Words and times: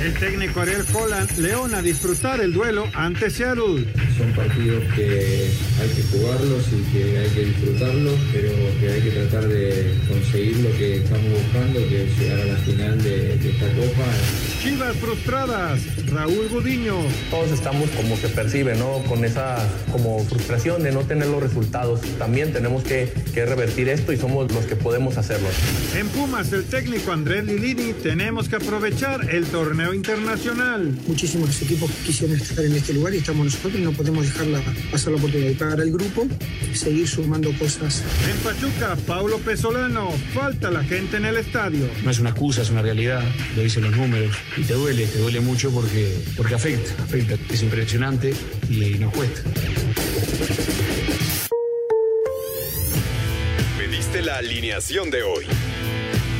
El 0.00 0.14
técnico 0.14 0.60
Ariel 0.60 0.84
Holland, 0.94 1.28
León 1.38 1.74
a 1.74 1.82
disfrutar 1.82 2.40
el 2.40 2.52
duelo 2.52 2.88
ante 2.94 3.30
Seattle. 3.30 3.84
Son 4.16 4.32
partidos 4.32 4.82
que 4.94 5.50
hay 5.80 5.88
que 5.88 6.02
jugarlos 6.10 6.66
y 6.68 6.92
que 6.92 7.18
hay 7.18 7.28
que 7.30 7.44
disfrutarlos, 7.46 8.14
pero 8.32 8.50
que 8.80 8.88
hay 8.88 9.02
que 9.02 9.10
tratar 9.10 9.48
de 9.48 9.94
conseguir 10.08 10.56
lo 10.58 10.70
que 10.78 10.96
estamos 10.98 11.30
buscando, 11.30 11.80
que 11.88 12.04
es 12.04 12.18
llegar 12.18 12.40
a 12.40 12.44
la 12.44 12.56
final 12.56 13.02
de, 13.02 13.36
de 13.38 13.50
esta 13.50 13.66
copa. 13.72 14.04
Chivas 14.62 14.96
frustradas, 14.96 15.80
Raúl 16.10 16.48
Gudiño. 16.48 16.96
Todos 17.30 17.50
estamos 17.50 17.90
como 17.90 18.20
que 18.20 18.28
perciben, 18.28 18.78
¿no? 18.78 19.02
Con 19.08 19.24
esa 19.24 19.56
como 19.90 20.24
frustración 20.24 20.82
de 20.84 20.92
no 20.92 21.00
tener 21.00 21.26
los 21.26 21.42
resultados. 21.42 22.00
También 22.18 22.52
tenemos 22.52 22.84
que, 22.84 23.12
que 23.34 23.44
revertir 23.46 23.88
esto 23.88 24.12
y 24.12 24.16
somos 24.16 24.50
los 24.52 24.64
que 24.64 24.76
podemos 24.76 25.16
hacerlo. 25.18 25.48
En 25.96 26.08
Pumas, 26.08 26.52
el 26.52 26.64
técnico 26.64 27.12
Andrés 27.12 27.44
Lilini, 27.44 27.92
tenemos 27.94 28.47
que 28.48 28.56
aprovechar 28.56 29.28
el 29.30 29.44
torneo 29.46 29.92
internacional. 29.92 30.96
Muchísimos 31.06 31.60
equipos 31.60 31.90
quisieron 32.04 32.36
estar 32.36 32.64
en 32.64 32.72
este 32.74 32.94
lugar 32.94 33.14
y 33.14 33.18
estamos 33.18 33.44
nosotros 33.44 33.74
y 33.74 33.78
no 33.78 33.92
podemos 33.92 34.24
dejarla 34.24 34.60
pasar 34.90 35.12
la 35.12 35.18
oportunidad. 35.18 35.50
Y 35.50 35.54
para 35.54 35.82
el 35.82 35.92
grupo, 35.92 36.26
seguir 36.72 37.06
sumando 37.06 37.52
cosas. 37.58 38.02
En 38.28 38.36
Pachuca, 38.38 38.96
Paulo 39.06 39.38
Pesolano, 39.38 40.10
falta 40.32 40.70
la 40.70 40.82
gente 40.82 41.18
en 41.18 41.26
el 41.26 41.36
estadio. 41.36 41.88
No 42.02 42.10
es 42.10 42.18
una 42.20 42.30
excusa, 42.30 42.62
es 42.62 42.70
una 42.70 42.82
realidad, 42.82 43.22
lo 43.56 43.62
dicen 43.62 43.82
los 43.82 43.96
números. 43.96 44.34
Y 44.56 44.62
te 44.62 44.74
duele, 44.74 45.06
te 45.06 45.18
duele 45.18 45.40
mucho 45.40 45.70
porque, 45.70 46.16
porque 46.36 46.54
afecta, 46.54 47.02
afecta. 47.02 47.36
Es 47.52 47.62
impresionante 47.62 48.32
y 48.70 48.98
nos 48.98 49.12
cuesta. 49.12 49.42
Pediste 53.78 54.22
la 54.22 54.38
alineación 54.38 55.10
de 55.10 55.22
hoy. 55.22 55.44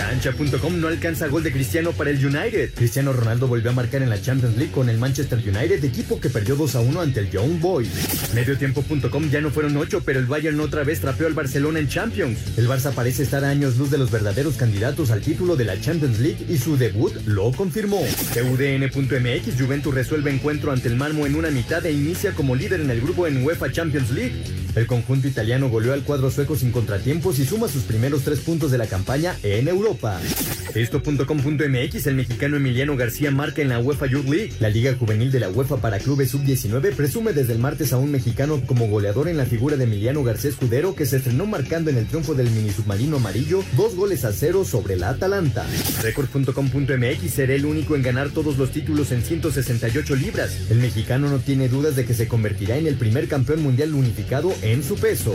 Cancha.com 0.00 0.80
no 0.80 0.88
alcanza 0.88 1.28
gol 1.28 1.42
de 1.42 1.52
Cristiano 1.52 1.92
para 1.92 2.08
el 2.08 2.24
United. 2.24 2.72
Cristiano 2.72 3.12
Ronaldo 3.12 3.46
volvió 3.46 3.70
a 3.70 3.74
marcar 3.74 4.00
en 4.00 4.08
la 4.08 4.18
Champions 4.18 4.56
League 4.56 4.72
con 4.72 4.88
el 4.88 4.96
Manchester 4.96 5.38
United, 5.38 5.84
equipo 5.84 6.18
que 6.18 6.30
perdió 6.30 6.56
2 6.56 6.74
a 6.76 6.80
1 6.80 7.00
ante 7.02 7.20
el 7.20 7.30
Young 7.30 7.60
Boys. 7.60 8.34
Mediotiempo.com 8.34 9.30
ya 9.30 9.42
no 9.42 9.50
fueron 9.50 9.76
8, 9.76 10.02
pero 10.02 10.18
el 10.18 10.24
Bayern 10.24 10.58
otra 10.60 10.84
vez 10.84 11.00
trapeó 11.00 11.26
al 11.26 11.34
Barcelona 11.34 11.80
en 11.80 11.88
Champions. 11.88 12.38
El 12.56 12.66
Barça 12.66 12.94
parece 12.94 13.24
estar 13.24 13.44
a 13.44 13.50
años 13.50 13.76
luz 13.76 13.90
de 13.90 13.98
los 13.98 14.10
verdaderos 14.10 14.56
candidatos 14.56 15.10
al 15.10 15.20
título 15.20 15.54
de 15.54 15.66
la 15.66 15.78
Champions 15.78 16.18
League 16.18 16.46
y 16.48 16.56
su 16.56 16.78
debut 16.78 17.12
lo 17.26 17.52
confirmó. 17.52 18.00
UDN.mx 18.00 19.60
Juventus 19.60 19.92
resuelve 19.92 20.30
encuentro 20.32 20.72
ante 20.72 20.88
el 20.88 20.96
Malmo 20.96 21.26
en 21.26 21.34
una 21.34 21.50
mitad 21.50 21.84
e 21.84 21.92
inicia 21.92 22.32
como 22.32 22.56
líder 22.56 22.80
en 22.80 22.90
el 22.90 23.02
grupo 23.02 23.26
en 23.26 23.44
UEFA 23.44 23.70
Champions 23.70 24.10
League. 24.12 24.32
El 24.74 24.86
conjunto 24.86 25.26
italiano 25.26 25.68
goleó 25.68 25.92
al 25.92 26.04
cuadro 26.04 26.30
sueco 26.30 26.56
sin 26.56 26.70
contratiempos 26.70 27.38
y 27.40 27.44
suma 27.44 27.68
sus 27.68 27.82
primeros 27.82 28.22
tres 28.22 28.38
puntos 28.40 28.70
de 28.70 28.78
la 28.78 28.86
campaña 28.86 29.36
en 29.42 29.66
Europa. 29.66 29.89
Esto.com.mx 30.74 32.06
El 32.06 32.14
mexicano 32.14 32.56
Emiliano 32.56 32.96
García 32.96 33.30
marca 33.30 33.60
en 33.60 33.68
la 33.68 33.80
UEFA 33.80 34.06
Youth 34.06 34.28
League. 34.28 34.52
La 34.60 34.68
Liga 34.68 34.94
Juvenil 34.94 35.32
de 35.32 35.40
la 35.40 35.50
UEFA 35.50 35.78
para 35.78 35.98
Clubes 35.98 36.30
Sub-19 36.30 36.94
presume 36.94 37.32
desde 37.32 37.54
el 37.54 37.58
martes 37.58 37.92
a 37.92 37.98
un 37.98 38.12
mexicano 38.12 38.60
como 38.66 38.86
goleador 38.86 39.28
en 39.28 39.36
la 39.36 39.46
figura 39.46 39.76
de 39.76 39.84
Emiliano 39.84 40.22
García 40.22 40.50
Escudero 40.50 40.94
que 40.94 41.06
se 41.06 41.16
estrenó 41.16 41.46
marcando 41.46 41.90
en 41.90 41.98
el 41.98 42.06
triunfo 42.06 42.34
del 42.34 42.50
mini 42.50 42.70
submarino 42.70 43.16
amarillo 43.16 43.64
dos 43.76 43.96
goles 43.96 44.24
a 44.24 44.32
cero 44.32 44.64
sobre 44.64 44.96
la 44.96 45.10
Atalanta. 45.10 45.66
Record.com.mx 46.02 47.30
será 47.30 47.54
el 47.54 47.66
único 47.66 47.96
en 47.96 48.02
ganar 48.02 48.30
todos 48.30 48.56
los 48.56 48.70
títulos 48.70 49.10
en 49.12 49.22
168 49.22 50.14
libras. 50.16 50.70
El 50.70 50.78
mexicano 50.78 51.28
no 51.28 51.38
tiene 51.38 51.68
dudas 51.68 51.96
de 51.96 52.04
que 52.04 52.14
se 52.14 52.28
convertirá 52.28 52.76
en 52.76 52.86
el 52.86 52.94
primer 52.94 53.28
campeón 53.28 53.62
mundial 53.62 53.94
unificado 53.94 54.52
en 54.62 54.84
su 54.84 54.94
peso. 54.96 55.34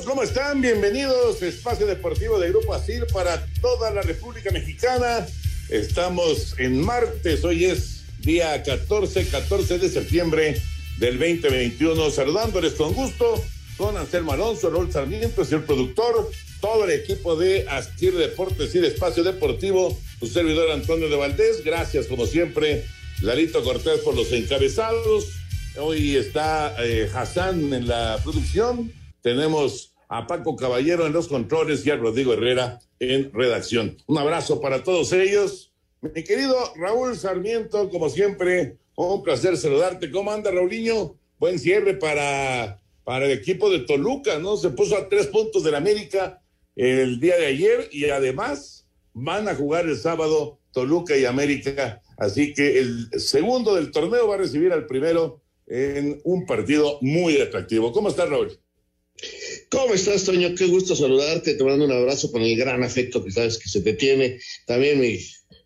Amigos, 0.00 0.14
¿cómo 0.14 0.22
están? 0.22 0.62
Bienvenidos 0.62 1.42
a 1.42 1.46
Espacio 1.46 1.86
Deportivo 1.86 2.38
de 2.38 2.48
Grupo 2.48 2.72
ASIR 2.72 3.06
para 3.12 3.44
toda 3.60 3.90
la 3.90 4.00
República 4.00 4.50
Mexicana. 4.50 5.26
Estamos 5.68 6.54
en 6.58 6.80
martes, 6.80 7.44
hoy 7.44 7.66
es 7.66 8.02
día 8.20 8.62
14, 8.62 9.26
14 9.26 9.78
de 9.78 9.88
septiembre 9.90 10.62
del 10.98 11.18
2021. 11.18 12.10
Saludándoles 12.10 12.74
con 12.74 12.94
gusto 12.94 13.42
con 13.76 13.96
Anselmo 13.96 14.32
Alonso, 14.32 14.70
Raúl 14.70 14.90
Sarmiento, 14.90 15.42
el 15.42 15.64
productor, 15.64 16.30
todo 16.60 16.84
el 16.86 16.92
equipo 16.92 17.36
de 17.36 17.66
Asir 17.68 18.14
Deportes 18.14 18.74
y 18.74 18.78
de 18.78 18.88
Espacio 18.88 19.22
Deportivo, 19.22 19.98
su 20.18 20.28
servidor 20.28 20.70
Antonio 20.70 21.10
de 21.10 21.16
Valdés. 21.16 21.62
Gracias, 21.62 22.06
como 22.06 22.26
siempre, 22.26 22.86
Larito 23.20 23.62
Cortés 23.62 24.00
por 24.00 24.14
los 24.14 24.32
encabezados. 24.32 25.26
Hoy 25.76 26.16
está 26.16 26.74
eh, 26.78 27.10
Hassan 27.12 27.72
en 27.74 27.86
la 27.86 28.18
producción. 28.22 28.99
Tenemos 29.22 29.94
a 30.08 30.26
Paco 30.26 30.56
Caballero 30.56 31.06
en 31.06 31.12
los 31.12 31.28
controles 31.28 31.86
y 31.86 31.90
a 31.90 31.96
Rodrigo 31.96 32.32
Herrera 32.32 32.80
en 32.98 33.32
redacción. 33.32 33.96
Un 34.06 34.18
abrazo 34.18 34.60
para 34.60 34.82
todos 34.82 35.12
ellos. 35.12 35.72
Mi 36.00 36.24
querido 36.24 36.56
Raúl 36.76 37.16
Sarmiento, 37.16 37.88
como 37.90 38.08
siempre, 38.08 38.78
un 38.96 39.22
placer 39.22 39.56
saludarte. 39.56 40.10
¿Cómo 40.10 40.32
anda, 40.32 40.50
Raulinho? 40.50 41.16
Buen 41.38 41.58
cierre 41.58 41.94
para, 41.94 42.80
para 43.04 43.26
el 43.26 43.32
equipo 43.32 43.70
de 43.70 43.80
Toluca, 43.80 44.38
¿no? 44.38 44.56
Se 44.56 44.70
puso 44.70 44.96
a 44.96 45.08
tres 45.08 45.26
puntos 45.28 45.62
del 45.62 45.74
América 45.74 46.42
el 46.76 47.20
día 47.20 47.36
de 47.36 47.46
ayer 47.46 47.88
y 47.92 48.10
además 48.10 48.86
van 49.12 49.48
a 49.48 49.54
jugar 49.54 49.86
el 49.86 49.96
sábado 49.96 50.58
Toluca 50.72 51.16
y 51.16 51.24
América. 51.24 52.02
Así 52.16 52.52
que 52.52 52.78
el 52.78 53.08
segundo 53.18 53.74
del 53.74 53.90
torneo 53.90 54.28
va 54.28 54.34
a 54.34 54.38
recibir 54.38 54.72
al 54.72 54.86
primero 54.86 55.40
en 55.66 56.20
un 56.24 56.46
partido 56.46 56.98
muy 57.00 57.40
atractivo. 57.40 57.92
¿Cómo 57.92 58.08
estás, 58.08 58.28
Raúl? 58.28 58.58
¿Cómo 59.70 59.94
estás, 59.94 60.24
Toño? 60.24 60.54
Qué 60.54 60.66
gusto 60.66 60.96
saludarte. 60.96 61.54
Te 61.54 61.64
mando 61.64 61.84
un 61.84 61.92
abrazo 61.92 62.32
con 62.32 62.42
el 62.42 62.56
gran 62.56 62.82
afecto 62.82 63.24
que 63.24 63.30
sabes 63.30 63.58
que 63.58 63.68
se 63.68 63.80
te 63.82 63.92
tiene. 63.92 64.40
También 64.66 65.00
mi 65.00 65.18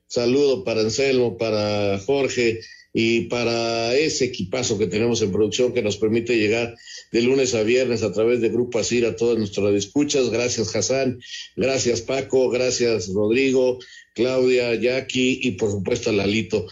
saludo 0.06 0.65
para 0.65 0.83
Anselmo, 0.83 1.37
para 1.39 1.99
Jorge 2.01 2.61
y 2.93 3.23
para 3.23 3.97
ese 3.97 4.27
equipazo 4.27 4.79
que 4.79 4.87
tenemos 4.87 5.21
en 5.21 5.33
producción 5.33 5.73
que 5.73 5.83
nos 5.83 5.97
permite 5.97 6.37
llegar 6.37 6.77
de 7.11 7.23
lunes 7.23 7.55
a 7.55 7.62
viernes 7.62 8.03
a 8.03 8.12
través 8.12 8.41
de 8.41 8.51
Grupo 8.51 8.79
Asir 8.79 9.05
a 9.06 9.17
todas 9.17 9.37
nuestras 9.37 9.75
escuchas. 9.75 10.31
Gracias, 10.31 10.75
Hassan. 10.75 11.21
Gracias, 11.56 12.03
Paco. 12.03 12.51
Gracias, 12.51 13.09
Rodrigo, 13.09 13.79
Claudia, 14.15 14.75
Jackie 14.75 15.41
y 15.43 15.53
por 15.53 15.71
supuesto 15.71 16.12
Lalito. 16.12 16.67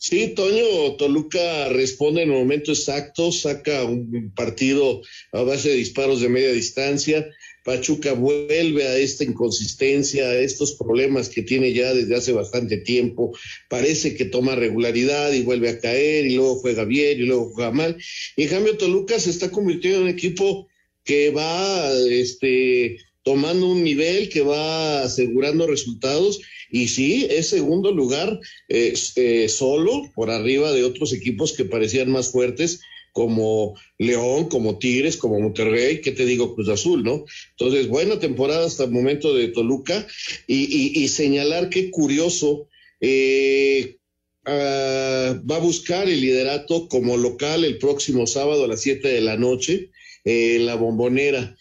Sí, 0.00 0.28
Toño, 0.28 0.94
Toluca 0.96 1.68
responde 1.70 2.22
en 2.22 2.30
el 2.30 2.38
momento 2.38 2.70
exacto, 2.70 3.32
saca 3.32 3.82
un 3.82 4.32
partido 4.34 5.02
a 5.32 5.42
base 5.42 5.70
de 5.70 5.74
disparos 5.74 6.20
de 6.20 6.28
media 6.28 6.52
distancia. 6.52 7.28
Pachuca 7.64 8.12
vuelve 8.12 8.86
a 8.86 8.96
esta 8.96 9.24
inconsistencia, 9.24 10.28
a 10.28 10.38
estos 10.38 10.74
problemas 10.74 11.28
que 11.28 11.42
tiene 11.42 11.72
ya 11.72 11.92
desde 11.92 12.14
hace 12.14 12.32
bastante 12.32 12.78
tiempo. 12.78 13.36
Parece 13.68 14.14
que 14.14 14.24
toma 14.24 14.54
regularidad 14.54 15.32
y 15.32 15.42
vuelve 15.42 15.68
a 15.68 15.80
caer 15.80 16.26
y 16.26 16.36
luego 16.36 16.60
juega 16.60 16.84
bien 16.84 17.18
y 17.18 17.24
luego 17.24 17.50
juega 17.50 17.72
mal. 17.72 17.96
Y 18.36 18.44
en 18.44 18.48
cambio 18.50 18.78
Toluca 18.78 19.18
se 19.18 19.30
está 19.30 19.50
convirtiendo 19.50 19.98
en 19.98 20.04
un 20.04 20.10
equipo 20.10 20.68
que 21.04 21.30
va 21.30 21.90
este, 22.08 22.98
tomando 23.24 23.66
un 23.66 23.82
nivel, 23.82 24.28
que 24.28 24.42
va 24.42 25.02
asegurando 25.02 25.66
resultados 25.66 26.40
y 26.70 26.88
sí, 26.88 27.26
es 27.30 27.48
segundo 27.48 27.92
lugar 27.92 28.38
eh, 28.68 28.94
eh, 29.16 29.48
solo 29.48 30.10
por 30.14 30.30
arriba 30.30 30.72
de 30.72 30.84
otros 30.84 31.12
equipos 31.12 31.52
que 31.52 31.64
parecían 31.64 32.10
más 32.10 32.30
fuertes 32.30 32.80
como 33.12 33.74
León, 33.98 34.48
como 34.48 34.78
Tigres, 34.78 35.16
como 35.16 35.40
Monterrey, 35.40 36.00
¿qué 36.00 36.12
te 36.12 36.24
digo? 36.24 36.54
Cruz 36.54 36.68
Azul, 36.68 37.02
¿no? 37.02 37.24
Entonces, 37.50 37.88
buena 37.88 38.20
temporada 38.20 38.66
hasta 38.66 38.84
el 38.84 38.90
momento 38.90 39.34
de 39.34 39.48
Toluca 39.48 40.06
y, 40.46 41.08
señalar 41.08 41.68
qué 41.68 41.90
curioso, 41.90 42.68
eh, 43.00 43.96
ah, 44.44 45.40
va 45.50 45.56
a 45.56 45.60
buscar 45.60 46.08
el 46.08 46.20
liderato 46.20 46.86
como 46.88 47.16
local 47.16 47.64
el 47.64 47.78
próximo 47.78 48.26
sábado 48.26 48.64
a 48.64 48.68
las 48.68 48.82
7 48.82 49.08
de 49.08 49.20
la 49.20 49.36
noche 49.36 49.90
en 50.24 50.66
la 50.66 50.76
bombonera. 50.76 51.56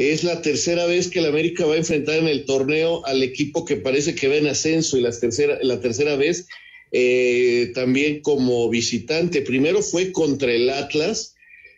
Es 0.00 0.24
la 0.24 0.40
tercera 0.40 0.86
vez 0.86 1.08
que 1.08 1.18
el 1.18 1.26
América 1.26 1.66
va 1.66 1.74
a 1.74 1.76
enfrentar 1.76 2.20
en 2.20 2.26
el 2.26 2.46
torneo 2.46 3.04
al 3.04 3.22
equipo 3.22 3.66
que 3.66 3.76
parece 3.76 4.14
que 4.14 4.28
va 4.28 4.36
en 4.36 4.46
ascenso 4.46 4.96
y 4.96 5.02
la 5.02 5.10
tercera, 5.10 5.58
la 5.60 5.78
tercera 5.78 6.16
vez 6.16 6.46
eh, 6.90 7.70
también 7.74 8.22
como 8.22 8.70
visitante. 8.70 9.42
Primero 9.42 9.82
fue 9.82 10.10
contra 10.10 10.54
el 10.54 10.70
Atlas, 10.70 11.34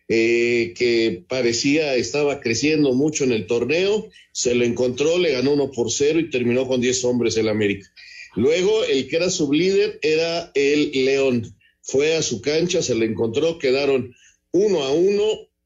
eh, 0.06 0.72
que 0.76 1.24
parecía 1.28 1.96
estaba 1.96 2.38
creciendo 2.38 2.92
mucho 2.92 3.24
en 3.24 3.32
el 3.32 3.48
torneo, 3.48 4.08
se 4.30 4.54
lo 4.54 4.64
encontró, 4.64 5.18
le 5.18 5.32
ganó 5.32 5.54
uno 5.54 5.72
por 5.72 5.90
cero 5.90 6.20
y 6.20 6.30
terminó 6.30 6.68
con 6.68 6.80
diez 6.80 7.04
hombres 7.04 7.36
el 7.36 7.48
América. 7.48 7.92
Luego 8.36 8.84
el 8.84 9.08
que 9.08 9.16
era 9.16 9.30
sublíder 9.30 9.98
era 10.00 10.52
el 10.54 10.92
León. 10.92 11.56
Fue 11.80 12.14
a 12.14 12.22
su 12.22 12.40
cancha, 12.40 12.82
se 12.82 12.94
lo 12.94 13.04
encontró, 13.04 13.58
quedaron 13.58 14.14
uno 14.52 14.84
a 14.84 14.92
uno 14.92 15.24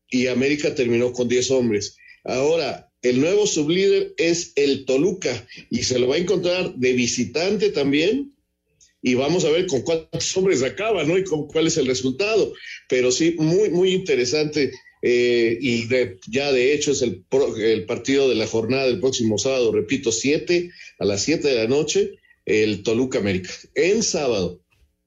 y 0.08 0.28
América 0.28 0.74
terminó 0.74 1.12
con 1.12 1.28
diez 1.28 1.50
hombres. 1.50 1.98
Ahora, 2.26 2.90
el 3.02 3.20
nuevo 3.20 3.46
sublíder 3.46 4.14
es 4.16 4.52
el 4.56 4.84
Toluca 4.84 5.46
y 5.70 5.84
se 5.84 5.98
lo 5.98 6.08
va 6.08 6.16
a 6.16 6.18
encontrar 6.18 6.74
de 6.74 6.92
visitante 6.92 7.70
también. 7.70 8.32
Y 9.02 9.14
vamos 9.14 9.44
a 9.44 9.50
ver 9.50 9.66
con 9.66 9.82
cuántos 9.82 10.36
hombres 10.36 10.64
acaba, 10.64 11.04
¿no? 11.04 11.16
Y 11.16 11.22
cuál 11.24 11.68
es 11.68 11.76
el 11.76 11.86
resultado. 11.86 12.52
Pero 12.88 13.12
sí, 13.12 13.36
muy, 13.38 13.70
muy 13.70 13.92
interesante. 13.92 14.72
Eh, 15.02 15.58
y 15.60 15.86
ya 16.28 16.50
de 16.50 16.72
hecho 16.72 16.90
es 16.90 17.02
el, 17.02 17.24
el 17.58 17.84
partido 17.84 18.28
de 18.28 18.34
la 18.34 18.46
jornada 18.46 18.86
del 18.86 18.98
próximo 18.98 19.38
sábado, 19.38 19.70
repito, 19.70 20.10
siete 20.10 20.72
a 20.98 21.04
las 21.04 21.22
siete 21.22 21.48
de 21.48 21.54
la 21.54 21.68
noche, 21.68 22.18
el 22.44 22.82
Toluca 22.82 23.18
América, 23.18 23.50
en 23.74 24.02
sábado. 24.02 24.60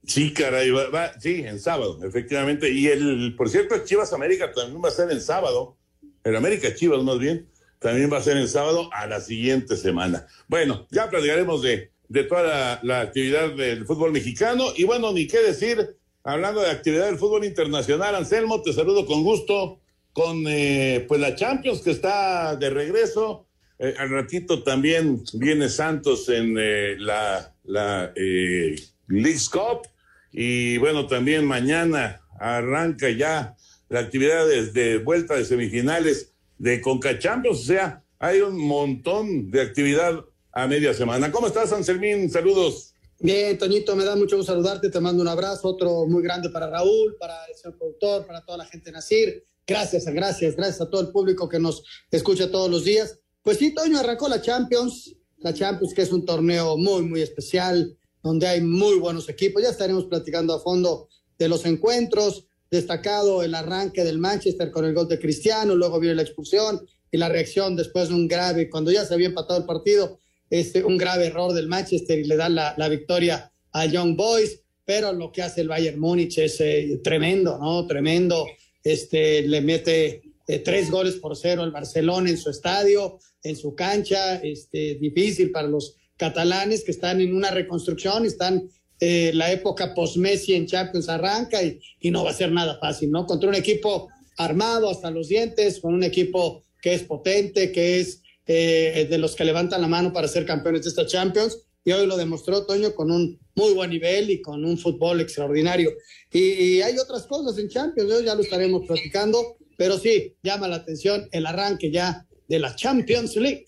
Sí, 0.06 0.32
caray, 0.32 0.70
va, 0.70 1.20
sí, 1.20 1.44
en 1.46 1.60
sábado, 1.60 2.00
efectivamente. 2.08 2.72
Y 2.72 2.88
el, 2.88 3.36
por 3.36 3.50
cierto, 3.50 3.84
Chivas 3.84 4.14
América 4.14 4.54
también 4.54 4.82
va 4.82 4.88
a 4.88 4.94
ser 4.94 5.12
en 5.12 5.20
sábado 5.20 5.79
el 6.24 6.36
América 6.36 6.74
Chivas 6.74 7.04
más 7.04 7.20
bien, 7.20 7.48
también 7.80 8.12
va 8.12 8.18
a 8.18 8.24
ser 8.24 8.38
el 8.38 8.50
sábado 8.50 8.90
a 8.94 9.08
la 9.08 9.22
siguiente 9.22 9.78
semana. 9.78 10.28
Bueno, 10.48 10.88
ya 10.92 11.10
platicaremos 11.10 11.62
de, 11.62 11.92
de 12.10 12.24
toda 12.24 12.80
la, 12.84 13.02
actividad 13.02 13.52
del 13.52 13.86
fútbol 13.86 14.12
mexicano 14.12 14.66
y 14.76 14.84
bueno, 14.84 15.14
ni 15.14 15.28
qué 15.28 15.40
decir, 15.40 15.96
hablando 16.24 16.62
de 16.62 16.72
actividad 16.72 17.06
del 17.06 17.18
fútbol 17.18 17.46
internacional, 17.46 18.16
Anselmo, 18.16 18.62
te 18.62 18.74
saludo 18.74 19.06
con 19.06 19.24
gusto 19.24 19.80
con 20.12 20.44
eh, 20.48 21.06
pues 21.08 21.22
la 21.22 21.36
Champions 21.36 21.82
que 21.82 21.92
está 21.92 22.56
de 22.56 22.70
regreso. 22.70 23.46
Eh, 23.78 23.96
al 23.98 24.10
ratito 24.10 24.64
también 24.64 25.24
viene 25.34 25.70
Santos 25.70 26.28
en 26.28 26.58
eh, 26.60 26.96
la, 26.98 27.54
la 27.64 28.12
League 28.16 29.40
Cup 29.52 29.88
y 30.34 30.78
bueno, 30.78 31.08
también 31.08 31.46
mañana 31.46 32.22
arranca 32.40 33.10
ya 33.10 33.56
la 33.90 34.00
actividad 34.00 34.48
de, 34.48 34.98
vuelta 35.00 35.36
de 35.36 35.46
semifinales 35.46 36.34
de 36.58 36.80
Conca 36.82 37.18
o 37.50 37.56
sea, 37.56 38.04
hay 38.20 38.42
un 38.42 38.58
montón 38.58 39.50
de 39.50 39.62
actividad 39.62 40.26
a 40.52 40.68
media 40.68 40.94
semana. 40.94 41.32
¿Cómo 41.32 41.48
estás, 41.48 41.72
Anselmín? 41.72 42.30
Saludos. 42.30 42.94
Bien, 43.20 43.58
Toñito, 43.58 43.96
me 43.96 44.06
da 44.06 44.16
mucho 44.16 44.38
gusto 44.38 44.54
saludarte, 44.54 44.90
te 44.90 45.00
mando 45.00 45.22
un 45.22 45.28
abrazo, 45.28 45.68
otro 45.68 46.06
muy 46.06 46.24
grande 46.24 46.50
para 46.50 46.70
Raúl, 46.70 47.18
para 47.20 47.46
el 47.46 47.56
señor 47.56 47.78
productor, 47.78 48.26
para 48.26 48.46
toda 48.46 48.60
la 48.60 48.66
gente 48.66 48.86
de 48.86 48.92
Nacir. 48.94 49.46
Gracias, 49.68 50.06
gracias, 50.06 50.56
gracias 50.56 50.82
a 50.82 50.90
todo 50.90 51.02
el 51.02 51.10
público 51.10 51.50
que 51.50 51.60
nos 51.60 51.84
escucha 52.12 52.50
todos 52.50 52.70
los 52.70 52.86
días. 52.86 53.20
Pues 53.42 53.58
sí, 53.58 53.74
Toño, 53.74 54.00
arrancó 54.00 54.30
la 54.30 54.42
Champions, 54.42 55.16
la 55.38 55.54
Champions 55.54 55.94
que 55.94 56.02
es 56.02 56.12
un 56.12 56.26
torneo 56.26 56.78
muy, 56.78 57.04
muy 57.04 57.22
especial, 57.22 57.98
donde 58.24 58.48
hay 58.48 58.62
muy 58.62 59.00
buenos 59.00 59.28
equipos. 59.30 59.64
Ya 59.64 59.70
estaremos 59.70 60.06
platicando 60.06 60.54
a 60.54 60.60
fondo 60.60 61.10
de 61.38 61.50
los 61.50 61.66
encuentros 61.66 62.49
destacado 62.72 63.44
el 63.44 63.56
arranque 63.56 64.04
del 64.04 64.20
Manchester 64.20 64.72
con 64.72 64.86
el 64.86 64.94
gol 64.94 65.08
de 65.08 65.20
Cristiano, 65.20 65.76
luego 65.76 66.00
viene 66.00 66.16
la 66.16 66.22
expulsión 66.22 66.82
y 67.12 67.18
la 67.18 67.30
reacción 67.30 67.76
después 67.76 68.10
de 68.10 68.16
un 68.16 68.28
grave, 68.28 68.70
cuando 68.70 68.92
ya 68.92 69.06
se 69.06 69.14
había 69.14 69.28
empatado 69.28 69.60
el 69.60 69.66
partido, 69.66 70.20
este, 70.50 70.84
un 70.84 70.98
grave 70.98 71.28
error 71.28 71.54
del 71.54 71.68
Manchester 71.68 72.20
y 72.20 72.26
le 72.26 72.36
dan 72.36 72.56
la, 72.56 72.90
victoria 72.90 73.52
a 73.72 73.86
Young 73.86 74.16
Boys, 74.16 74.62
pero 74.86 75.14
lo 75.14 75.32
que 75.32 75.42
hace 75.42 75.62
el 75.62 75.68
Bayern 75.68 76.00
Múnich 76.00 76.38
es 76.40 76.60
eh, 76.62 77.00
tremendo, 77.04 77.58
¿no? 77.60 77.86
Tremendo, 77.86 78.46
este, 78.84 79.44
le 79.44 79.62
mete 79.62 80.22
eh, 80.48 80.60
tres 80.60 80.90
goles 80.90 81.16
por 81.16 81.36
cero 81.36 81.62
al 81.62 81.72
Barcelona 81.72 82.30
en 82.30 82.38
su 82.38 82.50
estadio, 82.50 83.20
en 83.44 83.56
su 83.56 83.76
cancha, 83.76 84.38
este, 84.38 84.96
difícil 84.96 85.52
para 85.52 85.68
los 85.68 85.96
catalanes 86.18 86.84
que 86.84 86.92
están 86.92 87.22
en 87.22 87.36
una 87.36 87.52
reconstrucción, 87.52 88.26
están 88.26 88.70
eh, 89.00 89.32
la 89.34 89.52
época 89.52 89.94
post-Messi 89.94 90.54
en 90.56 90.68
Champions 90.68 91.08
arranca 91.08 91.64
y, 91.64 91.80
no 92.12 92.26
va 92.26 92.32
a 92.32 92.34
ser 92.34 92.52
nada 92.52 92.78
fácil, 92.80 93.12
¿no? 93.12 93.26
Contra 93.26 93.48
un 93.48 93.56
equipo 93.56 94.10
armado 94.38 94.90
hasta 94.90 95.10
los 95.10 95.30
dientes, 95.30 95.80
con 95.80 95.94
un 95.94 96.04
equipo 96.04 96.64
que 96.82 96.94
es 96.94 97.04
potente, 97.04 97.72
que 97.72 98.00
es 98.00 98.22
eh, 98.46 99.08
de 99.10 99.18
los 99.18 99.36
que 99.36 99.46
levantan 99.46 99.82
la 99.82 99.88
mano 99.88 100.12
para 100.12 100.28
ser 100.28 100.46
campeones 100.46 100.84
de 100.84 100.90
esta 100.90 101.06
Champions. 101.06 101.66
Y 101.86 101.92
hoy 101.92 102.08
lo 102.08 102.18
demostró 102.18 102.66
Toño 102.66 102.94
con 102.94 103.10
un 103.10 103.40
muy 103.56 103.74
buen 103.74 103.90
nivel 103.90 104.30
y 104.30 104.42
con 104.42 104.66
un 104.66 104.78
fútbol 104.78 105.22
extraordinario. 105.22 105.92
Y, 106.32 106.82
hay 106.82 106.98
otras 106.98 107.26
cosas 107.26 107.58
en 107.58 107.70
Champions, 107.70 108.24
ya 108.26 108.36
lo 108.36 108.42
estaremos 108.42 108.86
platicando, 108.86 109.58
pero 109.78 109.98
sí, 109.98 110.36
llama 110.44 110.68
la 110.68 110.76
atención 110.78 111.30
el 111.32 111.46
arranque 111.46 111.90
ya 111.90 112.26
de 112.50 112.60
la 112.60 112.76
Champions 112.76 113.38
League. 113.38 113.68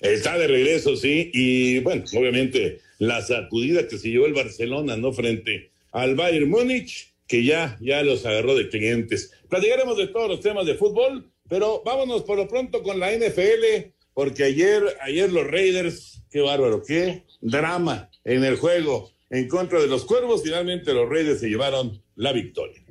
Está 0.00 0.36
de 0.36 0.48
regreso, 0.48 0.96
sí, 0.96 1.30
y 1.32 1.78
bueno, 1.78 2.04
obviamente 2.14 2.83
la 2.98 3.22
sacudida 3.22 3.88
que 3.88 3.98
se 3.98 4.10
llevó 4.10 4.26
el 4.26 4.34
Barcelona, 4.34 4.96
¿no? 4.96 5.12
Frente 5.12 5.72
al 5.92 6.14
Bayern 6.14 6.48
Múnich, 6.48 7.14
que 7.26 7.44
ya, 7.44 7.78
ya 7.80 8.02
los 8.02 8.26
agarró 8.26 8.54
de 8.54 8.68
clientes. 8.68 9.32
Platicaremos 9.48 9.96
de 9.96 10.08
todos 10.08 10.28
los 10.28 10.40
temas 10.40 10.66
de 10.66 10.74
fútbol, 10.74 11.30
pero 11.48 11.82
vámonos 11.84 12.22
por 12.22 12.36
lo 12.36 12.48
pronto 12.48 12.82
con 12.82 12.98
la 12.98 13.12
NFL, 13.12 13.92
porque 14.12 14.44
ayer, 14.44 14.82
ayer 15.00 15.32
los 15.32 15.46
Raiders, 15.46 16.22
qué 16.30 16.40
bárbaro, 16.40 16.82
qué 16.82 17.22
drama 17.40 18.10
en 18.24 18.44
el 18.44 18.56
juego 18.56 19.10
en 19.30 19.48
contra 19.48 19.80
de 19.80 19.86
los 19.86 20.04
Cuervos. 20.04 20.42
Finalmente 20.42 20.92
los 20.92 21.08
Raiders 21.08 21.40
se 21.40 21.48
llevaron 21.48 22.02
la 22.16 22.32
victoria. 22.32 22.83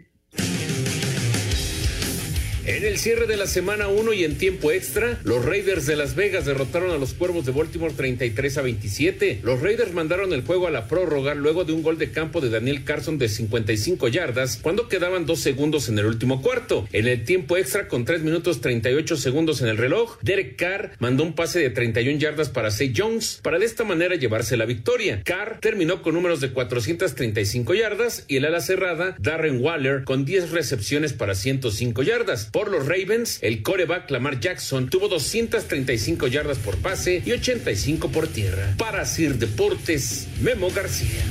En 2.66 2.86
el 2.86 2.98
cierre 2.98 3.28
de 3.28 3.36
la 3.36 3.46
semana 3.46 3.90
1 3.90 4.14
y 4.14 4.24
en 4.24 4.38
tiempo 4.38 4.72
extra, 4.72 5.20
los 5.26 5.44
Raiders 5.44 5.86
de 5.86 5.98
Las 5.98 6.16
Vegas 6.16 6.46
derrotaron 6.46 6.92
a 6.92 6.98
los 6.98 7.14
Cuervos 7.14 7.46
de 7.46 7.52
Baltimore 7.52 7.94
33 7.94 8.58
a 8.58 8.62
27. 8.62 9.42
Los 9.44 9.60
Raiders 9.60 9.92
mandaron 9.92 10.32
el 10.32 10.44
juego 10.44 10.68
a 10.68 10.72
la 10.72 10.88
prórroga 10.88 11.36
luego 11.36 11.66
de 11.66 11.74
un 11.74 11.84
gol 11.84 11.98
de 11.98 12.12
campo 12.12 12.40
de 12.40 12.50
Daniel 12.50 12.86
Carson 12.86 13.18
de 13.18 13.28
55 13.28 14.08
yardas 14.08 14.60
cuando 14.62 14.88
quedaban 14.88 15.26
dos 15.26 15.42
segundos 15.42 15.90
en 15.90 16.00
el 16.00 16.06
último 16.06 16.42
cuarto. 16.42 16.88
En 16.94 17.06
el 17.08 17.26
tiempo 17.26 17.58
extra, 17.58 17.90
con 17.90 18.06
3 18.06 18.22
minutos 18.22 18.62
38 18.62 19.18
segundos 19.18 19.62
en 19.62 19.68
el 19.68 19.76
reloj, 19.76 20.18
Derek 20.22 20.56
Carr 20.56 20.92
mandó 21.00 21.24
un 21.24 21.36
pase 21.36 21.60
de 21.60 21.70
31 21.70 22.18
yardas 22.18 22.48
para 22.48 22.72
Say 22.72 22.94
Jones 22.96 23.42
para 23.44 23.60
de 23.60 23.66
esta 23.66 23.84
manera 23.84 24.16
llevarse 24.16 24.56
la 24.56 24.64
victoria. 24.64 25.22
Carr 25.26 25.60
terminó 25.60 26.02
con 26.02 26.14
números 26.14 26.40
de 26.40 26.52
435 26.52 27.74
yardas 27.74 28.24
y 28.30 28.38
el 28.38 28.46
ala 28.46 28.62
cerrada, 28.62 29.18
Darren 29.20 29.62
Waller, 29.62 30.06
con 30.06 30.24
10 30.24 30.52
recepciones 30.52 31.12
para 31.12 31.36
105 31.36 32.04
yardas. 32.04 32.52
Por 32.54 32.70
los 32.70 32.86
Ravens, 32.86 33.40
el 33.42 33.64
coreback 33.64 34.12
Lamar 34.12 34.40
Jackson 34.40 34.88
tuvo 34.88 35.08
235 35.08 36.28
yardas 36.28 36.60
por 36.60 36.78
pase 36.78 37.24
y 37.26 37.32
85 37.32 38.10
por 38.10 38.28
tierra. 38.28 38.76
Para 38.78 39.06
Sir 39.06 39.40
Deportes, 39.40 40.28
Memo 40.40 40.70
García. 40.70 41.24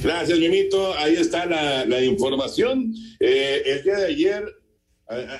Gracias, 0.00 0.38
Mimito. 0.38 0.96
Ahí 0.96 1.16
está 1.16 1.44
la, 1.44 2.04
información. 2.04 2.94
Eh, 3.18 3.62
el 3.66 3.82
día 3.82 3.96
de 3.96 4.06
ayer, 4.06 4.44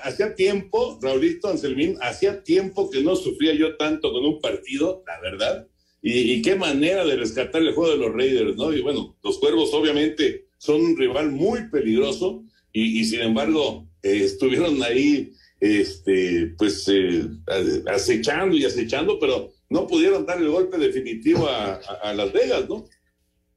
hacía 0.02 0.34
tiempo, 0.34 0.98
Raulito 1.00 1.46
Anselmín, 1.46 1.96
hacía 2.00 2.42
tiempo 2.42 2.90
que 2.90 3.02
no 3.02 3.14
sufría 3.14 3.54
yo 3.54 3.76
tanto 3.76 4.12
con 4.12 4.24
un 4.24 4.40
partido, 4.40 5.04
la 5.06 5.20
verdad. 5.20 5.68
Y, 6.02 6.42
qué 6.42 6.56
manera 6.56 7.04
de 7.04 7.14
rescatar 7.14 7.62
el 7.62 7.72
juego 7.72 7.92
de 7.92 7.98
los 7.98 8.12
Raiders, 8.12 8.56
¿no? 8.56 8.72
Y 8.72 8.80
bueno, 8.80 9.16
los 9.22 9.38
Cuervos 9.38 9.72
obviamente 9.72 10.41
son 10.62 10.80
un 10.80 10.96
rival 10.96 11.32
muy 11.32 11.68
peligroso 11.70 12.44
y, 12.72 13.04
sin 13.04 13.20
embargo 13.20 13.88
eh, 14.00 14.22
estuvieron 14.22 14.80
ahí, 14.84 15.32
este, 15.58 16.54
pues 16.56 16.86
eh, 16.88 17.28
acechando 17.92 18.56
y 18.56 18.64
acechando, 18.64 19.18
pero 19.18 19.52
no 19.70 19.88
pudieron 19.88 20.24
dar 20.24 20.38
el 20.38 20.48
golpe 20.48 20.78
definitivo 20.78 21.48
a, 21.48 21.74
a 21.74 22.14
Las 22.14 22.32
Vegas, 22.32 22.68
¿no? 22.68 22.88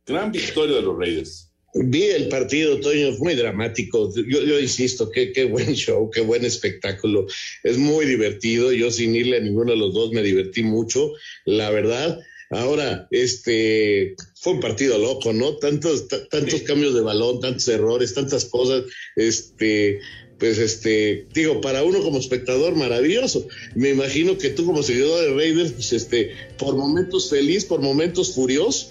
Gran 0.08 0.32
victoria 0.32 0.78
de 0.78 0.82
los 0.82 0.98
Raiders. 0.98 1.52
Vi 1.76 2.04
el 2.06 2.28
partido, 2.30 2.80
Toño, 2.80 3.10
es 3.10 3.20
muy 3.20 3.36
dramático. 3.36 4.12
Yo, 4.16 4.60
insisto, 4.60 5.12
qué, 5.12 5.32
qué 5.32 5.46
buen 5.46 5.74
show, 5.76 6.10
qué 6.10 6.22
buen 6.22 6.44
espectáculo. 6.44 7.28
Es 7.64 7.78
muy 7.78 8.06
divertido. 8.06 8.72
Yo 8.72 8.90
sin 8.90 9.14
irle 9.14 9.38
a 9.38 9.42
ninguno 9.42 9.74
de 9.74 9.78
los 9.78 9.94
dos 9.94 10.12
me 10.12 10.24
divertí 10.24 10.64
mucho, 10.64 11.12
la 11.44 11.70
verdad. 11.70 12.18
Ahora, 12.52 13.08
este, 13.12 14.16
fue 14.36 14.54
un 14.54 14.60
partido 14.60 14.98
loco, 14.98 15.34
¿no? 15.34 15.56
Tantos, 15.58 16.08
tantos 16.08 16.62
cambios 16.62 16.94
de 16.94 17.02
balón, 17.02 17.40
tantos 17.40 17.68
errores, 17.68 18.14
tantas 18.14 18.46
cosas, 18.46 18.84
este, 19.16 20.00
pues 20.38 20.58
este, 20.60 21.28
digo, 21.34 21.62
para 21.62 21.84
uno 21.84 22.02
como 22.02 22.20
espectador 22.20 22.76
maravilloso. 22.76 23.48
Me 23.74 23.90
imagino 23.90 24.38
que 24.38 24.50
tú 24.50 24.66
como 24.66 24.84
seguidor 24.84 25.22
de 25.22 25.34
Raiders, 25.34 25.72
pues 25.72 25.94
este, 25.94 26.32
por 26.58 26.76
momentos 26.76 27.30
feliz, 27.30 27.66
por 27.66 27.82
momentos 27.82 28.34
furioso. 28.34 28.90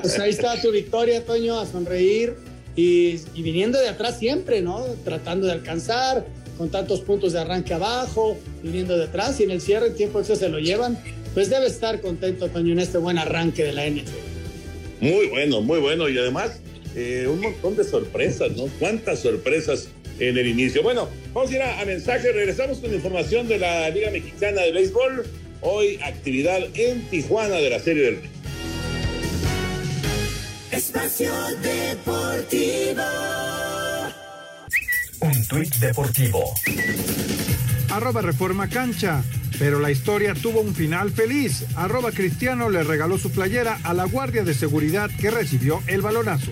Pues 0.00 0.18
ahí 0.18 0.30
está 0.30 0.60
tu 0.60 0.70
victoria, 0.70 1.24
Toño, 1.24 1.58
a 1.60 1.66
sonreír 1.66 2.34
y, 2.74 3.18
viniendo 3.36 3.78
de 3.78 3.88
atrás 3.88 4.18
siempre, 4.18 4.62
¿no? 4.62 4.84
Tratando 5.04 5.46
de 5.46 5.52
alcanzar, 5.52 6.26
con 6.56 6.70
tantos 6.70 7.00
puntos 7.00 7.32
de 7.32 7.40
arranque 7.40 7.74
abajo, 7.74 8.38
viniendo 8.62 8.96
de 8.96 9.04
atrás 9.04 9.40
y 9.40 9.44
en 9.44 9.50
el 9.50 9.60
cierre 9.60 9.88
el 9.88 9.94
tiempo 9.94 10.20
eso 10.20 10.36
se 10.36 10.48
lo 10.48 10.58
llevan. 10.58 10.98
Pues 11.34 11.48
debe 11.48 11.66
estar 11.66 12.00
contento, 12.00 12.48
Toño, 12.48 12.72
en 12.72 12.80
este 12.80 12.98
buen 12.98 13.18
arranque 13.18 13.64
de 13.64 13.72
la 13.72 13.86
NFL. 13.88 14.10
Muy 15.00 15.28
bueno, 15.28 15.60
muy 15.62 15.80
bueno. 15.80 16.08
Y 16.08 16.18
además, 16.18 16.60
eh, 16.94 17.26
un 17.28 17.40
montón 17.40 17.76
de 17.76 17.84
sorpresas, 17.84 18.52
¿no? 18.52 18.66
¿Cuántas 18.78 19.20
sorpresas 19.20 19.88
en 20.18 20.36
el 20.36 20.46
inicio? 20.46 20.82
Bueno, 20.82 21.08
vamos 21.32 21.50
a 21.50 21.54
ir 21.54 21.62
a, 21.62 21.80
a 21.80 21.84
mensaje. 21.84 22.32
Regresamos 22.32 22.78
con 22.78 22.92
información 22.94 23.48
de 23.48 23.58
la 23.58 23.88
Liga 23.90 24.10
Mexicana 24.10 24.62
de 24.62 24.72
Béisbol. 24.72 25.24
Hoy 25.62 25.98
actividad 26.02 26.60
en 26.74 27.02
Tijuana 27.08 27.56
de 27.56 27.70
la 27.70 27.78
Serie 27.78 28.02
del. 28.04 28.18
Espacio 30.70 31.32
Deportivo. 31.62 33.02
Un 35.20 35.46
tuit 35.46 35.74
deportivo. 35.76 36.54
Arroba 37.92 38.22
Reforma 38.22 38.68
Cancha. 38.68 39.22
Pero 39.58 39.78
la 39.78 39.90
historia 39.90 40.34
tuvo 40.34 40.60
un 40.60 40.74
final 40.74 41.10
feliz. 41.10 41.64
Arroba 41.76 42.10
Cristiano 42.10 42.70
le 42.70 42.82
regaló 42.82 43.18
su 43.18 43.30
playera 43.30 43.78
a 43.84 43.92
la 43.92 44.04
guardia 44.04 44.44
de 44.44 44.54
seguridad 44.54 45.10
que 45.20 45.30
recibió 45.30 45.82
el 45.86 46.00
balonazo. 46.00 46.50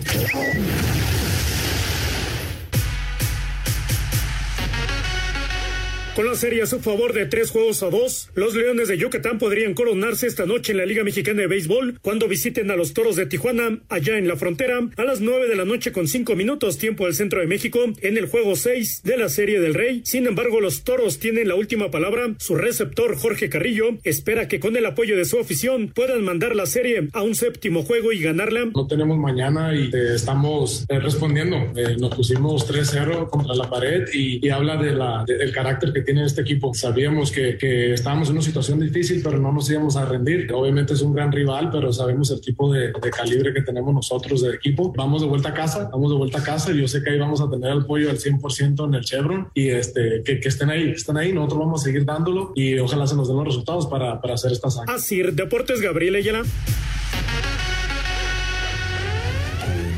Con 6.21 6.29
la 6.29 6.35
serie 6.35 6.61
a 6.61 6.67
su 6.67 6.79
favor 6.79 7.13
de 7.13 7.25
tres 7.25 7.49
juegos 7.49 7.81
a 7.81 7.89
dos, 7.89 8.29
los 8.35 8.53
Leones 8.53 8.87
de 8.87 8.95
Yucatán 8.95 9.39
podrían 9.39 9.73
coronarse 9.73 10.27
esta 10.27 10.45
noche 10.45 10.71
en 10.71 10.77
la 10.77 10.85
Liga 10.85 11.03
Mexicana 11.03 11.41
de 11.41 11.47
Béisbol 11.47 11.97
cuando 11.99 12.27
visiten 12.27 12.69
a 12.69 12.75
los 12.75 12.93
Toros 12.93 13.15
de 13.15 13.25
Tijuana, 13.25 13.79
allá 13.89 14.19
en 14.19 14.27
la 14.27 14.35
frontera, 14.35 14.87
a 14.97 15.03
las 15.03 15.19
nueve 15.19 15.47
de 15.47 15.55
la 15.55 15.65
noche 15.65 15.91
con 15.91 16.07
cinco 16.07 16.35
minutos 16.35 16.77
tiempo 16.77 17.05
del 17.05 17.15
centro 17.15 17.39
de 17.39 17.47
México, 17.47 17.79
en 18.01 18.17
el 18.19 18.27
juego 18.27 18.55
seis 18.55 19.01
de 19.03 19.17
la 19.17 19.29
serie 19.29 19.59
del 19.59 19.73
Rey. 19.73 20.03
Sin 20.05 20.27
embargo, 20.27 20.61
los 20.61 20.83
Toros 20.83 21.17
tienen 21.17 21.47
la 21.47 21.55
última 21.55 21.89
palabra. 21.89 22.35
Su 22.37 22.53
receptor, 22.53 23.17
Jorge 23.17 23.49
Carrillo, 23.49 23.97
espera 24.03 24.47
que 24.47 24.59
con 24.59 24.75
el 24.75 24.85
apoyo 24.85 25.17
de 25.17 25.25
su 25.25 25.39
afición 25.39 25.87
puedan 25.87 26.23
mandar 26.23 26.55
la 26.55 26.67
serie 26.67 27.09
a 27.13 27.23
un 27.23 27.33
séptimo 27.33 27.81
juego 27.81 28.11
y 28.11 28.21
ganarla. 28.21 28.69
No 28.75 28.85
tenemos 28.85 29.17
mañana 29.17 29.73
y 29.73 29.89
eh, 29.91 30.13
estamos 30.13 30.85
eh, 30.87 30.99
respondiendo. 30.99 31.57
Eh, 31.75 31.97
nos 31.97 32.13
pusimos 32.13 32.71
3-0 32.71 33.27
contra 33.31 33.55
la 33.55 33.67
pared 33.67 34.07
y, 34.13 34.47
habla 34.51 34.77
de 34.77 34.91
la, 34.91 35.23
del 35.25 35.51
carácter 35.51 35.91
que 35.93 36.01
tiene 36.01 36.10
este 36.19 36.41
equipo. 36.41 36.73
Sabíamos 36.73 37.31
que, 37.31 37.57
que, 37.57 37.93
estábamos 37.93 38.29
en 38.29 38.35
una 38.35 38.41
situación 38.41 38.79
difícil, 38.79 39.21
pero 39.23 39.37
no 39.37 39.51
nos 39.51 39.69
íbamos 39.69 39.95
a 39.95 40.05
rendir. 40.05 40.51
Obviamente 40.53 40.93
es 40.93 41.01
un 41.01 41.13
gran 41.13 41.31
rival, 41.31 41.69
pero 41.71 41.91
sabemos 41.91 42.31
el 42.31 42.41
tipo 42.41 42.71
de, 42.71 42.91
de 42.91 43.11
calibre 43.11 43.53
que 43.53 43.61
tenemos 43.61 43.93
nosotros 43.93 44.41
de 44.41 44.55
equipo. 44.55 44.93
Vamos 44.95 45.21
de 45.21 45.27
vuelta 45.27 45.49
a 45.49 45.53
casa, 45.53 45.89
vamos 45.91 46.11
de 46.11 46.17
vuelta 46.17 46.39
a 46.39 46.43
casa. 46.43 46.71
Yo 46.71 46.87
sé 46.87 47.03
que 47.03 47.11
ahí 47.11 47.19
vamos 47.19 47.41
a 47.41 47.49
tener 47.49 47.71
el 47.71 47.81
apoyo 47.81 48.09
al 48.09 48.17
100% 48.17 48.87
en 48.87 48.93
el 48.93 49.03
Chevron 49.03 49.49
y 49.53 49.69
este, 49.69 50.21
que, 50.23 50.39
que, 50.39 50.49
estén 50.49 50.69
ahí, 50.69 50.89
estén 50.91 51.17
ahí. 51.17 51.33
Nosotros 51.33 51.59
vamos 51.59 51.81
a 51.81 51.83
seguir 51.85 52.05
dándolo 52.05 52.51
y 52.55 52.77
ojalá 52.79 53.07
se 53.07 53.15
nos 53.15 53.27
den 53.27 53.37
los 53.37 53.45
resultados 53.45 53.87
para, 53.87 54.21
para 54.21 54.35
hacer 54.35 54.51
esta 54.51 54.69
sangre. 54.69 54.93
Así, 54.93 55.21
Deportes 55.21 55.81
Gabriel 55.81 56.15
Ayala. 56.15 56.43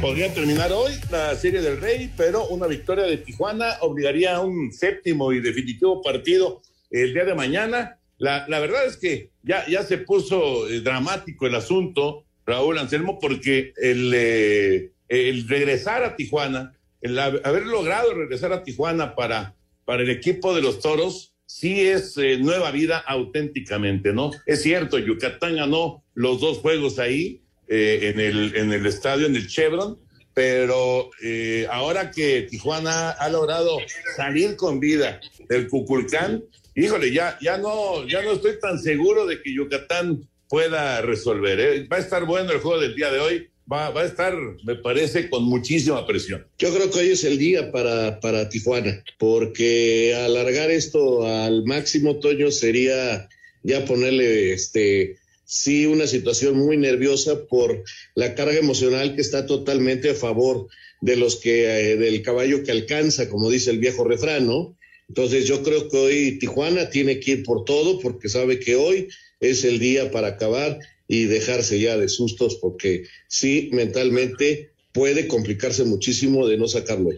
Podría 0.03 0.33
terminar 0.33 0.69
hoy 0.73 0.91
la 1.11 1.33
Serie 1.33 1.61
del 1.61 1.79
Rey, 1.79 2.11
pero 2.17 2.45
una 2.47 2.67
victoria 2.67 3.05
de 3.05 3.15
Tijuana 3.15 3.77
obligaría 3.79 4.35
a 4.35 4.41
un 4.41 4.73
séptimo 4.73 5.31
y 5.31 5.39
definitivo 5.39 6.01
partido 6.01 6.61
el 6.91 7.13
día 7.13 7.23
de 7.23 7.33
mañana. 7.33 7.99
La, 8.17 8.45
la 8.49 8.59
verdad 8.59 8.85
es 8.85 8.97
que 8.97 9.29
ya, 9.43 9.65
ya 9.65 9.83
se 9.83 9.99
puso 9.99 10.67
eh, 10.67 10.81
dramático 10.81 11.47
el 11.47 11.55
asunto, 11.55 12.25
Raúl 12.45 12.79
Anselmo, 12.79 13.17
porque 13.17 13.71
el, 13.77 14.11
eh, 14.13 14.91
el 15.07 15.47
regresar 15.47 16.03
a 16.03 16.17
Tijuana, 16.17 16.77
el 16.99 17.17
haber 17.17 17.65
logrado 17.65 18.13
regresar 18.13 18.51
a 18.51 18.61
Tijuana 18.61 19.15
para, 19.15 19.55
para 19.85 20.03
el 20.03 20.09
equipo 20.09 20.53
de 20.53 20.63
los 20.63 20.81
Toros, 20.81 21.33
sí 21.45 21.79
es 21.79 22.17
eh, 22.17 22.37
nueva 22.39 22.71
vida 22.71 22.97
auténticamente, 22.97 24.11
¿no? 24.11 24.31
Es 24.45 24.63
cierto, 24.63 24.99
Yucatán 24.99 25.55
ganó 25.55 26.03
los 26.13 26.41
dos 26.41 26.57
juegos 26.57 26.99
ahí, 26.99 27.42
eh, 27.75 28.09
en, 28.09 28.19
el, 28.19 28.55
en 28.55 28.71
el 28.71 28.85
estadio, 28.85 29.25
en 29.25 29.35
el 29.35 29.47
Chevron, 29.47 29.97
pero 30.35 31.09
eh, 31.23 31.65
ahora 31.71 32.11
que 32.11 32.43
Tijuana 32.43 33.09
ha 33.09 33.29
logrado 33.29 33.79
salir 34.15 34.55
con 34.55 34.79
vida 34.79 35.19
del 35.49 35.67
Cuculcán, 35.67 36.43
híjole, 36.75 37.11
ya, 37.11 37.35
ya, 37.41 37.57
no, 37.57 38.07
ya 38.07 38.21
no 38.21 38.33
estoy 38.33 38.59
tan 38.59 38.77
seguro 38.77 39.25
de 39.25 39.41
que 39.41 39.55
Yucatán 39.55 40.29
pueda 40.47 41.01
resolver. 41.01 41.59
¿eh? 41.59 41.87
Va 41.91 41.97
a 41.97 42.01
estar 42.01 42.25
bueno 42.25 42.51
el 42.51 42.59
juego 42.59 42.79
del 42.79 42.93
día 42.93 43.11
de 43.11 43.19
hoy. 43.19 43.47
Va, 43.71 43.89
va, 43.89 44.01
a 44.01 44.05
estar, 44.05 44.37
me 44.65 44.75
parece, 44.75 45.27
con 45.27 45.43
muchísima 45.45 46.05
presión. 46.05 46.45
Yo 46.59 46.71
creo 46.75 46.91
que 46.91 46.99
hoy 46.99 47.09
es 47.09 47.23
el 47.23 47.39
día 47.39 47.71
para, 47.71 48.19
para 48.19 48.49
Tijuana, 48.49 49.03
porque 49.17 50.13
alargar 50.15 50.69
esto 50.69 51.25
al 51.25 51.65
máximo, 51.65 52.19
Toño, 52.19 52.51
sería 52.51 53.27
ya 53.63 53.83
ponerle 53.85 54.53
este 54.53 55.17
sí 55.53 55.85
una 55.85 56.07
situación 56.07 56.57
muy 56.57 56.77
nerviosa 56.77 57.45
por 57.45 57.83
la 58.15 58.33
carga 58.33 58.57
emocional 58.57 59.13
que 59.13 59.21
está 59.21 59.45
totalmente 59.45 60.09
a 60.09 60.15
favor 60.15 60.67
de 60.99 61.15
los 61.15 61.35
que 61.35 61.65
eh, 61.65 61.95
del 61.95 62.23
caballo 62.23 62.63
que 62.63 62.71
alcanza, 62.71 63.29
como 63.29 63.51
dice 63.51 63.69
el 63.69 63.77
viejo 63.77 64.03
refrán, 64.03 64.47
¿no? 64.47 64.75
Entonces 65.07 65.45
yo 65.45 65.61
creo 65.61 65.89
que 65.89 65.97
hoy 65.97 66.39
Tijuana 66.39 66.89
tiene 66.89 67.19
que 67.19 67.31
ir 67.31 67.43
por 67.43 67.65
todo 67.65 67.99
porque 67.99 68.29
sabe 68.29 68.59
que 68.59 68.75
hoy 68.75 69.09
es 69.39 69.63
el 69.63 69.77
día 69.77 70.09
para 70.09 70.29
acabar 70.29 70.79
y 71.07 71.25
dejarse 71.25 71.79
ya 71.79 71.97
de 71.97 72.09
sustos 72.09 72.55
porque 72.55 73.03
sí 73.27 73.69
mentalmente 73.73 74.71
puede 74.91 75.27
complicarse 75.27 75.83
muchísimo 75.83 76.47
de 76.47 76.57
no 76.57 76.67
sacarlo. 76.67 77.11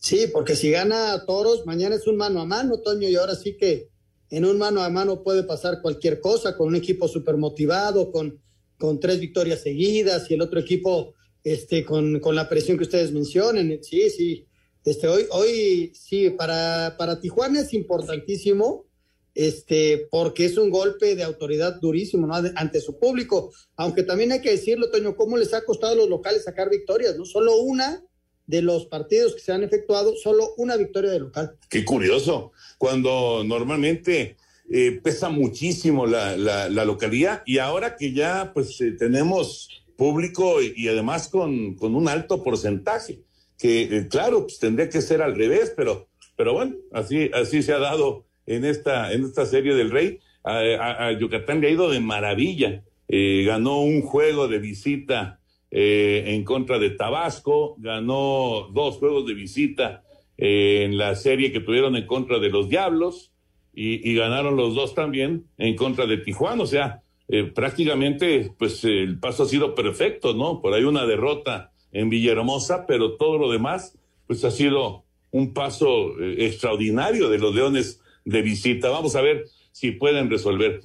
Sí, 0.00 0.26
porque 0.32 0.56
si 0.56 0.70
gana 0.70 1.24
Toros, 1.26 1.64
mañana 1.64 1.94
es 1.94 2.08
un 2.08 2.16
mano 2.16 2.40
a 2.40 2.44
mano, 2.44 2.80
Toño, 2.80 3.08
y 3.08 3.14
ahora 3.14 3.36
sí 3.36 3.56
que 3.56 3.88
en 4.30 4.44
un 4.44 4.58
mano 4.58 4.82
a 4.82 4.90
mano 4.90 5.22
puede 5.22 5.44
pasar 5.44 5.80
cualquier 5.82 6.20
cosa, 6.20 6.56
con 6.56 6.68
un 6.68 6.76
equipo 6.76 7.08
súper 7.08 7.36
motivado, 7.36 8.10
con, 8.10 8.40
con 8.78 9.00
tres 9.00 9.20
victorias 9.20 9.62
seguidas 9.62 10.30
y 10.30 10.34
el 10.34 10.42
otro 10.42 10.60
equipo 10.60 11.14
este, 11.44 11.84
con, 11.84 12.18
con 12.20 12.34
la 12.34 12.48
presión 12.48 12.76
que 12.76 12.84
ustedes 12.84 13.12
mencionen. 13.12 13.82
Sí, 13.82 14.10
sí. 14.10 14.46
Este, 14.84 15.08
hoy, 15.08 15.26
hoy 15.30 15.92
sí, 15.94 16.30
para, 16.30 16.96
para 16.96 17.20
Tijuana 17.20 17.60
es 17.60 17.72
importantísimo, 17.74 18.86
este, 19.34 20.08
porque 20.10 20.44
es 20.46 20.56
un 20.56 20.70
golpe 20.70 21.14
de 21.14 21.22
autoridad 21.22 21.80
durísimo 21.80 22.26
¿no? 22.26 22.34
ante 22.34 22.80
su 22.80 22.98
público. 22.98 23.52
Aunque 23.76 24.02
también 24.02 24.32
hay 24.32 24.40
que 24.40 24.52
decirlo, 24.52 24.90
Toño, 24.90 25.16
cómo 25.16 25.36
les 25.36 25.54
ha 25.54 25.64
costado 25.64 25.92
a 25.92 25.96
los 25.96 26.08
locales 26.08 26.44
sacar 26.44 26.70
victorias, 26.70 27.16
¿no? 27.16 27.24
Solo 27.24 27.56
una 27.60 28.02
de 28.46 28.62
los 28.62 28.86
partidos 28.86 29.34
que 29.34 29.40
se 29.40 29.52
han 29.52 29.62
efectuado, 29.62 30.14
solo 30.16 30.54
una 30.56 30.76
victoria 30.76 31.10
de 31.10 31.20
local. 31.20 31.56
Qué 31.68 31.84
curioso, 31.84 32.52
cuando 32.78 33.42
normalmente 33.44 34.36
eh, 34.70 35.00
pesa 35.02 35.28
muchísimo 35.28 36.06
la, 36.06 36.36
la, 36.36 36.84
localidad 36.84 37.42
y 37.46 37.58
ahora 37.58 37.96
que 37.96 38.12
ya 38.12 38.50
pues 38.52 38.80
eh, 38.80 38.92
tenemos 38.98 39.68
público 39.96 40.60
y, 40.60 40.88
además 40.88 41.28
con, 41.28 41.74
con, 41.76 41.94
un 41.94 42.08
alto 42.08 42.42
porcentaje, 42.42 43.20
que 43.58 43.82
eh, 43.82 44.08
claro, 44.08 44.42
pues 44.42 44.58
tendría 44.58 44.88
que 44.88 45.00
ser 45.02 45.22
al 45.22 45.36
revés, 45.36 45.72
pero, 45.76 46.08
pero 46.36 46.52
bueno, 46.52 46.74
así, 46.92 47.30
así 47.32 47.62
se 47.62 47.72
ha 47.72 47.78
dado 47.78 48.24
en 48.44 48.64
esta, 48.64 49.12
en 49.12 49.24
esta 49.24 49.46
serie 49.46 49.74
del 49.74 49.90
Rey. 49.90 50.18
A, 50.42 51.06
a 51.06 51.12
Yucatán 51.18 51.60
le 51.60 51.68
ha 51.68 51.70
ido 51.70 51.90
de 51.90 51.98
maravilla. 51.98 52.84
ganó 53.08 53.80
un 53.80 54.02
juego 54.02 54.46
de 54.46 54.58
visita 54.58 55.35
eh, 55.70 56.24
en 56.28 56.44
contra 56.44 56.78
de 56.78 56.90
Tabasco, 56.90 57.74
ganó 57.78 58.68
dos 58.72 58.96
juegos 58.96 59.26
de 59.26 59.34
visita 59.34 60.04
eh, 60.38 60.84
en 60.84 60.96
la 60.96 61.14
serie 61.16 61.52
que 61.52 61.60
tuvieron 61.60 61.96
en 61.96 62.06
contra 62.06 62.38
de 62.38 62.50
los 62.50 62.68
Diablos 62.68 63.32
y, 63.78 64.14
ganaron 64.14 64.56
los 64.56 64.74
dos 64.74 64.94
también 64.94 65.44
en 65.58 65.76
contra 65.76 66.06
de 66.06 66.16
Tijuana. 66.16 66.62
O 66.62 66.66
sea, 66.66 67.02
eh, 67.28 67.44
prácticamente, 67.44 68.50
pues 68.58 68.82
el 68.84 69.18
paso 69.18 69.42
ha 69.42 69.46
sido 69.46 69.74
perfecto, 69.74 70.32
¿no? 70.32 70.62
Por 70.62 70.72
ahí 70.72 70.84
una 70.84 71.04
derrota 71.04 71.72
en 71.92 72.08
Villahermosa, 72.08 72.86
pero 72.86 73.16
todo 73.16 73.36
lo 73.36 73.50
demás, 73.50 73.98
pues 74.26 74.44
ha 74.44 74.50
sido 74.50 75.04
un 75.30 75.52
paso 75.52 76.18
extraordinario 76.20 77.28
de 77.28 77.38
los 77.38 77.54
Leones 77.54 78.00
de 78.24 78.40
visita. 78.40 78.88
Vamos 78.88 79.14
a 79.14 79.20
ver 79.20 79.44
si 79.72 79.90
pueden 79.90 80.30
resolver. 80.30 80.80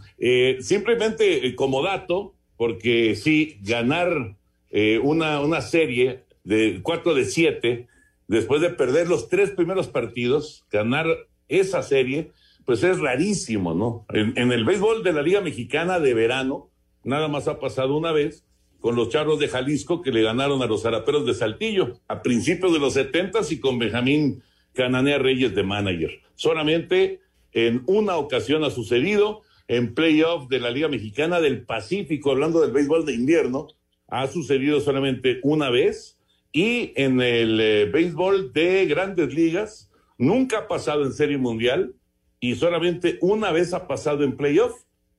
Simplemente 0.60 1.56
como 1.56 1.84
dato, 1.84 2.36
porque 2.58 3.16
sí, 3.16 3.58
ganar 3.62 4.36
eh, 4.72 5.00
una, 5.00 5.42
una 5.42 5.62
serie 5.62 6.24
de 6.44 6.80
cuatro 6.82 7.14
de 7.14 7.26
siete, 7.26 7.88
después 8.28 8.62
de 8.62 8.70
perder 8.70 9.08
los 9.08 9.30
tres 9.30 9.52
primeros 9.52 9.88
partidos, 9.88 10.66
ganar 10.72 11.06
esa 11.48 11.84
serie, 11.84 12.32
pues 12.66 12.84
es 12.84 13.00
rarísimo, 13.00 13.74
¿no? 13.74 14.06
En, 14.10 14.34
en 14.38 14.52
el 14.52 14.64
béisbol 14.64 15.04
de 15.04 15.14
la 15.14 15.22
Liga 15.22 15.42
Mexicana 15.42 16.00
de 16.00 16.14
verano, 16.14 16.70
nada 17.04 17.28
más 17.28 17.48
ha 17.48 17.60
pasado 17.60 17.98
una 17.98 18.12
vez 18.12 18.46
con 18.80 18.96
los 18.96 19.10
Charros 19.10 19.40
de 19.40 19.48
Jalisco 19.48 20.02
que 20.02 20.12
le 20.12 20.24
ganaron 20.24 20.62
a 20.62 20.66
los 20.66 20.82
Zaraperos 20.82 21.26
de 21.26 21.34
Saltillo 21.34 22.00
a 22.08 22.22
principios 22.22 22.74
de 22.74 22.80
los 22.80 22.94
setentas 22.94 23.52
y 23.52 23.60
con 23.60 23.78
Benjamín 23.78 24.42
Cananea 24.74 25.20
Reyes 25.20 25.54
de 25.54 25.64
manager. 25.64 26.20
Solamente 26.36 27.20
en 27.52 27.84
una 27.86 28.18
ocasión 28.18 28.64
ha 28.64 28.72
sucedido 28.72 29.42
en 29.68 29.94
playoff 29.94 30.50
de 30.50 30.60
la 30.60 30.72
Liga 30.72 30.88
Mexicana 30.88 31.40
del 31.40 31.64
Pacífico, 31.64 32.32
hablando 32.32 32.62
del 32.62 32.72
béisbol 32.72 33.06
de 33.06 33.14
invierno, 33.14 33.68
ha 34.12 34.28
sucedido 34.28 34.82
solamente 34.82 35.40
una 35.42 35.70
vez 35.70 36.20
y 36.52 36.92
en 36.96 37.22
el 37.22 37.60
eh, 37.62 37.86
béisbol 37.86 38.52
de 38.52 38.86
grandes 38.86 39.34
ligas 39.34 39.90
nunca 40.18 40.60
ha 40.60 40.68
pasado 40.68 41.06
en 41.06 41.14
Serie 41.14 41.38
Mundial 41.38 41.96
y 42.42 42.56
solamente 42.56 43.18
una 43.22 43.52
vez 43.52 43.74
ha 43.74 43.88
pasado 43.88 44.24
en 44.26 44.36
playoff, 44.36 44.74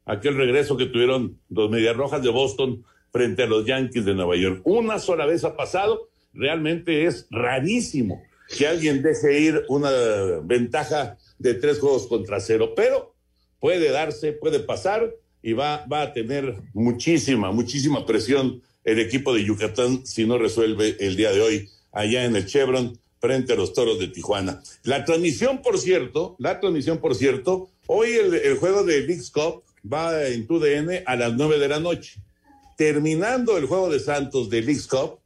aquel 0.05 0.37
regreso 0.37 0.77
que 0.77 0.87
tuvieron 0.87 1.41
los 1.49 1.71
Medias 1.71 1.97
Rojas 1.97 2.23
de 2.23 2.29
Boston 2.29 2.85
frente 3.11 3.45
a 3.45 3.47
los 3.47 3.65
Yankees 3.65 4.05
de 4.05 4.15
Nueva 4.15 4.37
York. 4.37 4.61
Una 4.65 4.99
sola 4.99 5.25
vez 5.25 5.43
ha 5.45 5.57
pasado, 5.57 6.11
realmente 6.35 7.07
es 7.07 7.27
rarísimo 7.31 8.23
que 8.59 8.67
alguien 8.67 9.03
deje 9.03 9.41
ir 9.41 9.65
una 9.69 9.91
ventaja 10.43 11.17
de 11.39 11.55
tres 11.55 11.81
juegos 11.81 12.07
contra 12.07 12.41
cero, 12.41 12.75
pero 12.77 13.15
puede 13.59 13.91
darse, 13.91 14.33
puede 14.33 14.61
pasar 14.61 15.15
y 15.43 15.55
va, 15.55 15.87
va 15.91 16.03
a 16.03 16.13
tener 16.13 16.57
muchísima, 16.75 17.53
muchísima 17.53 18.05
presión 18.05 18.61
el 18.85 18.99
equipo 18.99 19.35
de 19.35 19.45
Yucatán 19.45 20.07
si 20.07 20.27
no 20.27 20.39
resuelve 20.39 20.97
el 21.01 21.17
día 21.17 21.33
de 21.33 21.41
hoy 21.41 21.69
allá 21.93 22.25
en 22.25 22.37
el 22.37 22.47
Chevron 22.47 22.99
frente 23.21 23.53
a 23.53 23.57
los 23.57 23.73
Toros 23.73 24.01
de 24.01 24.09
Tijuana. 24.09 24.63
La 24.83 25.05
transmisión, 25.05 25.63
por 25.63 25.79
cierto, 25.79 26.35
la 26.39 26.59
transmisión, 26.59 26.99
por 26.99 27.15
cierto, 27.15 27.71
hoy 27.87 28.11
el, 28.11 28.57
juego 28.57 28.83
de 28.83 29.03
Big 29.03 29.21
Cup 29.31 29.63
va 29.91 30.27
en 30.27 30.47
TUDN 30.47 31.05
a 31.07 31.15
las 31.15 31.33
nueve 31.35 31.59
de 31.59 31.69
la 31.69 31.79
noche. 31.79 32.21
Terminando 32.77 33.57
el 33.57 33.67
juego 33.67 33.91
de 33.91 34.01
Santos 34.01 34.51
de 34.51 34.63
Leagues 34.63 34.89
Cup, 34.89 35.21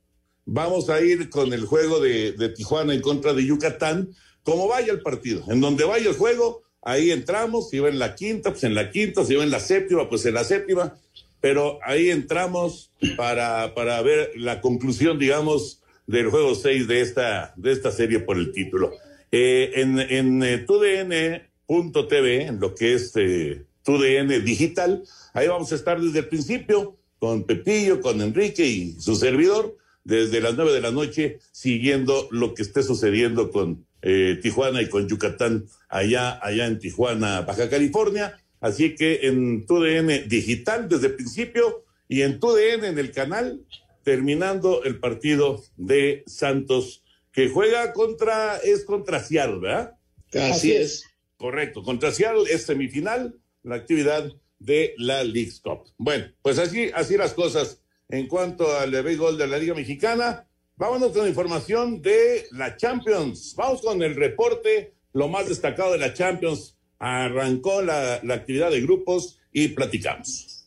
vamos 0.45 0.91
a 0.91 1.01
ir 1.01 1.31
con 1.31 1.55
el 1.55 1.65
juego 1.65 2.01
de, 2.01 2.33
de, 2.33 2.51
Tijuana 2.51 2.93
en 2.93 3.01
contra 3.01 3.33
de 3.33 3.47
Yucatán, 3.47 4.11
como 4.43 4.69
vaya 4.69 4.93
el 4.93 5.01
partido. 5.01 5.45
En 5.49 5.63
donde 5.63 5.85
vaya 5.85 6.11
el 6.11 6.17
juego, 6.17 6.65
ahí 6.83 7.11
entramos, 7.11 7.71
si 7.71 7.79
va 7.79 7.89
en 7.89 7.99
la 7.99 8.15
quinta, 8.15 8.51
pues 8.51 8.65
en 8.65 8.75
la 8.75 8.91
quinta, 8.91 9.25
si 9.25 9.35
va 9.35 9.43
en 9.43 9.51
la 9.51 9.61
séptima, 9.61 10.07
pues 10.09 10.27
en 10.27 10.35
la 10.35 10.45
séptima, 10.45 10.99
pero 11.47 11.79
ahí 11.85 12.11
entramos 12.11 12.91
para, 13.17 13.73
para 13.73 14.03
ver 14.03 14.33
la 14.35 14.61
conclusión, 14.61 15.17
digamos, 15.17 15.81
del 16.09 16.29
juego 16.29 16.57
6 16.57 16.89
de 16.89 17.01
esta, 17.01 17.55
de 17.55 17.71
esta 17.71 17.93
serie 17.93 18.19
por 18.19 18.37
el 18.37 18.51
título. 18.51 18.91
Eh, 19.31 19.71
en 19.77 20.01
en 20.01 20.43
eh, 20.43 20.59
tudn.tv, 20.67 22.47
en 22.47 22.59
lo 22.59 22.75
que 22.75 22.95
es 22.95 23.13
eh, 23.15 23.65
TUDN 23.85 24.45
digital, 24.45 25.05
ahí 25.35 25.47
vamos 25.47 25.71
a 25.71 25.77
estar 25.77 26.01
desde 26.01 26.19
el 26.19 26.29
principio 26.29 26.97
con 27.21 27.45
Pepillo, 27.45 28.01
con 28.01 28.21
Enrique 28.23 28.67
y 28.67 29.01
su 29.01 29.15
servidor, 29.15 29.77
desde 30.03 30.41
las 30.41 30.57
nueve 30.57 30.73
de 30.73 30.81
la 30.81 30.91
noche, 30.91 31.39
siguiendo 31.53 32.27
lo 32.33 32.55
que 32.55 32.63
esté 32.63 32.83
sucediendo 32.83 33.53
con 33.53 33.87
eh, 34.03 34.41
Tijuana 34.43 34.83
y 34.83 34.89
con 34.89 35.09
Yucatán, 35.09 35.67
allá, 35.89 36.41
allá 36.43 36.67
en 36.67 36.81
Tijuana, 36.81 37.43
Baja 37.43 37.71
California. 37.71 38.37
Así 38.61 38.95
que 38.95 39.27
en 39.27 39.67
TUDN 39.67 40.29
digital 40.29 40.89
desde 40.89 41.09
el 41.09 41.17
principio 41.17 41.85
y 42.09 42.23
en 42.23 42.41
TUDN 42.41 42.85
en 42.85 42.99
el 42.99 43.13
canal, 43.13 43.65
terminando 44.03 44.85
el 44.85 44.99
partido 44.99 45.63
de 45.77 46.23
Santos, 46.27 47.05
que 47.33 47.49
juega 47.49 47.93
contra, 47.93 48.57
es 48.59 48.85
contra 48.85 49.23
Seattle, 49.23 49.59
¿verdad? 49.61 49.97
Así 50.33 50.73
es. 50.73 51.05
Correcto, 51.37 51.83
contra 51.83 52.13
Seattle 52.13 52.45
es 52.51 52.65
semifinal, 52.65 53.39
la 53.63 53.77
actividad 53.77 54.33
de 54.59 54.95
la 54.97 55.23
League's 55.23 55.61
Cup. 55.61 55.93
Bueno, 55.99 56.27
pues 56.43 56.59
así, 56.59 56.91
así 56.95 57.17
las 57.17 57.35
cosas 57.35 57.83
en 58.09 58.27
cuanto 58.27 58.77
al 58.79 58.91
béisbol 58.91 59.37
de 59.37 59.47
la 59.47 59.59
Liga 59.59 59.75
Mexicana. 59.75 60.49
Vámonos 60.77 61.13
con 61.13 61.23
la 61.23 61.29
información 61.29 62.03
de 62.03 62.47
la 62.53 62.77
Champions. 62.77 63.55
Vamos 63.57 63.83
con 63.83 64.03
el 64.03 64.15
reporte, 64.15 64.95
lo 65.13 65.29
más 65.29 65.49
destacado 65.49 65.93
de 65.93 65.99
la 65.99 66.15
Champions. 66.15 66.76
Arrancó 66.99 67.83
la, 67.83 68.21
la 68.23 68.35
actividad 68.35 68.71
de 68.71 68.81
grupos 68.81 69.39
y 69.53 69.69
platicamos. 69.69 70.67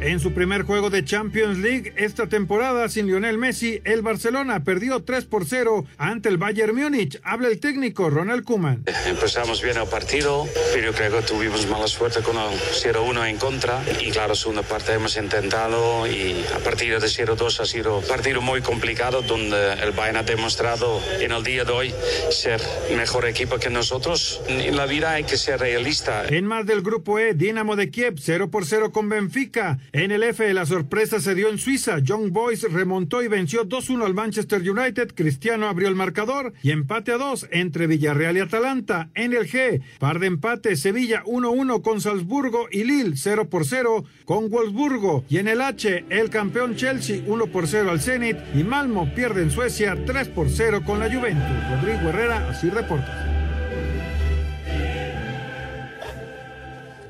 En 0.00 0.20
su 0.20 0.32
primer 0.32 0.62
juego 0.62 0.90
de 0.90 1.04
Champions 1.04 1.58
League 1.58 1.92
esta 1.96 2.28
temporada 2.28 2.88
sin 2.88 3.06
Lionel 3.06 3.36
Messi, 3.36 3.80
el 3.82 4.02
Barcelona 4.02 4.62
perdió 4.62 5.02
3 5.02 5.24
por 5.24 5.44
0 5.44 5.86
ante 5.98 6.28
el 6.28 6.38
Bayern 6.38 6.76
Múnich. 6.76 7.18
Habla 7.24 7.48
el 7.48 7.58
técnico 7.58 8.08
Ronald 8.08 8.44
Koeman. 8.44 8.84
Empezamos 9.06 9.60
bien 9.60 9.76
el 9.76 9.88
partido, 9.88 10.46
pero 10.72 10.92
creo 10.92 11.18
que 11.18 11.26
tuvimos 11.26 11.66
mala 11.66 11.88
suerte 11.88 12.22
con 12.22 12.36
el 12.36 12.48
0-1 12.48 13.28
en 13.28 13.38
contra. 13.38 13.82
Y 14.00 14.12
claro, 14.12 14.36
segunda 14.36 14.62
parte 14.62 14.92
hemos 14.92 15.16
intentado 15.16 16.06
y 16.06 16.44
a 16.54 16.60
partir 16.60 17.00
de 17.00 17.06
0-2 17.08 17.58
ha 17.58 17.66
sido 17.66 17.98
un 17.98 18.04
partido 18.06 18.40
muy 18.40 18.62
complicado 18.62 19.22
donde 19.22 19.72
el 19.82 19.90
Bayern 19.90 20.18
ha 20.18 20.22
demostrado 20.22 21.02
en 21.18 21.32
el 21.32 21.42
día 21.42 21.64
de 21.64 21.72
hoy 21.72 21.94
ser 22.30 22.60
mejor 22.96 23.26
equipo 23.26 23.58
que 23.58 23.68
nosotros. 23.68 24.40
En 24.46 24.76
la 24.76 24.86
vida 24.86 25.10
hay 25.10 25.24
que 25.24 25.36
ser 25.36 25.58
realista. 25.58 26.24
En 26.28 26.46
más 26.46 26.66
del 26.66 26.82
grupo 26.82 27.18
E, 27.18 27.34
Dinamo 27.34 27.74
de 27.74 27.90
Kiev 27.90 28.14
0 28.20 28.48
por 28.48 28.64
0 28.64 28.92
con 28.92 29.08
Benfica. 29.08 29.78
En 29.92 30.10
el 30.10 30.22
F, 30.22 30.52
la 30.52 30.66
sorpresa 30.66 31.18
se 31.18 31.34
dio 31.34 31.48
en 31.48 31.56
Suiza. 31.56 31.98
Young 32.00 32.30
Boys 32.30 32.70
remontó 32.70 33.22
y 33.22 33.28
venció 33.28 33.66
2-1 33.66 34.04
al 34.04 34.12
Manchester 34.12 34.60
United. 34.60 35.14
Cristiano 35.14 35.66
abrió 35.66 35.88
el 35.88 35.94
marcador 35.94 36.52
y 36.62 36.72
empate 36.72 37.12
a 37.12 37.16
2 37.16 37.48
entre 37.52 37.86
Villarreal 37.86 38.36
y 38.36 38.40
Atalanta. 38.40 39.08
En 39.14 39.32
el 39.32 39.50
G, 39.50 39.80
par 39.98 40.18
de 40.18 40.26
empate, 40.26 40.76
Sevilla 40.76 41.22
1-1 41.24 41.80
con 41.80 42.02
Salzburgo 42.02 42.68
y 42.70 42.84
Lille 42.84 43.14
0 43.16 43.48
por 43.48 43.64
0 43.64 44.04
con 44.26 44.50
Wolfsburgo. 44.50 45.24
Y 45.30 45.38
en 45.38 45.48
el 45.48 45.62
H, 45.62 46.04
el 46.10 46.28
campeón 46.28 46.76
Chelsea 46.76 47.22
1 47.26 47.46
por 47.46 47.66
0 47.66 47.90
al 47.90 48.00
Zenit 48.00 48.36
y 48.54 48.64
Malmo 48.64 49.14
pierde 49.14 49.42
en 49.42 49.50
Suecia 49.50 49.96
3 50.04 50.28
por 50.28 50.50
0 50.50 50.82
con 50.84 51.00
la 51.00 51.06
Juventus. 51.06 51.46
Rodrigo 51.70 52.10
Herrera, 52.10 52.50
así 52.50 52.68
reporta. 52.68 53.27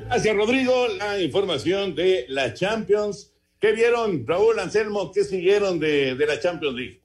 Gracias, 0.08 0.36
Rodrigo. 0.36 0.88
La 0.96 1.20
información 1.20 1.94
de 1.94 2.24
la 2.28 2.54
Champions. 2.54 3.30
¿Qué 3.60 3.72
vieron, 3.72 4.26
Raúl 4.26 4.58
Anselmo? 4.58 5.12
¿Qué 5.12 5.22
siguieron 5.22 5.78
de, 5.78 6.14
de 6.14 6.26
la 6.26 6.40
Champions 6.40 6.76
League? 6.76 7.00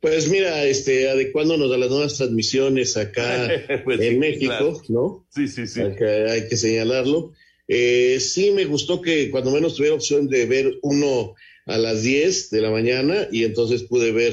Pues 0.00 0.30
mira, 0.30 0.64
este, 0.64 1.10
adecuándonos 1.10 1.70
a 1.70 1.76
las 1.76 1.90
nuevas 1.90 2.16
transmisiones 2.16 2.96
acá 2.96 3.50
pues 3.84 4.00
en 4.00 4.14
sí, 4.14 4.18
México, 4.18 4.46
claro. 4.46 4.80
¿no? 4.88 5.26
Sí, 5.28 5.46
sí, 5.46 5.66
sí. 5.66 5.82
Acá 5.82 6.32
hay 6.32 6.48
que 6.48 6.56
señalarlo. 6.56 7.32
Eh, 7.68 8.18
sí 8.18 8.50
me 8.52 8.64
gustó 8.64 9.02
que 9.02 9.30
cuando 9.30 9.50
menos 9.50 9.74
tuviera 9.76 9.94
opción 9.94 10.28
de 10.28 10.46
ver 10.46 10.78
uno 10.82 11.34
a 11.66 11.76
las 11.76 12.02
10 12.02 12.48
de 12.50 12.60
la 12.62 12.70
mañana 12.70 13.28
y 13.30 13.44
entonces 13.44 13.82
pude 13.82 14.12
ver 14.12 14.32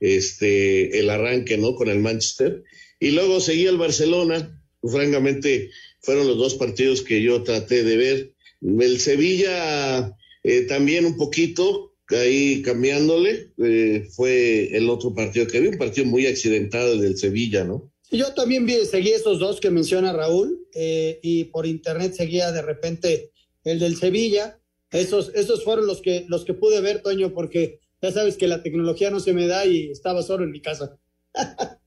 este 0.00 0.98
el 0.98 1.10
arranque, 1.10 1.58
¿no? 1.58 1.74
Con 1.74 1.90
el 1.90 1.98
Manchester. 1.98 2.62
Y 3.00 3.10
luego 3.10 3.40
seguí 3.40 3.66
al 3.66 3.76
Barcelona. 3.76 4.54
Francamente, 4.80 5.70
fueron 6.08 6.26
los 6.26 6.38
dos 6.38 6.54
partidos 6.54 7.02
que 7.02 7.20
yo 7.20 7.42
traté 7.42 7.84
de 7.84 7.98
ver. 7.98 8.32
El 8.62 8.98
Sevilla 8.98 10.16
eh, 10.42 10.62
también 10.62 11.04
un 11.04 11.18
poquito, 11.18 11.92
ahí 12.08 12.62
cambiándole, 12.62 13.52
eh, 13.62 14.08
fue 14.16 14.74
el 14.74 14.88
otro 14.88 15.14
partido 15.14 15.46
que 15.46 15.60
vi, 15.60 15.68
un 15.68 15.76
partido 15.76 16.06
muy 16.06 16.24
accidentado 16.24 16.96
del 16.96 17.18
Sevilla, 17.18 17.64
¿no? 17.64 17.92
Yo 18.10 18.32
también 18.32 18.64
vi, 18.64 18.86
seguí 18.86 19.10
esos 19.10 19.38
dos 19.38 19.60
que 19.60 19.70
menciona 19.70 20.14
Raúl 20.14 20.66
eh, 20.74 21.20
y 21.22 21.44
por 21.44 21.66
internet 21.66 22.14
seguía 22.14 22.52
de 22.52 22.62
repente 22.62 23.30
el 23.64 23.78
del 23.78 23.98
Sevilla. 23.98 24.58
Esos, 24.90 25.30
esos 25.34 25.62
fueron 25.62 25.86
los 25.86 26.00
que, 26.00 26.24
los 26.28 26.46
que 26.46 26.54
pude 26.54 26.80
ver, 26.80 27.02
Toño, 27.02 27.34
porque 27.34 27.80
ya 28.00 28.12
sabes 28.12 28.38
que 28.38 28.48
la 28.48 28.62
tecnología 28.62 29.10
no 29.10 29.20
se 29.20 29.34
me 29.34 29.46
da 29.46 29.66
y 29.66 29.90
estaba 29.90 30.22
solo 30.22 30.44
en 30.44 30.52
mi 30.52 30.62
casa. 30.62 30.98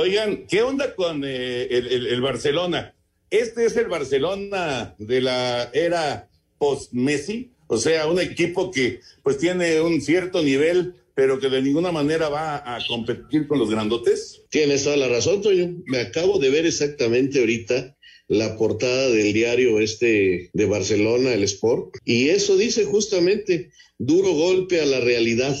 Oigan, 0.00 0.46
¿qué 0.46 0.62
onda 0.62 0.94
con 0.94 1.22
eh, 1.26 1.64
el, 1.64 1.86
el, 1.88 2.06
el, 2.06 2.20
Barcelona? 2.22 2.94
Este 3.28 3.66
es 3.66 3.76
el 3.76 3.88
Barcelona 3.88 4.94
de 4.96 5.20
la 5.20 5.70
era 5.74 6.30
post-Messi, 6.56 7.50
o 7.66 7.76
sea, 7.76 8.06
un 8.06 8.18
equipo 8.18 8.70
que 8.70 9.00
pues 9.22 9.36
tiene 9.36 9.82
un 9.82 10.00
cierto 10.00 10.42
nivel, 10.42 10.94
pero 11.14 11.38
que 11.38 11.50
de 11.50 11.60
ninguna 11.60 11.92
manera 11.92 12.30
va 12.30 12.56
a 12.56 12.78
competir 12.88 13.46
con 13.46 13.58
los 13.58 13.68
grandotes. 13.68 14.40
Tienes 14.48 14.84
toda 14.84 14.96
la 14.96 15.08
razón, 15.08 15.42
Toño. 15.42 15.82
Me 15.84 15.98
acabo 15.98 16.38
de 16.38 16.48
ver 16.48 16.64
exactamente 16.64 17.40
ahorita 17.40 17.94
la 18.26 18.56
portada 18.56 19.10
del 19.10 19.34
diario 19.34 19.80
este 19.80 20.48
de 20.54 20.64
Barcelona, 20.64 21.34
el 21.34 21.42
Sport, 21.42 21.96
y 22.06 22.30
eso 22.30 22.56
dice 22.56 22.86
justamente 22.86 23.70
duro 23.98 24.32
golpe 24.32 24.80
a 24.80 24.86
la 24.86 25.00
realidad. 25.00 25.58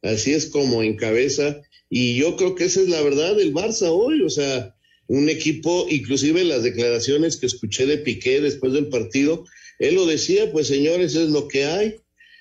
Así 0.00 0.32
es 0.32 0.46
como 0.46 0.84
encabeza, 0.84 1.60
y 1.90 2.16
yo 2.16 2.36
creo 2.36 2.54
que 2.54 2.64
esa 2.64 2.80
es 2.80 2.88
la 2.88 3.02
verdad 3.02 3.36
del 3.36 3.54
Barça 3.54 3.88
hoy, 3.90 4.22
o 4.22 4.30
sea, 4.30 4.74
un 5.06 5.28
equipo, 5.28 5.86
inclusive 5.88 6.44
las 6.44 6.62
declaraciones 6.62 7.36
que 7.36 7.46
escuché 7.46 7.86
de 7.86 7.98
Piqué 7.98 8.40
después 8.40 8.72
del 8.74 8.88
partido, 8.88 9.44
él 9.78 9.94
lo 9.94 10.06
decía, 10.06 10.52
pues 10.52 10.66
señores, 10.66 11.14
es 11.14 11.30
lo 11.30 11.48
que 11.48 11.64
hay, 11.64 11.96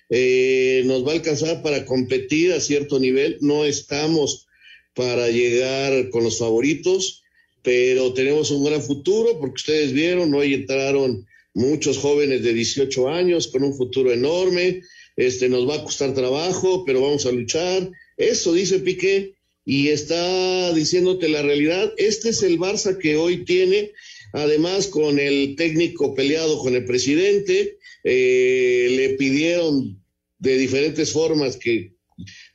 eh, 0.10 0.84
nos 0.86 1.06
va 1.06 1.12
a 1.12 1.16
alcanzar 1.16 1.62
para 1.62 1.86
competir 1.86 2.52
a 2.52 2.60
cierto 2.60 3.00
nivel, 3.00 3.38
no 3.42 3.64
estamos 3.64 4.48
para 4.94 5.30
llegar 5.30 6.10
con 6.10 6.24
los 6.24 6.40
favoritos, 6.40 7.24
pero 7.64 8.14
tenemos 8.14 8.52
un 8.52 8.66
gran 8.66 8.82
futuro 8.82 9.40
porque 9.40 9.62
ustedes 9.62 9.94
vieron, 9.94 10.34
hoy 10.34 10.54
entraron 10.54 11.26
muchos 11.54 11.98
jóvenes 11.98 12.44
de 12.44 12.54
18 12.54 13.10
años 13.10 13.48
con 13.48 13.64
un 13.64 13.76
futuro 13.76 14.12
enorme, 14.12 14.82
este 15.16 15.50
nos 15.50 15.68
va 15.68 15.76
a 15.76 15.84
costar 15.84 16.14
trabajo, 16.14 16.84
pero 16.86 17.02
vamos 17.02 17.26
a 17.26 17.32
luchar. 17.32 17.90
Eso 18.18 18.54
dice 18.54 18.80
Piqué 18.80 19.37
y 19.69 19.89
está 19.89 20.73
diciéndote 20.73 21.27
la 21.27 21.41
realidad. 21.41 21.93
Este 21.97 22.30
es 22.30 22.41
el 22.41 22.58
Barça 22.58 22.97
que 22.97 23.17
hoy 23.17 23.43
tiene, 23.43 23.91
además 24.32 24.88
con 24.88 25.19
el 25.19 25.58
técnico 25.58 26.15
peleado 26.15 26.58
con 26.60 26.73
el 26.73 26.86
presidente, 26.86 27.77
eh, 28.06 28.88
le 28.91 29.10
pidieron 29.17 30.01
de 30.39 30.58
diferentes 30.58 31.12
formas 31.12 31.58
que 31.58 31.91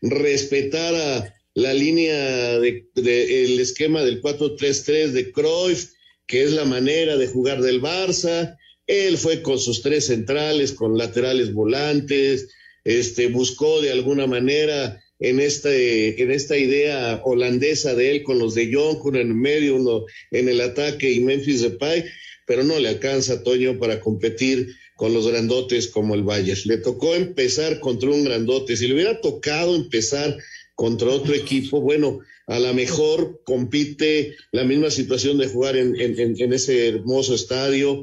respetara 0.00 1.34
la 1.52 1.74
línea 1.74 2.58
de, 2.58 2.88
el 2.94 3.60
esquema 3.60 4.02
del 4.02 4.22
4-3-3 4.22 5.08
de 5.08 5.32
Cruyff, 5.32 5.90
que 6.26 6.44
es 6.44 6.52
la 6.52 6.64
manera 6.64 7.18
de 7.18 7.26
jugar 7.26 7.60
del 7.60 7.82
Barça. 7.82 8.56
Él 8.86 9.18
fue 9.18 9.42
con 9.42 9.58
sus 9.58 9.82
tres 9.82 10.06
centrales, 10.06 10.72
con 10.72 10.96
laterales 10.96 11.52
volantes, 11.52 12.48
este, 12.84 13.26
buscó 13.26 13.82
de 13.82 13.92
alguna 13.92 14.26
manera 14.26 15.01
en, 15.22 15.38
este, 15.38 16.20
en 16.20 16.32
esta 16.32 16.58
idea 16.58 17.22
holandesa 17.24 17.94
de 17.94 18.10
él 18.10 18.22
con 18.24 18.40
los 18.40 18.56
de 18.56 18.76
uno 18.76 19.18
en 19.18 19.38
medio, 19.38 19.76
uno 19.76 20.04
en 20.32 20.48
el 20.48 20.60
ataque 20.60 21.12
y 21.12 21.20
Memphis 21.20 21.62
Depay, 21.62 22.04
pero 22.44 22.64
no 22.64 22.78
le 22.80 22.88
alcanza 22.88 23.34
a 23.34 23.42
Toño 23.44 23.78
para 23.78 24.00
competir 24.00 24.74
con 24.96 25.14
los 25.14 25.28
grandotes 25.28 25.86
como 25.86 26.16
el 26.16 26.24
Bayern. 26.24 26.60
Le 26.64 26.78
tocó 26.78 27.14
empezar 27.14 27.78
contra 27.78 28.10
un 28.10 28.24
grandote. 28.24 28.76
Si 28.76 28.88
le 28.88 28.94
hubiera 28.94 29.20
tocado 29.20 29.76
empezar 29.76 30.36
contra 30.74 31.10
otro 31.10 31.34
equipo, 31.34 31.80
bueno, 31.80 32.18
a 32.48 32.58
lo 32.58 32.74
mejor 32.74 33.42
compite 33.44 34.34
la 34.50 34.64
misma 34.64 34.90
situación 34.90 35.38
de 35.38 35.46
jugar 35.46 35.76
en, 35.76 35.94
en, 36.00 36.52
ese 36.52 36.88
hermoso 36.88 37.36
estadio, 37.36 38.02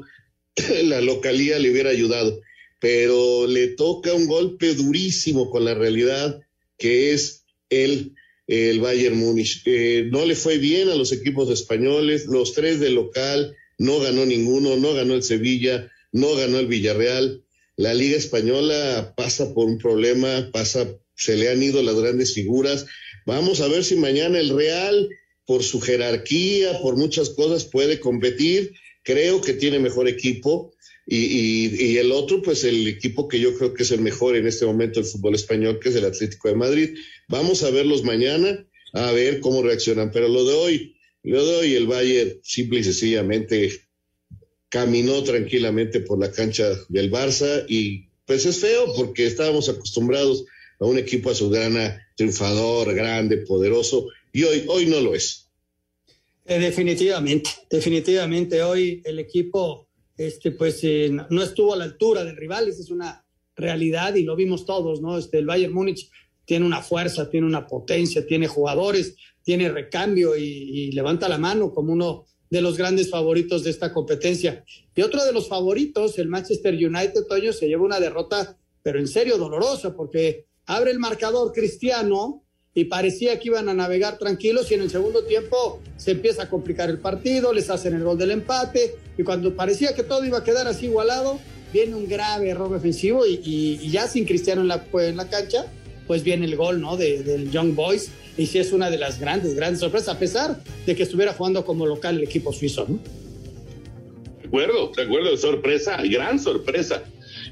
la 0.84 1.02
localía 1.02 1.58
le 1.58 1.70
hubiera 1.70 1.90
ayudado, 1.90 2.40
pero 2.78 3.46
le 3.46 3.68
toca 3.68 4.14
un 4.14 4.26
golpe 4.26 4.74
durísimo 4.74 5.50
con 5.50 5.66
la 5.66 5.74
realidad 5.74 6.40
que 6.80 7.12
es 7.12 7.44
el, 7.68 8.14
el 8.48 8.80
Bayern 8.80 9.16
Múnich. 9.16 9.62
Eh, 9.66 10.08
no 10.10 10.24
le 10.26 10.34
fue 10.34 10.58
bien 10.58 10.88
a 10.88 10.96
los 10.96 11.12
equipos 11.12 11.48
españoles, 11.50 12.26
los 12.26 12.54
tres 12.54 12.80
de 12.80 12.90
local, 12.90 13.54
no 13.78 14.00
ganó 14.00 14.26
ninguno, 14.26 14.76
no 14.76 14.94
ganó 14.94 15.14
el 15.14 15.22
Sevilla, 15.22 15.88
no 16.10 16.34
ganó 16.34 16.58
el 16.58 16.66
Villarreal. 16.66 17.44
La 17.76 17.94
Liga 17.94 18.16
Española 18.16 19.14
pasa 19.16 19.54
por 19.54 19.66
un 19.66 19.78
problema, 19.78 20.50
pasa 20.52 20.88
se 21.14 21.36
le 21.36 21.50
han 21.50 21.62
ido 21.62 21.82
las 21.82 21.96
grandes 21.96 22.34
figuras. 22.34 22.86
Vamos 23.26 23.60
a 23.60 23.68
ver 23.68 23.84
si 23.84 23.96
mañana 23.96 24.40
el 24.40 24.48
Real, 24.48 25.08
por 25.44 25.62
su 25.62 25.80
jerarquía, 25.80 26.80
por 26.80 26.96
muchas 26.96 27.30
cosas, 27.30 27.64
puede 27.66 28.00
competir. 28.00 28.72
Creo 29.02 29.42
que 29.42 29.52
tiene 29.52 29.78
mejor 29.78 30.08
equipo. 30.08 30.72
Y, 31.12 31.96
el 31.96 32.12
otro, 32.12 32.40
pues 32.40 32.62
el 32.62 32.86
equipo 32.86 33.26
que 33.26 33.40
yo 33.40 33.58
creo 33.58 33.74
que 33.74 33.82
es 33.82 33.90
el 33.90 34.00
mejor 34.00 34.36
en 34.36 34.46
este 34.46 34.64
momento 34.64 35.00
del 35.00 35.08
fútbol 35.08 35.34
español, 35.34 35.80
que 35.80 35.88
es 35.88 35.96
el 35.96 36.04
Atlético 36.04 36.46
de 36.46 36.54
Madrid. 36.54 36.90
Vamos 37.28 37.64
a 37.64 37.70
verlos 37.70 38.04
mañana, 38.04 38.64
a 38.92 39.10
ver 39.10 39.40
cómo 39.40 39.60
reaccionan. 39.60 40.12
Pero 40.12 40.28
lo 40.28 40.44
de 40.44 40.54
hoy, 40.54 40.96
lo 41.24 41.44
de 41.44 41.56
hoy, 41.56 41.74
el 41.74 41.88
Bayern 41.88 42.38
simple 42.44 42.78
y 42.78 42.84
sencillamente 42.84 43.72
caminó 44.68 45.24
tranquilamente 45.24 45.98
por 45.98 46.20
la 46.20 46.30
cancha 46.30 46.78
del 46.88 47.10
Barça 47.10 47.64
y 47.68 48.06
pues 48.24 48.46
es 48.46 48.60
feo 48.60 48.94
porque 48.94 49.26
estábamos 49.26 49.68
acostumbrados 49.68 50.44
a 50.78 50.86
un 50.86 50.96
equipo 50.96 51.30
azulgrana 51.30 52.06
triunfador, 52.14 52.94
grande, 52.94 53.38
poderoso, 53.38 54.06
y 54.32 54.44
hoy, 54.44 54.64
hoy 54.68 54.86
no 54.86 55.00
lo 55.00 55.16
es. 55.16 55.48
Eh, 56.44 56.60
definitivamente, 56.60 57.50
definitivamente 57.68 58.62
hoy 58.62 59.02
el 59.04 59.18
equipo 59.18 59.89
este, 60.26 60.50
pues, 60.50 60.80
eh, 60.82 61.10
no 61.30 61.42
estuvo 61.42 61.72
a 61.72 61.78
la 61.78 61.84
altura 61.84 62.24
del 62.24 62.36
rival, 62.36 62.68
esa 62.68 62.82
es 62.82 62.90
una 62.90 63.24
realidad 63.56 64.14
y 64.16 64.22
lo 64.22 64.36
vimos 64.36 64.66
todos, 64.66 65.00
¿no? 65.00 65.16
Este, 65.16 65.38
el 65.38 65.46
Bayern 65.46 65.72
Múnich 65.72 66.10
tiene 66.44 66.66
una 66.66 66.82
fuerza, 66.82 67.30
tiene 67.30 67.46
una 67.46 67.66
potencia, 67.66 68.26
tiene 68.26 68.46
jugadores, 68.46 69.16
tiene 69.42 69.70
recambio 69.70 70.36
y, 70.36 70.42
y 70.42 70.92
levanta 70.92 71.26
la 71.26 71.38
mano 71.38 71.72
como 71.72 71.94
uno 71.94 72.26
de 72.50 72.60
los 72.60 72.76
grandes 72.76 73.08
favoritos 73.08 73.64
de 73.64 73.70
esta 73.70 73.94
competencia. 73.94 74.62
Y 74.94 75.00
otro 75.00 75.24
de 75.24 75.32
los 75.32 75.48
favoritos, 75.48 76.18
el 76.18 76.28
Manchester 76.28 76.74
United, 76.74 77.24
Toño, 77.26 77.54
se 77.54 77.68
lleva 77.68 77.84
una 77.84 77.98
derrota, 77.98 78.58
pero 78.82 78.98
en 78.98 79.08
serio 79.08 79.38
dolorosa, 79.38 79.96
porque 79.96 80.44
abre 80.66 80.90
el 80.90 80.98
marcador 80.98 81.52
cristiano 81.52 82.44
y 82.74 82.84
parecía 82.84 83.38
que 83.38 83.48
iban 83.48 83.68
a 83.68 83.74
navegar 83.74 84.18
tranquilos 84.18 84.70
y 84.70 84.74
en 84.74 84.82
el 84.82 84.90
segundo 84.90 85.24
tiempo 85.24 85.80
se 85.96 86.12
empieza 86.12 86.44
a 86.44 86.48
complicar 86.48 86.88
el 86.88 86.98
partido, 86.98 87.52
les 87.52 87.68
hacen 87.68 87.94
el 87.94 88.04
gol 88.04 88.16
del 88.16 88.30
empate 88.30 88.94
y 89.18 89.22
cuando 89.22 89.54
parecía 89.54 89.94
que 89.94 90.04
todo 90.04 90.24
iba 90.24 90.38
a 90.38 90.44
quedar 90.44 90.68
así 90.68 90.86
igualado, 90.86 91.40
viene 91.72 91.96
un 91.96 92.08
grave 92.08 92.50
error 92.50 92.70
defensivo 92.70 93.26
y, 93.26 93.90
ya 93.90 94.06
sin 94.06 94.24
Cristiano 94.24 94.60
en 94.60 94.68
la, 94.68 94.84
en 94.92 95.16
la 95.16 95.28
cancha, 95.28 95.66
pues 96.06 96.22
viene 96.22 96.46
el 96.46 96.56
gol 96.56 96.80
¿no? 96.80 96.96
De, 96.96 97.22
del 97.22 97.50
Young 97.50 97.74
Boys 97.74 98.10
y 98.38 98.46
sí 98.46 98.58
es 98.58 98.72
una 98.72 98.88
de 98.88 98.98
las 98.98 99.18
grandes, 99.18 99.54
grandes 99.54 99.80
sorpresas, 99.80 100.14
a 100.14 100.18
pesar 100.18 100.62
de 100.86 100.94
que 100.94 101.02
estuviera 101.02 101.32
jugando 101.32 101.64
como 101.64 101.86
local 101.86 102.16
el 102.18 102.22
equipo 102.22 102.52
suizo. 102.52 102.86
¿no? 102.88 103.00
De 104.40 104.46
acuerdo, 104.46 104.92
de 104.96 105.02
acuerdo, 105.02 105.36
sorpresa, 105.36 106.00
gran 106.04 106.38
sorpresa. 106.38 107.02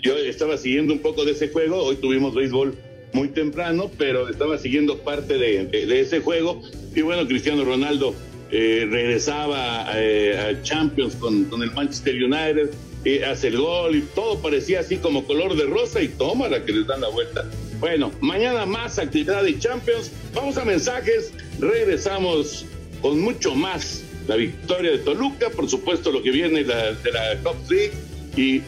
Yo 0.00 0.16
estaba 0.16 0.57
siguiendo 0.57 0.92
un 0.92 1.00
poco 1.00 1.24
de 1.24 1.33
ese 1.33 1.48
juego, 1.48 1.83
hoy 1.83 1.96
tuvimos 1.96 2.35
béisbol 2.35 2.76
muy 3.12 3.28
temprano, 3.28 3.90
pero 3.98 4.28
estaba 4.28 4.58
siguiendo 4.58 4.98
parte 4.98 5.38
de, 5.38 6.00
ese 6.00 6.20
juego. 6.20 6.62
Y 6.94 7.02
bueno, 7.02 7.26
Cristiano 7.26 7.64
Ronaldo 7.64 8.14
eh, 8.50 8.86
regresaba 8.90 9.86
eh, 9.94 10.38
a 10.38 10.62
Champions 10.62 11.14
con, 11.16 11.44
con, 11.44 11.62
el 11.62 11.70
Manchester 11.72 12.14
United, 12.14 12.70
eh, 13.04 13.24
hace 13.24 13.48
el 13.48 13.58
gol 13.58 13.96
y 13.96 14.00
todo 14.14 14.40
parecía 14.40 14.80
así 14.80 14.96
como 14.96 15.24
color 15.24 15.56
de 15.56 15.64
rosa 15.64 16.02
y 16.02 16.08
toma 16.08 16.48
la 16.48 16.64
que 16.64 16.72
les 16.72 16.86
dan 16.86 17.00
la 17.00 17.08
vuelta. 17.08 17.44
Bueno, 17.80 18.10
mañana 18.20 18.66
más 18.66 18.98
actividad 18.98 19.44
de 19.44 19.58
Champions. 19.58 20.10
Vamos 20.34 20.56
a 20.56 20.64
mensajes, 20.64 21.32
regresamos 21.58 22.64
con 23.00 23.20
mucho 23.20 23.54
más. 23.54 24.04
La 24.26 24.36
victoria 24.36 24.90
de 24.90 24.98
Toluca, 24.98 25.48
por 25.48 25.70
supuesto 25.70 26.12
lo 26.12 26.22
que 26.22 26.30
viene 26.30 26.62
de 26.62 26.64
la, 26.64 26.92
de 26.92 27.38
Cup 27.42 27.56
League 27.70 27.92
y 28.36 28.62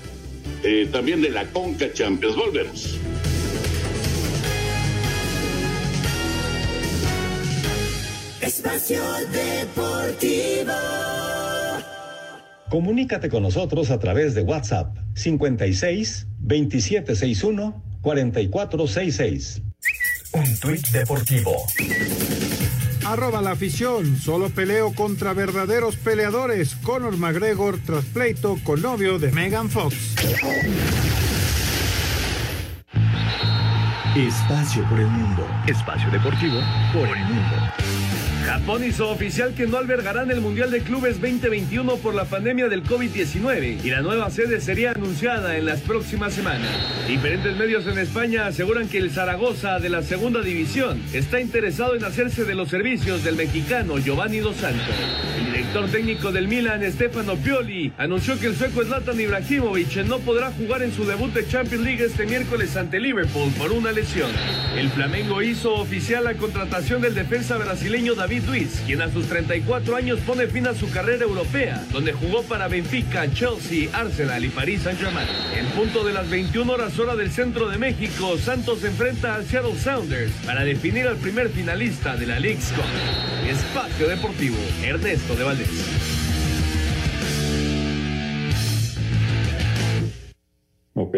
también 0.87 1.20
de 1.20 1.29
la 1.29 1.44
Conca 1.53 1.92
Champions. 1.92 2.35
Volvemos. 2.35 2.98
Espacio 8.61 9.03
Deportivo. 9.33 10.73
Comunícate 12.68 13.31
con 13.31 13.42
nosotros 13.42 13.90
a 13.90 13.99
través 13.99 14.35
de 14.35 14.42
WhatsApp 14.42 14.99
56 15.14 16.27
2761 16.40 17.83
4466. 18.03 19.62
Un 20.33 20.61
tuit 20.61 20.87
deportivo. 20.88 21.57
Arroba 23.07 23.40
la 23.40 23.53
afición. 23.53 24.18
Solo 24.18 24.51
peleo 24.51 24.92
contra 24.94 25.33
verdaderos 25.33 25.96
peleadores. 25.96 26.75
Conor 26.77 27.16
McGregor 27.16 27.79
tras 27.79 28.05
pleito 28.05 28.59
con 28.62 28.83
novio 28.83 29.18
de 29.18 29.33
Megan 29.33 29.70
Fox. 29.70 29.96
Espacio 34.14 34.87
por 34.90 35.01
el 35.01 35.07
mundo. 35.07 35.46
Espacio 35.66 36.11
deportivo 36.11 36.61
por 36.92 37.09
el 37.09 37.25
mundo. 37.25 38.20
Japón 38.51 38.83
hizo 38.83 39.09
oficial 39.09 39.55
que 39.55 39.69
no 39.69 39.77
albergarán 39.77 40.29
el 40.33 40.41
Mundial 40.41 40.73
de 40.73 40.81
Clubes 40.81 41.21
2021 41.21 41.99
por 41.99 42.17
la 42.17 42.25
pandemia 42.25 42.69
del 42.69 42.83
COVID-19 42.83 43.85
y 43.85 43.91
la 43.91 44.01
nueva 44.01 44.29
sede 44.29 44.61
sería 44.61 44.91
anunciada 44.91 45.57
en 45.57 45.67
las 45.67 45.83
próximas 45.83 46.33
semanas. 46.35 46.69
Diferentes 47.07 47.57
medios 47.57 47.87
en 47.87 47.97
España 48.01 48.49
aseguran 48.49 48.89
que 48.89 48.99
el 48.99 49.13
Zaragoza 49.13 49.79
de 49.79 49.91
la 49.91 50.03
segunda 50.03 50.43
división 50.43 51.01
está 51.13 51.41
interesado 51.41 51.95
en 51.95 52.03
hacerse 52.03 52.43
de 52.43 52.57
los 52.57 52.69
servicios 52.69 53.23
del 53.23 53.37
mexicano 53.37 53.99
Giovanni 53.99 54.39
Dos 54.39 54.57
Santos 54.57 54.97
director 55.71 55.91
técnico 55.91 56.33
del 56.33 56.49
Milan, 56.49 56.83
Stefano 56.91 57.37
Pioli, 57.37 57.93
anunció 57.97 58.37
que 58.41 58.49
el 58.49 58.57
sueco 58.57 58.83
Zlatan 58.83 59.21
Ibrahimovic 59.21 60.05
no 60.05 60.19
podrá 60.19 60.51
jugar 60.51 60.83
en 60.83 60.93
su 60.93 61.05
debut 61.05 61.33
de 61.33 61.47
Champions 61.47 61.85
League 61.85 62.05
este 62.05 62.27
miércoles 62.27 62.77
ante 62.77 62.99
Liverpool 62.99 63.53
por 63.53 63.71
una 63.71 63.93
lesión. 63.93 64.31
El 64.77 64.91
Flamengo 64.91 65.43
hizo 65.43 65.75
oficial 65.75 66.25
la 66.25 66.35
contratación 66.35 67.01
del 67.03 67.15
defensa 67.15 67.57
brasileño 67.57 68.17
David 68.17 68.43
Luiz, 68.47 68.83
quien 68.85 69.01
a 69.01 69.13
sus 69.13 69.27
34 69.27 69.95
años 69.95 70.19
pone 70.27 70.49
fin 70.49 70.67
a 70.67 70.75
su 70.75 70.91
carrera 70.91 71.25
europea, 71.25 71.85
donde 71.93 72.15
jugó 72.15 72.43
para 72.43 72.67
Benfica, 72.67 73.33
Chelsea, 73.33 73.91
Arsenal 73.93 74.45
y 74.45 74.49
París 74.49 74.83
Saint-Germain. 74.83 75.29
En 75.57 75.67
punto 75.67 76.03
de 76.03 76.13
las 76.13 76.29
21 76.29 76.73
horas 76.73 76.99
hora 76.99 77.15
del 77.15 77.31
centro 77.31 77.69
de 77.69 77.79
México, 77.79 78.37
Santos 78.39 78.83
enfrenta 78.83 79.37
al 79.37 79.47
Seattle 79.47 79.79
Sounders 79.79 80.33
para 80.45 80.65
definir 80.65 81.07
al 81.07 81.17
primer 81.17 81.49
finalista 81.49 82.17
de 82.17 82.27
la 82.27 82.41
League's 82.41 82.73
Cup. 82.73 83.39
Espacio 83.51 84.07
Deportivo, 84.09 84.57
Ernesto 84.85 85.35
de 85.35 85.43
Valdés. 85.45 85.69
Ok. 90.95 91.17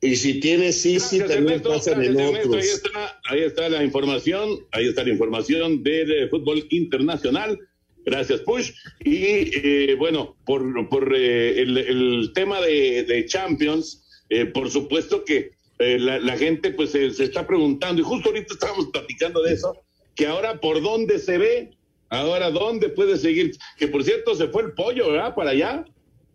Y 0.00 0.16
si 0.16 0.40
tiene 0.40 0.72
sí, 0.72 0.98
sí, 0.98 1.18
Gracias, 1.18 1.28
también 1.28 1.60
Ernesto, 1.60 1.68
pasan 1.68 1.94
gracias, 2.00 2.14
en 2.16 2.20
Ernesto. 2.20 2.48
otros. 2.48 2.62
Ahí 2.64 2.70
está, 2.70 3.20
ahí 3.28 3.40
está 3.42 3.68
la 3.68 3.84
información, 3.84 4.48
ahí 4.72 4.88
está 4.88 5.04
la 5.04 5.10
información 5.10 5.82
del 5.82 6.10
eh, 6.10 6.28
fútbol 6.28 6.66
internacional. 6.70 7.58
Gracias, 8.04 8.40
Push. 8.40 8.70
Y 9.04 9.24
eh, 9.24 9.94
bueno, 9.96 10.36
por, 10.44 10.88
por 10.88 11.14
eh, 11.14 11.60
el, 11.60 11.76
el 11.78 12.32
tema 12.34 12.60
de, 12.60 13.04
de 13.04 13.26
Champions, 13.26 14.04
eh, 14.30 14.46
por 14.46 14.70
supuesto 14.70 15.24
que 15.24 15.52
eh, 15.78 15.98
la, 15.98 16.18
la 16.18 16.36
gente 16.36 16.70
pues 16.72 16.90
se, 16.90 17.10
se 17.12 17.24
está 17.24 17.46
preguntando, 17.46 18.00
y 18.00 18.04
justo 18.04 18.30
ahorita 18.30 18.54
estábamos 18.54 18.86
platicando 18.92 19.42
de 19.42 19.52
eso, 19.54 19.76
que 20.14 20.26
ahora 20.26 20.60
por 20.60 20.82
dónde 20.82 21.18
se 21.18 21.38
ve, 21.38 21.70
ahora 22.08 22.50
dónde 22.50 22.88
puede 22.88 23.16
seguir, 23.16 23.56
que 23.78 23.88
por 23.88 24.04
cierto 24.04 24.34
se 24.34 24.48
fue 24.48 24.62
el 24.62 24.72
pollo, 24.72 25.10
¿verdad? 25.10 25.34
Para 25.34 25.50
allá. 25.50 25.84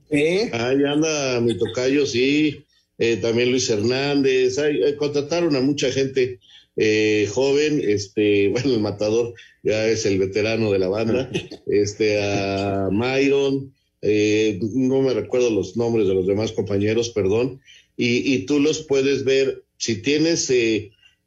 Ahí 0.09 0.83
anda 0.83 1.39
mi 1.41 1.57
tocayo, 1.57 2.05
sí. 2.05 2.63
Eh, 2.97 3.17
también 3.17 3.51
Luis 3.51 3.69
Hernández. 3.69 4.57
Ay, 4.57 4.81
eh, 4.83 4.95
contrataron 4.95 5.55
a 5.55 5.61
mucha 5.61 5.91
gente 5.91 6.39
eh, 6.75 7.27
joven. 7.31 7.81
Este, 7.83 8.47
bueno, 8.51 8.73
el 8.73 8.79
matador 8.79 9.33
ya 9.63 9.87
es 9.87 10.05
el 10.05 10.17
veterano 10.17 10.71
de 10.71 10.79
la 10.79 10.87
banda. 10.87 11.29
Este, 11.67 12.21
a 12.23 12.89
Myron. 12.91 13.73
eh, 14.01 14.59
no 14.61 15.01
me 15.01 15.13
recuerdo 15.13 15.49
los 15.49 15.75
nombres 15.75 16.07
de 16.07 16.13
los 16.13 16.25
demás 16.25 16.51
compañeros, 16.53 17.09
perdón. 17.09 17.61
Y, 17.97 18.33
y 18.33 18.45
tú 18.45 18.59
los 18.59 18.83
puedes 18.83 19.23
ver. 19.25 19.63
Si 19.77 20.01
tienes. 20.01 20.51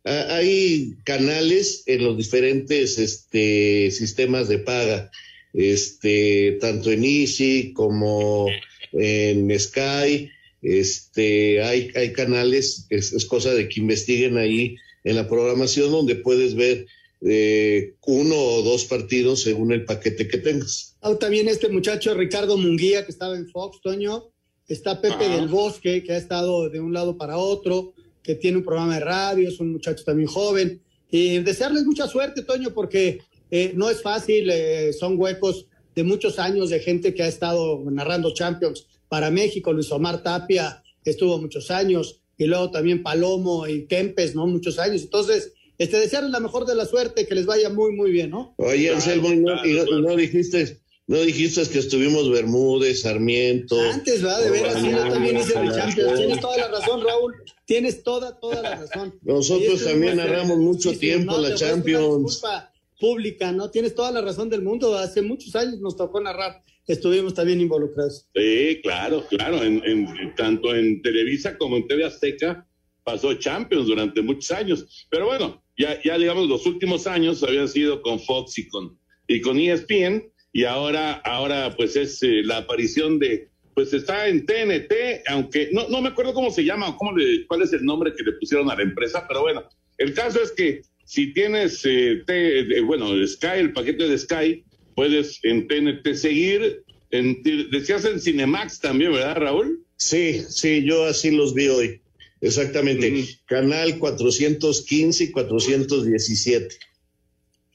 Ha- 0.04 0.36
hay 0.36 0.94
canales 1.04 1.82
en 1.86 2.04
los 2.04 2.16
diferentes 2.16 2.98
este, 2.98 3.90
sistemas 3.90 4.48
de 4.48 4.58
paga. 4.58 5.10
Este, 5.52 6.58
tanto 6.60 6.90
en 6.92 7.04
Easy 7.04 7.72
como 7.72 8.46
en 8.92 9.58
Sky, 9.58 10.30
este, 10.62 11.62
hay, 11.62 11.90
hay 11.94 12.12
canales, 12.12 12.86
es, 12.90 13.12
es 13.12 13.24
cosa 13.24 13.52
de 13.54 13.68
que 13.68 13.80
investiguen 13.80 14.36
ahí 14.38 14.76
en 15.04 15.16
la 15.16 15.28
programación 15.28 15.90
donde 15.90 16.16
puedes 16.16 16.54
ver 16.54 16.86
eh, 17.22 17.94
uno 18.06 18.36
o 18.36 18.62
dos 18.62 18.84
partidos 18.84 19.42
según 19.42 19.72
el 19.72 19.84
paquete 19.84 20.28
que 20.28 20.38
tengas. 20.38 20.96
Ah, 21.02 21.16
también 21.18 21.48
este 21.48 21.68
muchacho 21.68 22.14
Ricardo 22.14 22.56
Munguía, 22.56 23.04
que 23.04 23.12
estaba 23.12 23.36
en 23.36 23.48
Fox, 23.48 23.80
Toño. 23.82 24.30
Está 24.68 25.00
Pepe 25.00 25.28
del 25.28 25.48
Bosque, 25.48 26.04
que 26.04 26.12
ha 26.12 26.16
estado 26.16 26.70
de 26.70 26.78
un 26.78 26.92
lado 26.92 27.18
para 27.18 27.36
otro, 27.38 27.92
que 28.22 28.34
tiene 28.34 28.58
un 28.58 28.64
programa 28.64 28.94
de 28.94 29.00
radio, 29.00 29.48
es 29.48 29.60
un 29.60 29.72
muchacho 29.72 30.04
también 30.04 30.28
joven. 30.28 30.80
Y 31.10 31.38
desearles 31.38 31.84
mucha 31.84 32.06
suerte, 32.06 32.42
Toño, 32.42 32.72
porque 32.72 33.20
eh, 33.50 33.72
no 33.74 33.90
es 33.90 34.02
fácil, 34.02 34.50
eh, 34.50 34.92
son 34.92 35.18
huecos 35.18 35.66
de 35.94 36.04
muchos 36.04 36.38
años 36.38 36.70
de 36.70 36.80
gente 36.80 37.14
que 37.14 37.22
ha 37.22 37.28
estado 37.28 37.82
narrando 37.90 38.32
Champions 38.32 38.86
para 39.08 39.30
México. 39.30 39.72
Luis 39.72 39.90
Omar 39.90 40.22
Tapia 40.22 40.82
estuvo 41.04 41.38
muchos 41.38 41.70
años, 41.70 42.20
y 42.36 42.46
luego 42.46 42.70
también 42.70 43.02
Palomo 43.02 43.66
y 43.66 43.86
Kempes, 43.86 44.34
¿no? 44.34 44.46
Muchos 44.46 44.78
años. 44.78 45.02
Entonces, 45.02 45.52
este, 45.76 45.98
desearles 45.98 46.30
la 46.30 46.40
mejor 46.40 46.66
de 46.66 46.74
la 46.74 46.86
suerte, 46.86 47.26
que 47.26 47.34
les 47.34 47.46
vaya 47.46 47.70
muy, 47.70 47.92
muy 47.92 48.10
bien, 48.10 48.30
¿no? 48.30 48.54
Oye, 48.56 48.90
Anselmo, 48.90 49.30
no, 49.30 50.00
no 50.00 50.16
dijiste, 50.16 50.79
no 51.10 51.20
dijiste 51.22 51.60
que 51.68 51.78
estuvimos 51.80 52.30
Bermúdez, 52.30 53.00
Sarmiento. 53.02 53.78
Antes, 53.80 54.22
¿verdad? 54.22 54.44
De 54.44 54.50
veras, 54.50 54.82
yo 54.82 54.90
también 55.12 55.36
hice 55.38 55.58
el 55.58 55.72
Champions. 55.72 56.14
Tienes 56.18 56.40
toda 56.40 56.56
la 56.56 56.68
razón, 56.68 57.02
Raúl. 57.04 57.34
Tienes 57.66 58.02
toda, 58.02 58.38
toda 58.38 58.62
la 58.62 58.76
razón. 58.76 59.18
Nosotros 59.22 59.82
también 59.84 60.14
una- 60.14 60.24
narramos 60.26 60.58
mucho 60.58 60.96
tiempo 60.96 61.32
no, 61.32 61.38
la 61.40 61.48
una 61.48 61.56
Champions. 61.56 62.24
disculpa 62.26 62.72
pública, 63.00 63.50
¿no? 63.50 63.70
Tienes 63.70 63.94
toda 63.94 64.12
la 64.12 64.20
razón 64.20 64.48
del 64.50 64.62
mundo. 64.62 64.96
Hace 64.96 65.20
muchos 65.22 65.54
años 65.56 65.80
nos 65.80 65.96
tocó 65.96 66.20
narrar. 66.20 66.62
Estuvimos 66.86 67.34
también 67.34 67.60
involucrados. 67.60 68.26
Sí, 68.34 68.80
claro, 68.82 69.24
claro. 69.28 69.62
En, 69.64 69.82
en- 69.84 70.34
tanto 70.36 70.74
en 70.74 71.02
Televisa 71.02 71.56
como 71.58 71.76
en 71.76 71.88
TV 71.88 72.04
Azteca 72.04 72.66
pasó 73.02 73.34
Champions 73.34 73.86
durante 73.86 74.22
muchos 74.22 74.50
años. 74.52 75.06
Pero 75.10 75.26
bueno, 75.26 75.62
ya, 75.76 76.00
ya 76.04 76.16
digamos, 76.18 76.48
los 76.48 76.64
últimos 76.66 77.06
años 77.06 77.42
habían 77.42 77.68
sido 77.68 78.00
con 78.02 78.20
Fox 78.20 78.58
y 78.58 78.68
con, 78.68 78.98
y 79.26 79.40
con 79.40 79.58
ESPN, 79.58 80.30
y 80.52 80.64
ahora, 80.64 81.12
ahora 81.24 81.74
pues 81.76 81.96
es 81.96 82.22
eh, 82.22 82.42
la 82.44 82.58
aparición 82.58 83.18
de, 83.18 83.48
pues 83.74 83.92
está 83.92 84.28
en 84.28 84.46
TNT, 84.46 84.92
aunque 85.28 85.70
no, 85.72 85.88
no 85.88 86.00
me 86.02 86.08
acuerdo 86.08 86.34
cómo 86.34 86.50
se 86.50 86.64
llama, 86.64 86.88
o 86.90 86.96
cómo 86.96 87.16
le, 87.16 87.46
cuál 87.46 87.62
es 87.62 87.72
el 87.72 87.84
nombre 87.84 88.12
que 88.16 88.24
le 88.24 88.32
pusieron 88.32 88.70
a 88.70 88.76
la 88.76 88.82
empresa, 88.82 89.26
pero 89.28 89.42
bueno, 89.42 89.64
el 89.98 90.14
caso 90.14 90.42
es 90.42 90.52
que 90.52 90.82
si 91.04 91.32
tienes, 91.32 91.84
eh, 91.84 92.22
T- 92.26 92.60
eh, 92.60 92.80
bueno, 92.82 93.08
Sky, 93.26 93.58
el 93.58 93.72
paquete 93.72 94.06
de 94.08 94.18
Sky, 94.18 94.64
puedes 94.94 95.40
en 95.44 95.66
TNT 95.66 96.14
seguir, 96.14 96.82
en, 97.10 97.42
decías 97.70 98.04
en 98.04 98.20
Cinemax 98.20 98.80
también, 98.80 99.12
¿verdad, 99.12 99.36
Raúl? 99.36 99.84
Sí, 99.96 100.42
sí, 100.48 100.84
yo 100.84 101.04
así 101.04 101.30
los 101.30 101.52
vi 101.54 101.68
hoy. 101.68 102.00
Exactamente. 102.40 103.26
Canal 103.46 103.98
415 103.98 105.24
y 105.24 105.30
417. 105.30 106.76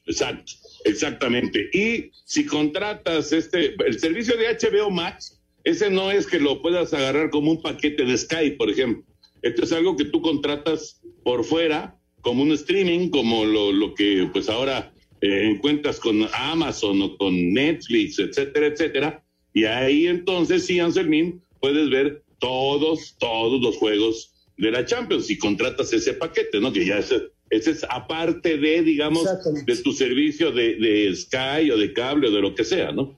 Exacto, 0.06 0.52
exactamente. 0.86 1.68
Y 1.72 2.10
si 2.24 2.46
contratas 2.46 3.32
este, 3.32 3.74
el 3.84 3.98
servicio 3.98 4.36
de 4.36 4.48
HBO 4.48 4.90
Max, 4.90 5.40
ese 5.64 5.90
no 5.90 6.10
es 6.10 6.26
que 6.26 6.38
lo 6.38 6.62
puedas 6.62 6.94
agarrar 6.94 7.30
como 7.30 7.50
un 7.50 7.60
paquete 7.60 8.04
de 8.04 8.16
Sky, 8.16 8.52
por 8.52 8.70
ejemplo. 8.70 9.04
Esto 9.42 9.64
es 9.64 9.72
algo 9.72 9.96
que 9.96 10.06
tú 10.06 10.22
contratas 10.22 11.00
por 11.22 11.44
fuera, 11.44 11.98
como 12.20 12.42
un 12.42 12.52
streaming, 12.52 13.10
como 13.10 13.44
lo, 13.44 13.72
lo 13.72 13.94
que 13.94 14.28
pues 14.32 14.48
ahora 14.48 14.92
eh, 15.20 15.50
encuentras 15.50 15.98
con 15.98 16.26
Amazon 16.32 17.02
o 17.02 17.16
con 17.16 17.52
Netflix, 17.52 18.18
etcétera, 18.18 18.66
etcétera. 18.66 19.24
Y 19.52 19.64
ahí 19.64 20.06
entonces, 20.06 20.66
sí, 20.66 20.78
Anselmín, 20.78 21.42
puedes 21.60 21.88
ver 21.90 22.22
todos, 22.38 23.16
todos 23.18 23.60
los 23.60 23.76
juegos 23.76 24.34
de 24.56 24.70
la 24.70 24.84
Champions 24.84 25.26
si 25.26 25.38
contratas 25.38 25.92
ese 25.92 26.14
paquete, 26.14 26.60
¿no? 26.60 26.72
Que 26.72 26.84
ya 26.84 26.98
ese, 26.98 27.30
ese 27.50 27.70
es 27.70 27.86
aparte 27.88 28.56
de, 28.58 28.82
digamos, 28.82 29.24
de 29.64 29.76
tu 29.76 29.92
servicio 29.92 30.50
de, 30.52 30.74
de 30.76 31.14
Sky 31.14 31.70
o 31.70 31.76
de 31.76 31.92
cable 31.92 32.28
o 32.28 32.32
de 32.32 32.40
lo 32.40 32.54
que 32.54 32.64
sea, 32.64 32.92
¿no? 32.92 33.16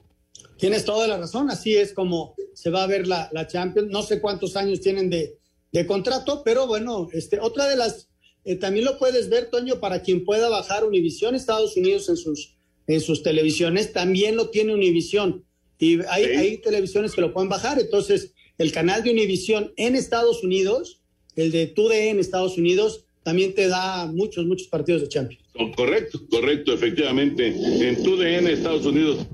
Tienes 0.58 0.84
toda 0.84 1.06
la 1.06 1.18
razón. 1.18 1.50
Así 1.50 1.76
es 1.76 1.92
como 1.92 2.34
se 2.52 2.70
va 2.70 2.82
a 2.82 2.86
ver 2.86 3.06
la, 3.06 3.30
la 3.32 3.46
Champions. 3.46 3.90
No 3.90 4.02
sé 4.02 4.20
cuántos 4.20 4.56
años 4.56 4.80
tienen 4.80 5.08
de, 5.08 5.38
de 5.72 5.86
contrato, 5.86 6.42
pero 6.44 6.66
bueno, 6.66 7.08
este, 7.12 7.38
otra 7.40 7.68
de 7.68 7.76
las, 7.76 8.08
eh, 8.44 8.56
también 8.56 8.84
lo 8.84 8.98
puedes 8.98 9.28
ver, 9.28 9.50
Toño, 9.50 9.80
para 9.80 10.02
quien 10.02 10.24
pueda 10.24 10.48
bajar 10.48 10.84
Univisión 10.84 11.34
Estados 11.34 11.76
Unidos 11.76 12.08
en 12.08 12.16
sus, 12.16 12.56
en 12.86 13.00
sus 13.00 13.22
televisiones, 13.22 13.92
también 13.92 14.36
lo 14.36 14.50
tiene 14.50 14.74
Univisión. 14.74 15.44
Y 15.78 16.00
hay, 16.08 16.24
hay 16.24 16.58
televisiones 16.58 17.14
que 17.14 17.20
lo 17.20 17.32
pueden 17.32 17.48
bajar. 17.48 17.78
Entonces, 17.78 18.32
el 18.58 18.72
canal 18.72 19.04
de 19.04 19.12
Univisión 19.12 19.72
en 19.76 19.94
Estados 19.94 20.42
Unidos, 20.42 21.00
el 21.36 21.52
de 21.52 21.68
TUDE 21.68 22.10
en 22.10 22.18
Estados 22.18 22.58
Unidos, 22.58 23.04
también 23.28 23.54
te 23.54 23.68
da 23.68 24.06
muchos, 24.06 24.46
muchos 24.46 24.68
partidos 24.68 25.02
de 25.02 25.08
Champions. 25.08 25.44
Correcto, 25.76 26.18
correcto, 26.30 26.72
efectivamente. 26.72 27.48
En 27.48 28.02
tu 28.02 28.16
DN, 28.16 28.50
Estados 28.50 28.86
Unidos. 28.86 29.26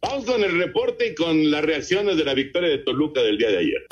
Vamos 0.00 0.26
con 0.26 0.44
el 0.44 0.56
reporte 0.58 1.08
y 1.08 1.14
con 1.16 1.50
las 1.50 1.64
reacciones 1.64 2.16
de 2.16 2.24
la 2.24 2.34
victoria 2.34 2.68
de 2.68 2.78
Toluca 2.78 3.20
del 3.20 3.38
día 3.38 3.48
de 3.48 3.58
ayer. 3.58 3.91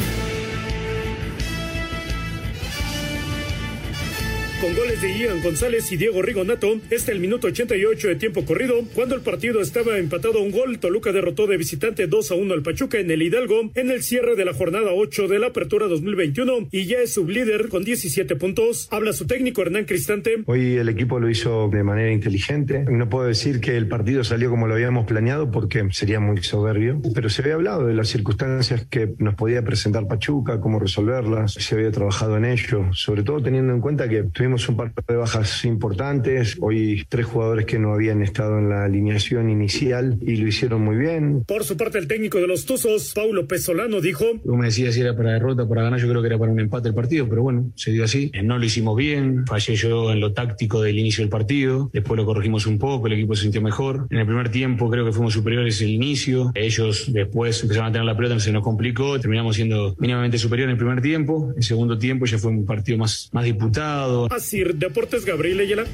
Con 4.60 4.76
goles 4.76 5.00
de 5.00 5.18
Ian 5.18 5.40
González 5.40 5.90
y 5.90 5.96
Diego 5.96 6.20
Rigonato, 6.20 6.78
este 6.90 7.12
el 7.12 7.20
minuto 7.20 7.46
88 7.46 8.08
de 8.08 8.16
tiempo 8.16 8.44
corrido, 8.44 8.74
cuando 8.94 9.14
el 9.14 9.22
partido 9.22 9.62
estaba 9.62 9.96
empatado 9.96 10.38
a 10.38 10.42
un 10.42 10.50
gol, 10.50 10.78
Toluca 10.78 11.12
derrotó 11.12 11.46
de 11.46 11.56
visitante 11.56 12.06
2 12.06 12.30
a 12.30 12.34
1 12.34 12.52
al 12.52 12.62
Pachuca 12.62 12.98
en 12.98 13.10
el 13.10 13.22
Hidalgo 13.22 13.70
en 13.74 13.90
el 13.90 14.02
cierre 14.02 14.36
de 14.36 14.44
la 14.44 14.52
jornada 14.52 14.90
8 14.92 15.28
de 15.28 15.38
la 15.38 15.46
Apertura 15.46 15.86
2021 15.86 16.68
y 16.72 16.84
ya 16.84 16.98
es 16.98 17.14
sublíder 17.14 17.70
con 17.70 17.84
17 17.84 18.36
puntos. 18.36 18.86
Habla 18.90 19.14
su 19.14 19.26
técnico 19.26 19.62
Hernán 19.62 19.86
Cristante. 19.86 20.42
Hoy 20.44 20.76
el 20.76 20.90
equipo 20.90 21.18
lo 21.18 21.30
hizo 21.30 21.70
de 21.72 21.82
manera 21.82 22.12
inteligente. 22.12 22.84
No 22.86 23.08
puedo 23.08 23.26
decir 23.28 23.60
que 23.60 23.78
el 23.78 23.88
partido 23.88 24.24
salió 24.24 24.50
como 24.50 24.66
lo 24.66 24.74
habíamos 24.74 25.06
planeado 25.06 25.50
porque 25.50 25.88
sería 25.92 26.20
muy 26.20 26.42
soberbio, 26.42 27.00
pero 27.14 27.30
se 27.30 27.40
había 27.40 27.54
hablado 27.54 27.86
de 27.86 27.94
las 27.94 28.08
circunstancias 28.08 28.86
que 28.90 29.14
nos 29.16 29.36
podía 29.36 29.64
presentar 29.64 30.06
Pachuca, 30.06 30.60
cómo 30.60 30.78
resolverlas, 30.78 31.54
se 31.54 31.74
había 31.74 31.90
trabajado 31.90 32.36
en 32.36 32.44
ello, 32.44 32.92
sobre 32.92 33.22
todo 33.22 33.40
teniendo 33.40 33.72
en 33.72 33.80
cuenta 33.80 34.06
que 34.06 34.24
tuvimos 34.24 34.49
tuvimos 34.50 34.68
un 34.68 34.76
par 34.76 34.92
de 35.06 35.14
bajas 35.14 35.64
importantes, 35.64 36.56
hoy 36.60 37.04
tres 37.08 37.24
jugadores 37.26 37.66
que 37.66 37.78
no 37.78 37.92
habían 37.92 38.20
estado 38.20 38.58
en 38.58 38.68
la 38.68 38.84
alineación 38.84 39.48
inicial 39.48 40.18
y 40.22 40.36
lo 40.36 40.48
hicieron 40.48 40.82
muy 40.82 40.96
bien. 40.96 41.44
Por 41.44 41.62
su 41.62 41.76
parte, 41.76 41.98
el 41.98 42.08
técnico 42.08 42.38
de 42.38 42.48
los 42.48 42.66
Tuzos, 42.66 43.12
Paulo 43.14 43.46
Pesolano, 43.46 44.00
dijo... 44.00 44.24
Tú 44.42 44.56
me 44.56 44.66
decías 44.66 44.94
si 44.94 45.02
era 45.02 45.16
para 45.16 45.34
derrota, 45.34 45.68
para 45.68 45.82
ganar, 45.82 46.00
yo 46.00 46.08
creo 46.08 46.20
que 46.20 46.26
era 46.26 46.38
para 46.38 46.50
un 46.50 46.58
empate 46.58 46.88
el 46.88 46.94
partido, 46.94 47.28
pero 47.28 47.42
bueno, 47.42 47.70
se 47.76 47.92
dio 47.92 48.02
así. 48.02 48.32
Eh, 48.32 48.42
no 48.42 48.58
lo 48.58 48.64
hicimos 48.64 48.96
bien, 48.96 49.46
fallé 49.46 49.76
yo 49.76 50.10
en 50.10 50.18
lo 50.18 50.32
táctico 50.32 50.82
del 50.82 50.98
inicio 50.98 51.22
del 51.22 51.30
partido, 51.30 51.90
después 51.92 52.16
lo 52.16 52.26
corregimos 52.26 52.66
un 52.66 52.80
poco, 52.80 53.06
el 53.06 53.12
equipo 53.12 53.36
se 53.36 53.42
sintió 53.42 53.62
mejor. 53.62 54.08
En 54.10 54.18
el 54.18 54.26
primer 54.26 54.50
tiempo 54.50 54.90
creo 54.90 55.04
que 55.04 55.12
fuimos 55.12 55.32
superiores 55.32 55.80
el 55.80 55.90
inicio, 55.90 56.50
ellos 56.56 57.12
después 57.12 57.62
empezaron 57.62 57.90
a 57.90 57.92
tener 57.92 58.04
la 58.04 58.16
pelota, 58.16 58.40
se 58.40 58.50
nos 58.50 58.64
complicó, 58.64 59.20
terminamos 59.20 59.54
siendo 59.54 59.94
mínimamente 60.00 60.38
superiores 60.38 60.72
en 60.72 60.76
el 60.76 60.84
primer 60.84 61.00
tiempo, 61.00 61.52
el 61.56 61.62
segundo 61.62 61.96
tiempo 61.96 62.26
ya 62.26 62.36
fue 62.36 62.50
un 62.50 62.66
partido 62.66 62.98
más, 62.98 63.30
más 63.32 63.44
disputado. 63.44 64.28
Deportes 64.48 65.26
Gabriel 65.26 65.60
Ayala. 65.60 65.86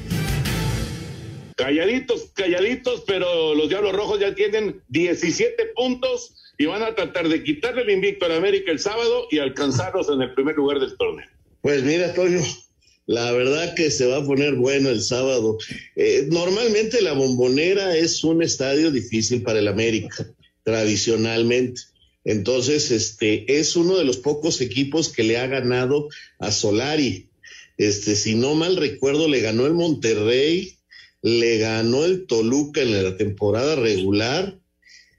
Calladitos, 1.55 2.31
calladitos, 2.33 3.03
pero 3.05 3.53
los 3.55 3.67
Diablos 3.67 3.93
Rojos 3.93 4.19
ya 4.19 4.33
tienen 4.35 4.81
17 4.87 5.65
puntos 5.75 6.53
y 6.57 6.65
van 6.65 6.81
a 6.83 6.95
tratar 6.95 7.27
de 7.27 7.43
quitarle 7.43 7.81
el 7.81 7.89
invicto 7.89 8.25
a 8.25 8.29
la 8.29 8.37
América 8.37 8.71
el 8.71 8.79
sábado 8.79 9.27
y 9.31 9.39
alcanzarlos 9.39 10.09
en 10.09 10.21
el 10.21 10.33
primer 10.33 10.55
lugar 10.55 10.79
del 10.79 10.95
torneo. 10.97 11.27
Pues 11.61 11.83
mira, 11.83 12.13
Toño, 12.13 12.41
la 13.05 13.31
verdad 13.33 13.73
que 13.75 13.91
se 13.91 14.05
va 14.05 14.17
a 14.17 14.25
poner 14.25 14.55
bueno 14.55 14.89
el 14.89 15.01
sábado. 15.01 15.57
Eh, 15.95 16.27
normalmente 16.31 17.01
la 17.01 17.13
bombonera 17.13 17.97
es 17.97 18.23
un 18.23 18.41
estadio 18.41 18.91
difícil 18.91 19.43
para 19.43 19.59
el 19.59 19.67
América, 19.67 20.25
tradicionalmente. 20.63 21.81
Entonces, 22.23 22.91
este 22.91 23.59
es 23.59 23.75
uno 23.75 23.97
de 23.97 24.05
los 24.05 24.17
pocos 24.17 24.61
equipos 24.61 25.09
que 25.09 25.23
le 25.23 25.37
ha 25.37 25.47
ganado 25.47 26.07
a 26.39 26.51
Solari. 26.51 27.27
Este, 27.77 28.15
si 28.15 28.35
no 28.35 28.55
mal 28.55 28.75
recuerdo, 28.75 29.27
le 29.27 29.41
ganó 29.41 29.65
el 29.65 29.73
Monterrey, 29.73 30.77
le 31.21 31.57
ganó 31.57 32.05
el 32.05 32.25
Toluca 32.25 32.81
en 32.81 33.03
la 33.03 33.17
temporada 33.17 33.75
regular, 33.75 34.59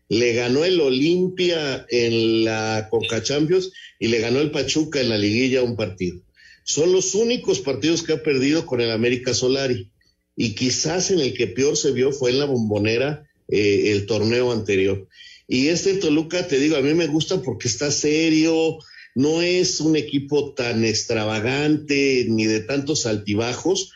le 0.08 0.32
ganó 0.32 0.64
el 0.64 0.80
Olimpia 0.80 1.86
en 1.90 2.44
la 2.44 2.88
Coca 2.90 3.22
Champions 3.22 3.72
y 3.98 4.08
le 4.08 4.20
ganó 4.20 4.40
el 4.40 4.50
Pachuca 4.50 5.00
en 5.00 5.10
la 5.10 5.18
liguilla 5.18 5.62
un 5.62 5.76
partido. 5.76 6.20
Son 6.64 6.92
los 6.92 7.14
únicos 7.14 7.60
partidos 7.60 8.02
que 8.02 8.12
ha 8.12 8.22
perdido 8.22 8.66
con 8.66 8.80
el 8.80 8.90
América 8.90 9.34
Solari. 9.34 9.90
Y 10.36 10.54
quizás 10.54 11.10
en 11.10 11.18
el 11.18 11.34
que 11.34 11.46
peor 11.46 11.76
se 11.76 11.92
vio 11.92 12.12
fue 12.12 12.30
en 12.30 12.38
la 12.38 12.44
bombonera 12.44 13.26
eh, 13.48 13.92
el 13.92 14.06
torneo 14.06 14.52
anterior. 14.52 15.08
Y 15.48 15.68
este 15.68 15.94
Toluca, 15.94 16.46
te 16.46 16.58
digo, 16.58 16.76
a 16.76 16.82
mí 16.82 16.92
me 16.94 17.06
gusta 17.06 17.40
porque 17.42 17.68
está 17.68 17.90
serio, 17.90 18.78
no 19.14 19.42
es 19.42 19.80
un 19.80 19.96
equipo 19.96 20.54
tan 20.54 20.84
extravagante 20.84 22.26
ni 22.28 22.46
de 22.46 22.60
tantos 22.60 23.06
altibajos 23.06 23.92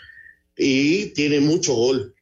y 0.57 1.07
tiene 1.15 1.41
mucho 1.41 1.75
gol. 1.75 2.15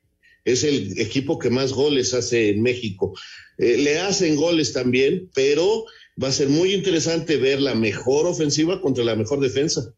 Es 0.45 0.65
el 0.65 0.99
equipo 0.99 1.39
que 1.39 1.51
más 1.51 1.73
goles 1.73 2.15
hace 2.15 2.51
en 2.51 2.63
México. 2.63 3.15
Eh, 3.59 3.77
le 3.77 3.99
hacen 3.99 4.37
goles 4.37 4.73
también, 4.73 5.31
pero 5.35 5.85
va 6.23 6.29
a 6.29 6.33
ser 6.33 6.49
muy 6.49 6.75
interesante 6.75 7.37
ver 7.37 7.61
la 7.61 7.75
mejor 7.75 8.27
ofensiva 8.27 8.81
contra 8.81 9.05
la 9.05 9.17
mejor 9.17 9.41
defensa. 9.41 9.95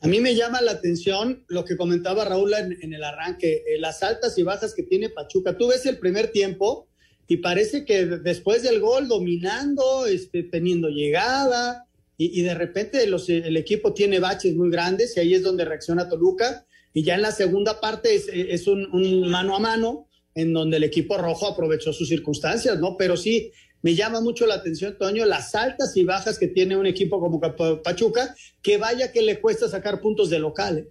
A 0.00 0.08
mí 0.08 0.20
me 0.20 0.34
llama 0.34 0.60
la 0.60 0.72
atención 0.72 1.44
lo 1.48 1.64
que 1.64 1.76
comentaba 1.76 2.24
Raúl 2.24 2.52
en, 2.54 2.92
el 2.92 3.02
arranque, 3.02 3.64
eh, 3.66 3.78
las 3.78 4.02
altas 4.02 4.36
y 4.38 4.42
bajas 4.42 4.74
que 4.74 4.82
tiene 4.82 5.08
Pachuca. 5.08 5.56
Tú 5.56 5.68
ves 5.68 5.86
el 5.86 5.98
primer 5.98 6.28
tiempo 6.28 6.88
y 7.28 7.38
parece 7.38 7.84
que 7.84 8.06
después 8.06 8.62
del 8.62 8.80
gol 8.80 9.08
dominando, 9.08 10.06
este, 10.06 10.44
teniendo 10.44 10.88
llegada 10.88 11.86
y, 12.18 12.42
de 12.42 12.54
repente 12.54 13.02
el 13.02 13.56
equipo 13.56 13.92
tiene 13.92 14.20
baches 14.20 14.54
muy 14.54 14.70
grandes 14.70 15.16
y 15.16 15.20
ahí 15.20 15.34
es 15.34 15.42
donde 15.42 15.64
reacciona 15.64 16.08
Toluca. 16.08 16.64
Y 16.94 17.02
ya 17.02 17.16
en 17.16 17.22
la 17.22 17.32
segunda 17.32 17.78
parte 17.78 18.14
es, 18.14 18.66
un, 18.66 18.88
un 18.92 19.28
mano 19.28 19.54
a 19.54 19.58
mano 19.58 20.08
en 20.34 20.54
donde 20.54 20.78
el 20.78 20.84
equipo 20.84 21.18
rojo 21.18 21.46
aprovechó 21.46 21.92
sus 21.92 22.08
circunstancias, 22.08 22.78
¿no? 22.78 22.96
Pero 22.96 23.18
sí, 23.18 23.52
me 23.82 23.94
llama 23.94 24.20
mucho 24.20 24.46
la 24.46 24.54
atención, 24.54 24.96
Toño, 24.98 25.26
las 25.26 25.54
altas 25.54 25.96
y 25.96 26.04
bajas 26.04 26.38
que 26.38 26.48
tiene 26.48 26.76
un 26.76 26.86
equipo 26.86 27.20
como 27.20 27.40
Pachuca, 27.82 28.34
que 28.62 28.78
vaya 28.78 29.12
que 29.12 29.22
le 29.22 29.40
cuesta 29.40 29.68
sacar 29.68 30.00
puntos 30.00 30.30
de 30.30 30.38
local. 30.38 30.78
¿eh? 30.78 30.88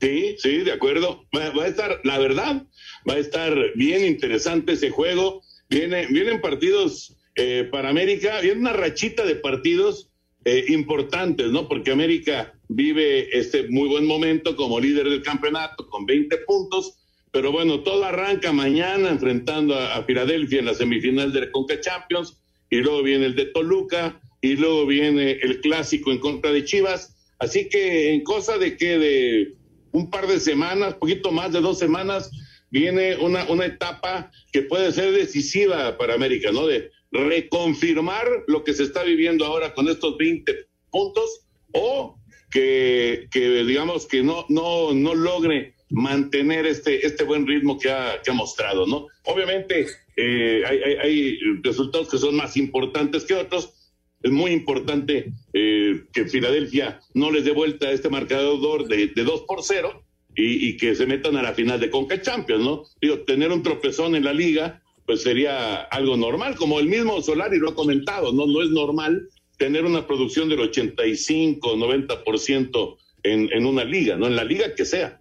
Sí, 0.00 0.36
sí, 0.38 0.58
de 0.58 0.72
acuerdo. 0.72 1.26
Va, 1.36 1.64
a 1.64 1.66
estar, 1.66 2.00
la 2.04 2.18
verdad, 2.18 2.66
va 3.08 3.14
a 3.14 3.18
estar 3.18 3.54
bien 3.74 4.04
interesante 4.06 4.72
ese 4.72 4.90
juego. 4.90 5.42
Viene, 5.68 6.06
vienen 6.06 6.40
partidos 6.40 7.16
eh, 7.36 7.68
para 7.70 7.90
América, 7.90 8.40
viene 8.40 8.60
una 8.60 8.72
rachita 8.72 9.24
de 9.24 9.36
partidos 9.36 10.10
eh, 10.44 10.64
importantes, 10.68 11.48
¿no? 11.48 11.68
Porque 11.68 11.90
América 11.90 12.54
vive 12.68 13.36
este 13.36 13.68
muy 13.68 13.88
buen 13.88 14.06
momento 14.06 14.56
como 14.56 14.80
líder 14.80 15.08
del 15.08 15.22
campeonato 15.22 15.86
con 15.88 16.06
20 16.06 16.38
puntos 16.38 17.00
pero 17.32 17.52
bueno, 17.52 17.80
todo 17.80 18.04
arranca 18.04 18.52
mañana 18.52 19.08
enfrentando 19.08 19.78
a, 19.78 20.02
Filadelfia 20.04 20.58
en 20.58 20.66
la 20.66 20.74
semifinal 20.74 21.32
de 21.32 21.50
Conca 21.50 21.80
Champions, 21.80 22.36
y 22.68 22.78
luego 22.78 23.02
viene 23.02 23.26
el 23.26 23.36
de 23.36 23.46
Toluca, 23.46 24.20
y 24.40 24.56
luego 24.56 24.86
viene 24.86 25.32
el 25.42 25.60
clásico 25.60 26.10
en 26.10 26.18
contra 26.18 26.50
de 26.50 26.64
Chivas. 26.64 27.16
Así 27.38 27.68
que 27.68 28.12
en 28.12 28.22
cosa 28.24 28.58
de 28.58 28.76
que 28.76 28.98
de 28.98 29.54
un 29.92 30.10
par 30.10 30.26
de 30.26 30.40
semanas, 30.40 30.94
poquito 30.94 31.30
más 31.30 31.52
de 31.52 31.60
dos 31.60 31.78
semanas, 31.78 32.30
viene 32.70 33.16
una, 33.16 33.44
una 33.44 33.66
etapa 33.66 34.30
que 34.52 34.62
puede 34.62 34.92
ser 34.92 35.12
decisiva 35.12 35.96
para 35.98 36.14
América, 36.14 36.52
¿no? 36.52 36.66
De 36.66 36.90
reconfirmar 37.10 38.26
lo 38.46 38.62
que 38.62 38.72
se 38.72 38.84
está 38.84 39.02
viviendo 39.02 39.44
ahora 39.44 39.74
con 39.74 39.88
estos 39.88 40.16
20 40.16 40.66
puntos 40.90 41.46
o 41.72 42.18
que, 42.50 43.28
que 43.30 43.64
digamos 43.64 44.06
que 44.06 44.22
no, 44.22 44.46
no, 44.48 44.92
no 44.92 45.14
logre 45.14 45.74
mantener 45.90 46.66
este, 46.66 47.04
este 47.04 47.24
buen 47.24 47.46
ritmo 47.46 47.78
que 47.78 47.90
ha, 47.90 48.20
que 48.22 48.30
ha 48.30 48.34
mostrado, 48.34 48.86
¿no? 48.86 49.08
Obviamente 49.24 49.86
eh, 50.16 50.62
hay, 50.66 50.78
hay, 50.78 51.38
resultados 51.62 52.08
que 52.08 52.18
son 52.18 52.36
más 52.36 52.56
importantes 52.56 53.24
que 53.24 53.34
otros. 53.34 53.74
Es 54.22 54.30
muy 54.30 54.50
importante 54.52 55.32
eh, 55.52 56.02
que 56.12 56.26
Filadelfia 56.26 57.00
no 57.14 57.30
les 57.30 57.44
dé 57.44 57.52
vuelta 57.52 57.90
este 57.90 58.08
marcador 58.08 58.86
de, 58.86 59.08
de 59.08 59.24
2 59.24 59.44
por 59.46 59.62
0 59.62 60.04
y, 60.36 60.68
y, 60.68 60.76
que 60.76 60.94
se 60.94 61.06
metan 61.06 61.36
a 61.36 61.42
la 61.42 61.54
final 61.54 61.80
de 61.80 61.90
Conca 61.90 62.20
Champions, 62.20 62.64
¿no? 62.64 62.84
Digo, 63.00 63.20
tener 63.20 63.50
un 63.50 63.62
tropezón 63.62 64.14
en 64.14 64.24
la 64.24 64.32
liga, 64.32 64.82
pues 65.06 65.22
sería 65.22 65.82
algo 65.82 66.16
normal, 66.16 66.54
como 66.56 66.78
el 66.78 66.86
mismo 66.86 67.20
Solari 67.22 67.58
lo 67.58 67.70
ha 67.70 67.74
comentado, 67.74 68.32
¿no? 68.32 68.46
No 68.46 68.62
es 68.62 68.70
normal 68.70 69.28
tener 69.58 69.84
una 69.84 70.06
producción 70.06 70.48
del 70.48 70.60
85, 70.60 71.76
90% 71.76 72.96
en, 73.24 73.52
en 73.52 73.66
una 73.66 73.84
liga, 73.84 74.16
¿no? 74.16 74.26
En 74.26 74.36
la 74.36 74.44
liga 74.44 74.74
que 74.74 74.84
sea. 74.84 75.20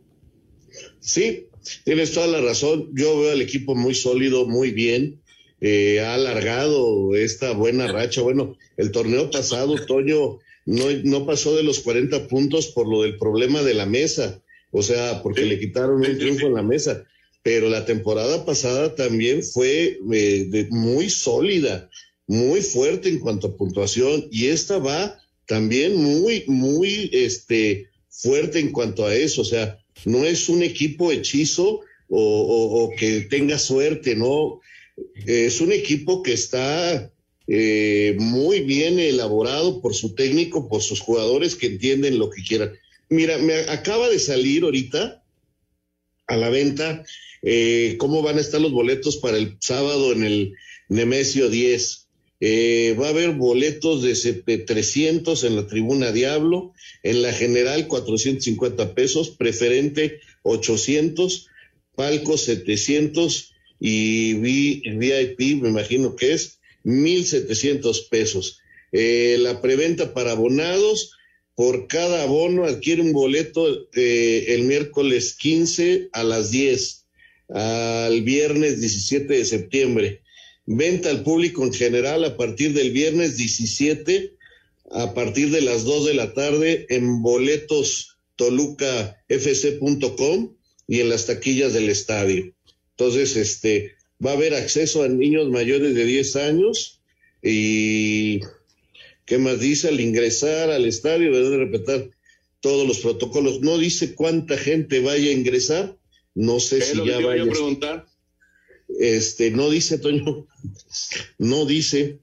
Sí, 1.00 1.48
tienes 1.84 2.14
toda 2.14 2.28
la 2.28 2.42
razón. 2.42 2.90
Yo 2.94 3.20
veo 3.20 3.32
al 3.32 3.42
equipo 3.42 3.76
muy 3.76 3.96
sólido, 3.96 4.48
muy 4.48 4.72
bien. 4.72 5.22
Eh, 5.62 6.00
ha 6.00 6.14
alargado 6.14 7.16
esta 7.16 7.52
buena 7.52 7.88
racha. 7.88 8.22
Bueno, 8.22 8.56
el 8.80 8.92
torneo 8.92 9.30
pasado, 9.30 9.76
Toño, 9.86 10.40
no, 10.66 10.86
no 11.04 11.26
pasó 11.26 11.54
de 11.58 11.64
los 11.64 11.80
40 11.80 12.30
puntos 12.30 12.68
por 12.68 12.88
lo 12.88 13.02
del 13.02 13.18
problema 13.18 13.62
de 13.62 13.74
la 13.74 13.86
mesa. 13.86 14.42
O 14.72 14.82
sea, 14.82 15.22
porque 15.22 15.46
le 15.46 15.60
quitaron 15.60 15.98
un 15.98 16.18
triunfo 16.18 16.48
en 16.48 16.54
la 16.54 16.64
mesa. 16.64 17.06
Pero 17.44 17.68
la 17.68 17.86
temporada 17.86 18.46
pasada 18.46 18.96
también 18.96 19.44
fue 19.44 20.00
eh, 20.14 20.68
muy 20.70 21.10
sólida, 21.10 21.90
muy 22.26 22.62
fuerte 22.62 23.10
en 23.10 23.20
cuanto 23.20 23.48
a 23.48 23.58
puntuación. 23.58 24.30
Y 24.32 24.48
esta 24.48 24.78
va 24.78 25.20
también 25.46 25.98
muy, 25.98 26.46
muy 26.48 27.10
este, 27.12 27.90
fuerte 28.08 28.60
en 28.60 28.72
cuanto 28.72 29.06
a 29.06 29.14
eso. 29.14 29.42
O 29.42 29.46
sea, 29.46 29.78
no 30.06 30.24
es 30.24 30.48
un 30.48 30.64
equipo 30.64 31.12
hechizo 31.12 31.82
o, 32.08 32.94
que 32.98 33.28
tenga 33.30 33.60
suerte, 33.60 34.16
¿no? 34.16 34.62
Es 35.26 35.60
un 35.60 35.74
equipo 35.74 36.24
que 36.24 36.32
está 36.32 37.12
eh, 37.52 38.16
muy 38.20 38.60
bien 38.60 39.00
elaborado 39.00 39.82
por 39.82 39.96
su 39.96 40.14
técnico, 40.14 40.70
por 40.70 40.84
sus 40.84 41.00
jugadores 41.00 41.56
que 41.56 41.66
entienden 41.66 42.20
lo 42.20 42.30
que 42.30 42.44
quieran. 42.44 42.74
Mira, 43.10 43.40
me 43.40 43.56
acaba 43.56 44.08
de 44.08 44.20
salir 44.20 44.64
ahorita 44.64 45.24
a 46.28 46.38
la 46.38 46.50
venta 46.50 47.04
eh, 47.42 47.96
cómo 47.98 48.22
van 48.22 48.38
a 48.38 48.42
estar 48.42 48.62
los 48.62 48.72
boletos 48.72 49.18
para 49.18 49.38
el 49.38 49.58
sábado 49.60 50.12
en 50.12 50.24
el 50.24 50.54
Nemesio 50.90 51.50
10. 51.50 52.06
Eh, 52.42 52.96
va 53.00 53.08
a 53.08 53.10
haber 53.10 53.32
boletos 53.32 54.04
de 54.04 54.58
300 54.60 55.44
en 55.44 55.56
la 55.56 55.66
tribuna 55.66 56.12
Diablo, 56.12 56.74
en 57.02 57.24
la 57.24 57.34
general 57.34 57.88
450 57.88 58.94
pesos, 58.94 59.32
preferente 59.32 60.20
800, 60.44 61.48
palco 61.96 62.38
700 62.38 63.54
y 63.80 64.34
VIP, 64.36 65.62
me 65.62 65.70
imagino 65.70 66.16
que 66.16 66.34
es 66.34 66.59
1700 66.84 68.02
pesos. 68.10 68.60
Eh, 68.92 69.38
la 69.40 69.62
preventa 69.62 70.14
para 70.14 70.32
abonados, 70.32 71.12
por 71.56 71.88
cada 71.88 72.24
abono 72.24 72.66
adquiere 72.66 73.02
un 73.02 73.14
boleto 73.14 73.90
eh, 73.94 74.46
el 74.50 74.64
miércoles 74.64 75.36
15 75.36 76.10
a 76.14 76.24
las 76.24 76.52
10, 76.52 77.06
al 77.50 78.22
viernes 78.22 78.80
17 78.80 79.34
de 79.34 79.46
septiembre 79.46 80.22
Venta 80.72 81.10
al 81.10 81.24
público 81.24 81.64
en 81.64 81.74
general 81.74 82.24
a 82.24 82.38
partir 82.38 82.74
del 82.74 82.92
viernes 82.92 83.38
17 83.38 84.36
a 84.92 85.16
partir 85.16 85.50
de 85.50 85.62
las 85.62 85.84
2 85.84 86.06
de 86.06 86.14
la 86.14 86.36
tarde 86.36 86.86
en 86.90 87.24
boletos 87.24 88.20
tolucafc.com 88.36 89.18
y 90.88 91.00
en 91.00 91.10
las 91.10 91.26
taquillas 91.26 91.74
del 91.74 91.90
estadio. 91.90 92.54
Entonces, 92.92 93.36
este, 93.36 93.96
va 94.26 94.32
a 94.32 94.34
haber 94.34 94.54
acceso 94.54 95.04
a 95.04 95.08
niños 95.08 95.50
mayores 95.50 95.96
de 95.96 96.06
10 96.06 96.36
años 96.38 97.02
y, 97.42 98.42
¿qué 99.26 99.38
más 99.38 99.60
dice? 99.60 99.90
Al 99.90 100.00
ingresar 100.00 100.70
al 100.70 100.86
estadio 100.86 101.32
deben 101.32 101.52
de 101.52 101.58
respetar 101.58 102.10
todos 102.60 102.88
los 102.88 103.00
protocolos. 103.00 103.62
No 103.62 103.78
dice 103.78 104.16
cuánta 104.16 104.58
gente 104.58 105.00
vaya 105.00 105.30
a 105.30 105.34
ingresar, 105.34 105.98
no 106.36 106.60
sé 106.60 106.82
si 106.82 106.98
ya 107.06 107.20
vaya. 107.20 107.44
a 107.44 107.48
preguntar? 107.48 108.08
Este, 109.00 109.52
no 109.52 109.70
dice, 109.70 110.00
Toño, 110.00 110.48
no 111.38 111.66
dice. 111.66 112.20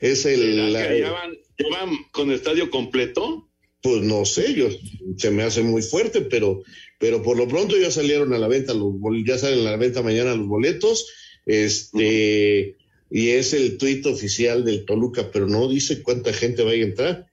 Es 0.00 0.24
el. 0.26 0.72
La, 0.72 0.96
ya, 0.96 1.10
van, 1.10 1.32
¿Ya 1.58 1.68
van 1.70 1.90
con 2.10 2.32
estadio 2.32 2.70
completo? 2.70 3.48
Pues 3.82 4.02
no 4.02 4.24
sé, 4.24 4.54
yo 4.54 4.68
se 5.16 5.30
me 5.30 5.42
hace 5.42 5.62
muy 5.62 5.82
fuerte, 5.82 6.20
pero, 6.22 6.62
pero 7.02 7.20
por 7.20 7.36
lo 7.36 7.48
pronto 7.48 7.76
ya 7.76 7.90
salieron 7.90 8.32
a 8.32 8.38
la 8.38 8.46
venta 8.46 8.74
los 8.74 8.94
ya 9.26 9.36
salen 9.36 9.66
a 9.66 9.72
la 9.72 9.76
venta 9.76 10.02
mañana 10.02 10.36
los 10.36 10.46
boletos, 10.46 11.08
este, 11.46 12.76
y 13.10 13.28
es 13.30 13.52
el 13.54 13.76
tuit 13.76 14.06
oficial 14.06 14.64
del 14.64 14.84
Toluca, 14.84 15.28
pero 15.32 15.48
no 15.48 15.68
dice 15.68 16.00
cuánta 16.00 16.32
gente 16.32 16.62
va 16.62 16.70
a 16.70 16.74
entrar. 16.74 17.26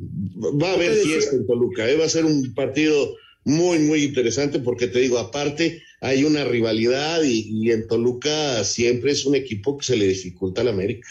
Va 0.00 0.70
a 0.70 0.74
haber 0.74 0.94
fiesta 0.94 1.36
en 1.36 1.46
Toluca, 1.46 1.88
¿eh? 1.88 1.96
va 1.96 2.06
a 2.06 2.08
ser 2.08 2.24
un 2.24 2.52
partido 2.54 3.14
muy, 3.44 3.78
muy 3.78 4.02
interesante 4.02 4.58
porque 4.58 4.88
te 4.88 4.98
digo, 4.98 5.18
aparte 5.18 5.80
hay 6.00 6.24
una 6.24 6.42
rivalidad 6.44 7.22
y, 7.22 7.70
en 7.70 7.86
Toluca 7.86 8.64
siempre 8.64 9.12
es 9.12 9.24
un 9.24 9.36
equipo 9.36 9.78
que 9.78 9.86
se 9.86 9.96
le 9.96 10.08
dificulta 10.08 10.62
al 10.62 10.68
América. 10.68 11.06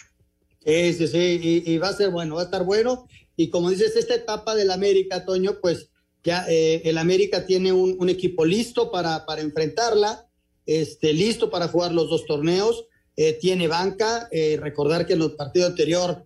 Sí, 0.66 0.94
sí, 0.94 1.08
sí, 1.08 1.64
y, 1.66 1.78
va 1.78 1.88
a 1.88 1.96
ser 1.96 2.10
bueno, 2.10 2.36
va 2.36 2.42
a 2.42 2.46
estar 2.46 2.66
bueno. 2.66 3.08
Y 3.38 3.48
como 3.50 3.70
dices, 3.70 3.96
esta 3.96 4.16
etapa 4.16 4.56
del 4.56 4.72
América, 4.72 5.24
Toño, 5.24 5.62
pues 5.62 5.88
ya 6.28 6.46
eh, 6.50 6.82
el 6.84 6.98
América 6.98 7.46
tiene 7.46 7.72
un, 7.72 8.10
equipo 8.10 8.44
listo 8.44 8.92
para, 8.92 9.24
enfrentarla, 9.38 10.28
este, 10.66 11.14
listo 11.14 11.50
para 11.50 11.70
jugar 11.70 11.94
los 11.94 12.10
dos 12.10 12.26
torneos, 12.26 12.84
eh, 13.16 13.32
tiene 13.40 13.70
banca, 13.70 14.28
eh, 14.30 14.60
recordar 14.62 15.08
que 15.08 15.14
en 15.14 15.22
el 15.22 15.32
partido 15.32 15.68
anterior 15.68 16.26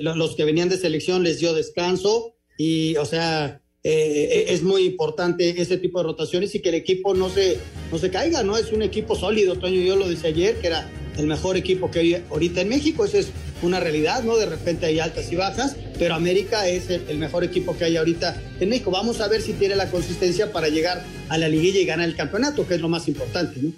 los 0.00 0.34
que 0.34 0.44
venían 0.44 0.68
de 0.68 0.78
selección 0.78 1.22
les 1.22 1.40
dio 1.40 1.52
descanso 1.52 2.34
y, 2.58 2.96
o 2.96 3.04
sea, 3.04 3.60
es 3.82 4.62
muy 4.62 4.84
importante 4.84 5.60
ese 5.60 5.76
tipo 5.76 5.98
de 5.98 6.04
rotaciones 6.04 6.54
y 6.54 6.60
que 6.60 6.70
el 6.70 6.74
equipo 6.74 7.14
no 7.14 7.28
se, 7.28 7.58
no 7.92 7.98
se 7.98 8.10
caiga, 8.10 8.42
¿no? 8.42 8.56
Es 8.56 8.72
un 8.72 8.82
equipo 8.82 9.14
sólido, 9.14 9.56
Toño, 9.56 9.80
yo 9.80 9.96
lo 9.96 10.08
decía 10.08 10.30
ayer, 10.30 10.56
que 10.60 10.68
era 10.68 10.90
el 11.18 11.26
mejor 11.26 11.56
equipo 11.56 11.90
que 11.90 11.98
hay 11.98 12.24
ahorita 12.30 12.62
en 12.62 12.68
México, 12.68 13.04
eso 13.04 13.18
es 13.18 13.28
una 13.62 13.80
realidad, 13.80 14.22
¿no? 14.22 14.36
De 14.36 14.46
repente 14.46 14.86
hay 14.86 15.00
altas 15.00 15.30
y 15.32 15.36
bajas, 15.36 15.76
pero 15.98 16.14
América 16.14 16.68
es 16.68 16.90
el, 16.90 17.18
mejor 17.18 17.44
equipo 17.44 17.76
que 17.76 17.84
hay 17.84 17.96
ahorita 17.96 18.40
en 18.60 18.68
México. 18.68 18.90
Vamos 18.90 19.20
a 19.20 19.28
ver 19.28 19.42
si 19.42 19.52
tiene 19.52 19.76
la 19.76 19.90
consistencia 19.90 20.52
para 20.52 20.68
llegar 20.68 21.04
a 21.28 21.38
la 21.38 21.48
liguilla 21.48 21.80
y 21.80 21.84
ganar 21.84 22.08
el 22.08 22.16
campeonato, 22.16 22.66
que 22.66 22.74
es 22.74 22.80
lo 22.80 22.88
más 22.88 23.08
importante, 23.08 23.60
¿no? 23.62 23.72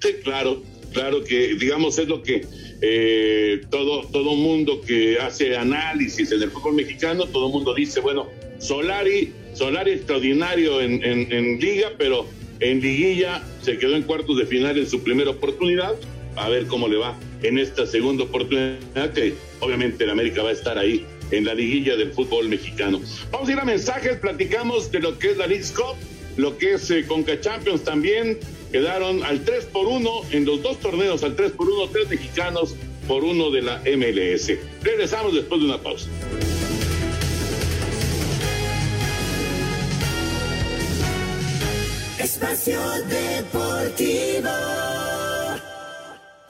Sí, 0.00 0.08
claro, 0.22 0.62
claro 0.92 1.24
que, 1.24 1.54
digamos, 1.54 1.98
es 1.98 2.08
lo 2.08 2.22
que 2.22 2.46
eh, 2.82 3.62
todo, 3.70 4.02
todo 4.08 4.34
mundo 4.34 4.80
que 4.80 5.18
hace 5.18 5.56
análisis 5.56 6.30
en 6.32 6.42
el 6.42 6.50
fútbol 6.50 6.74
mexicano, 6.74 7.26
todo 7.26 7.48
mundo 7.48 7.74
dice, 7.74 8.00
bueno, 8.00 8.28
Solari, 8.58 9.32
Solari 9.54 9.92
extraordinario 9.92 10.80
en, 10.80 11.02
en 11.02 11.58
liga, 11.58 11.92
pero 11.98 12.26
en 12.60 12.80
liguilla 12.80 13.42
se 13.62 13.78
quedó 13.78 13.96
en 13.96 14.02
cuartos 14.02 14.38
de 14.38 14.46
final 14.46 14.78
en 14.78 14.88
su 14.88 15.02
primera 15.02 15.30
oportunidad 15.30 15.94
a 16.36 16.48
ver 16.48 16.66
cómo 16.66 16.88
le 16.88 16.96
va 16.96 17.16
en 17.42 17.58
esta 17.58 17.86
segunda 17.86 18.24
oportunidad, 18.24 19.12
que 19.12 19.34
obviamente 19.60 20.04
el 20.04 20.10
América 20.10 20.42
va 20.42 20.50
a 20.50 20.52
estar 20.52 20.78
ahí 20.78 21.04
en 21.30 21.44
la 21.44 21.54
liguilla 21.54 21.96
del 21.96 22.12
fútbol 22.12 22.48
mexicano. 22.48 23.00
Vamos 23.30 23.48
a 23.48 23.52
ir 23.52 23.58
a 23.58 23.64
mensajes, 23.64 24.18
platicamos 24.18 24.90
de 24.92 25.00
lo 25.00 25.18
que 25.18 25.32
es 25.32 25.36
la 25.36 25.46
League 25.46 25.66
Cup, 25.74 25.96
lo 26.36 26.56
que 26.58 26.74
es 26.74 26.90
eh, 26.90 27.04
Conca 27.06 27.40
Champions 27.40 27.82
también. 27.82 28.38
Quedaron 28.70 29.22
al 29.24 29.44
3 29.44 29.66
por 29.66 29.86
1 29.86 30.10
en 30.32 30.44
los 30.44 30.62
dos 30.62 30.78
torneos, 30.80 31.22
al 31.22 31.34
3 31.36 31.52
por 31.52 31.68
1, 31.68 31.88
tres 31.92 32.08
mexicanos 32.10 32.74
por 33.06 33.24
uno 33.24 33.50
de 33.50 33.62
la 33.62 33.80
MLS. 33.96 34.52
Regresamos 34.82 35.34
después 35.34 35.60
de 35.60 35.66
una 35.66 35.78
pausa. 35.78 36.08
Espacio 42.18 42.80
Deportivo. 43.08 44.50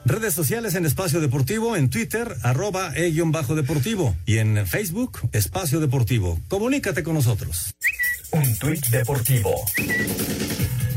Redes 0.07 0.33
sociales 0.33 0.75
en 0.75 0.85
Espacio 0.85 1.19
Deportivo, 1.19 1.75
en 1.75 1.89
Twitter, 1.89 2.37
arroba 2.41 2.93
e-deportivo 2.95 4.15
y 4.25 4.37
en 4.37 4.65
Facebook, 4.65 5.19
Espacio 5.33 5.81
Deportivo. 5.81 6.39
Comunícate 6.47 7.03
con 7.03 7.15
nosotros. 7.15 7.75
Un 8.31 8.55
tuit 8.57 8.85
deportivo. 8.87 9.51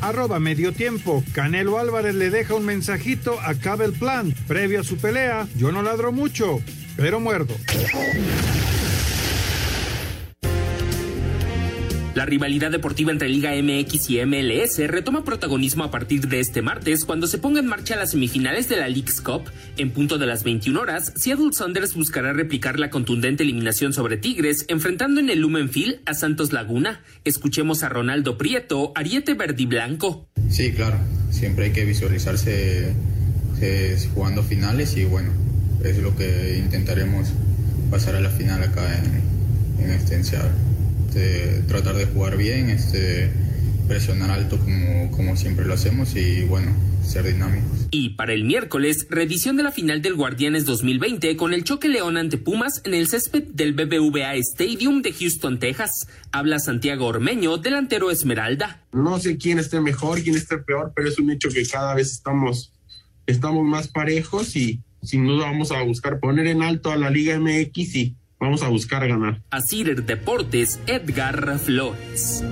Arroba 0.00 0.38
medio 0.38 0.72
tiempo. 0.72 1.24
Canelo 1.32 1.78
Álvarez 1.78 2.14
le 2.14 2.30
deja 2.30 2.54
un 2.54 2.64
mensajito 2.64 3.40
a 3.40 3.54
Cabel 3.56 3.94
Plant. 3.94 4.36
Previo 4.46 4.80
a 4.80 4.84
su 4.84 4.96
pelea, 4.96 5.48
yo 5.56 5.72
no 5.72 5.82
ladro 5.82 6.12
mucho, 6.12 6.61
pero 6.96 7.18
muerdo. 7.18 7.56
La 12.12 12.26
rivalidad 12.26 12.72
deportiva 12.72 13.12
entre 13.12 13.28
Liga 13.28 13.52
MX 13.52 14.11
y 14.11 14.26
MLS 14.26 14.78
retoma 14.88 15.22
protagonismo 15.22 15.84
a 15.84 15.92
partir 15.92 16.26
de 16.26 16.40
este 16.40 16.61
martes 16.61 17.04
cuando 17.04 17.28
se 17.28 17.38
ponga 17.38 17.61
en 17.61 17.66
marcha 17.66 17.94
las 17.94 18.11
semifinales 18.11 18.68
de 18.68 18.78
la 18.78 18.88
League's 18.88 19.20
Cup. 19.20 19.44
En 19.76 19.92
punto 19.92 20.18
de 20.18 20.26
las 20.26 20.42
21 20.42 20.80
horas, 20.80 21.12
Seattle 21.14 21.52
Saunders 21.52 21.94
buscará 21.94 22.32
replicar 22.32 22.80
la 22.80 22.90
contundente 22.90 23.44
eliminación 23.44 23.92
sobre 23.92 24.16
Tigres, 24.16 24.64
enfrentando 24.66 25.20
en 25.20 25.30
el 25.30 25.38
Lumenfield 25.38 26.00
a 26.04 26.14
Santos 26.14 26.52
Laguna. 26.52 27.00
Escuchemos 27.24 27.84
a 27.84 27.88
Ronaldo 27.88 28.36
Prieto, 28.36 28.90
Ariete 28.96 29.34
Verdi 29.34 29.66
Blanco. 29.66 30.28
Sí, 30.48 30.72
claro, 30.72 30.98
siempre 31.30 31.66
hay 31.66 31.72
que 31.72 31.84
visualizarse 31.84 32.92
eh, 33.61 34.08
jugando 34.14 34.42
finales 34.42 34.96
y 34.96 35.04
bueno, 35.04 35.30
es 35.84 35.98
lo 35.98 36.16
que 36.16 36.58
intentaremos 36.58 37.28
pasar 37.88 38.16
a 38.16 38.20
la 38.20 38.30
final 38.30 38.64
acá 38.64 38.98
en, 38.98 39.84
en 39.84 39.90
este 39.90 40.16
este, 41.11 41.62
tratar 41.66 41.96
de 41.96 42.06
jugar 42.06 42.36
bien, 42.36 42.70
este, 42.70 43.32
presionar 43.88 44.30
alto 44.30 44.58
como, 44.58 45.11
como 45.11 45.36
siempre 45.36 45.64
lo 45.64 45.74
hacemos 45.74 46.14
y 46.14 46.44
bueno, 46.44 46.70
ser 47.02 47.24
dinámicos. 47.24 47.88
Y 47.90 48.11
para 48.11 48.32
el 48.32 48.44
miércoles, 48.44 49.08
revisión 49.11 49.56
de 49.56 49.64
la 49.64 49.72
final 49.72 50.02
del 50.02 50.14
Guardianes 50.14 50.66
2020 50.66 51.36
con 51.36 51.52
el 51.52 51.64
choque 51.64 51.88
León 51.88 52.16
ante 52.16 52.38
Pumas 52.38 52.80
en 52.84 52.94
el 52.94 53.08
césped 53.08 53.42
del 53.42 53.72
BBVA 53.72 54.34
Stadium 54.36 55.02
de 55.02 55.12
Houston, 55.12 55.58
Texas. 55.58 56.06
Habla 56.30 56.61
Santiago 56.61 57.06
Ormeño, 57.06 57.56
delantero 57.56 58.12
Esmeralda. 58.12 58.84
No 58.92 59.18
sé 59.18 59.36
quién 59.36 59.58
esté 59.58 59.80
mejor, 59.80 60.22
quién 60.22 60.36
esté 60.36 60.58
peor, 60.58 60.92
pero 60.94 61.08
es 61.08 61.18
un 61.18 61.32
hecho 61.32 61.48
que 61.48 61.66
cada 61.66 61.96
vez 61.96 62.12
estamos, 62.12 62.72
estamos 63.26 63.64
más 63.64 63.88
parejos 63.88 64.54
y 64.54 64.78
sin 65.02 65.26
duda 65.26 65.46
vamos 65.46 65.72
a 65.72 65.82
buscar 65.82 66.20
poner 66.20 66.46
en 66.46 66.62
alto 66.62 66.92
a 66.92 66.96
la 66.96 67.11
Liga 67.11 67.36
MX 67.36 67.96
y 67.96 68.16
Vamos 68.41 68.62
a 68.62 68.68
buscar 68.68 69.07
ganar. 69.07 69.43
Asir 69.51 70.03
Deportes, 70.03 70.80
Edgar 70.86 71.59
Flores. 71.59 72.43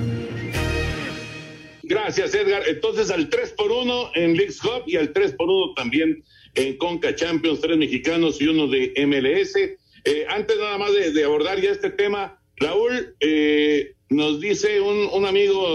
Gracias, 1.82 2.34
Edgar. 2.34 2.62
Entonces, 2.68 3.10
al 3.10 3.30
3 3.30 3.54
por 3.56 3.72
1 3.72 4.10
en 4.14 4.36
Leagues 4.36 4.62
Hub 4.62 4.82
y 4.86 4.96
al 4.96 5.14
3 5.14 5.32
por 5.32 5.48
1 5.48 5.72
también 5.74 6.22
en 6.54 6.76
Conca 6.76 7.14
Champions, 7.14 7.60
tres 7.62 7.78
mexicanos 7.78 8.38
y 8.42 8.48
uno 8.48 8.66
de 8.66 8.92
MLS. 9.06 9.56
Eh, 9.56 10.26
antes 10.28 10.58
nada 10.58 10.76
más 10.76 10.92
de, 10.92 11.24
abordar 11.24 11.60
ya 11.60 11.70
este 11.70 11.88
tema, 11.88 12.38
Raúl, 12.56 13.16
eh, 13.20 13.94
nos 14.10 14.40
dice 14.40 14.82
un, 14.82 15.08
un, 15.12 15.24
amigo 15.24 15.66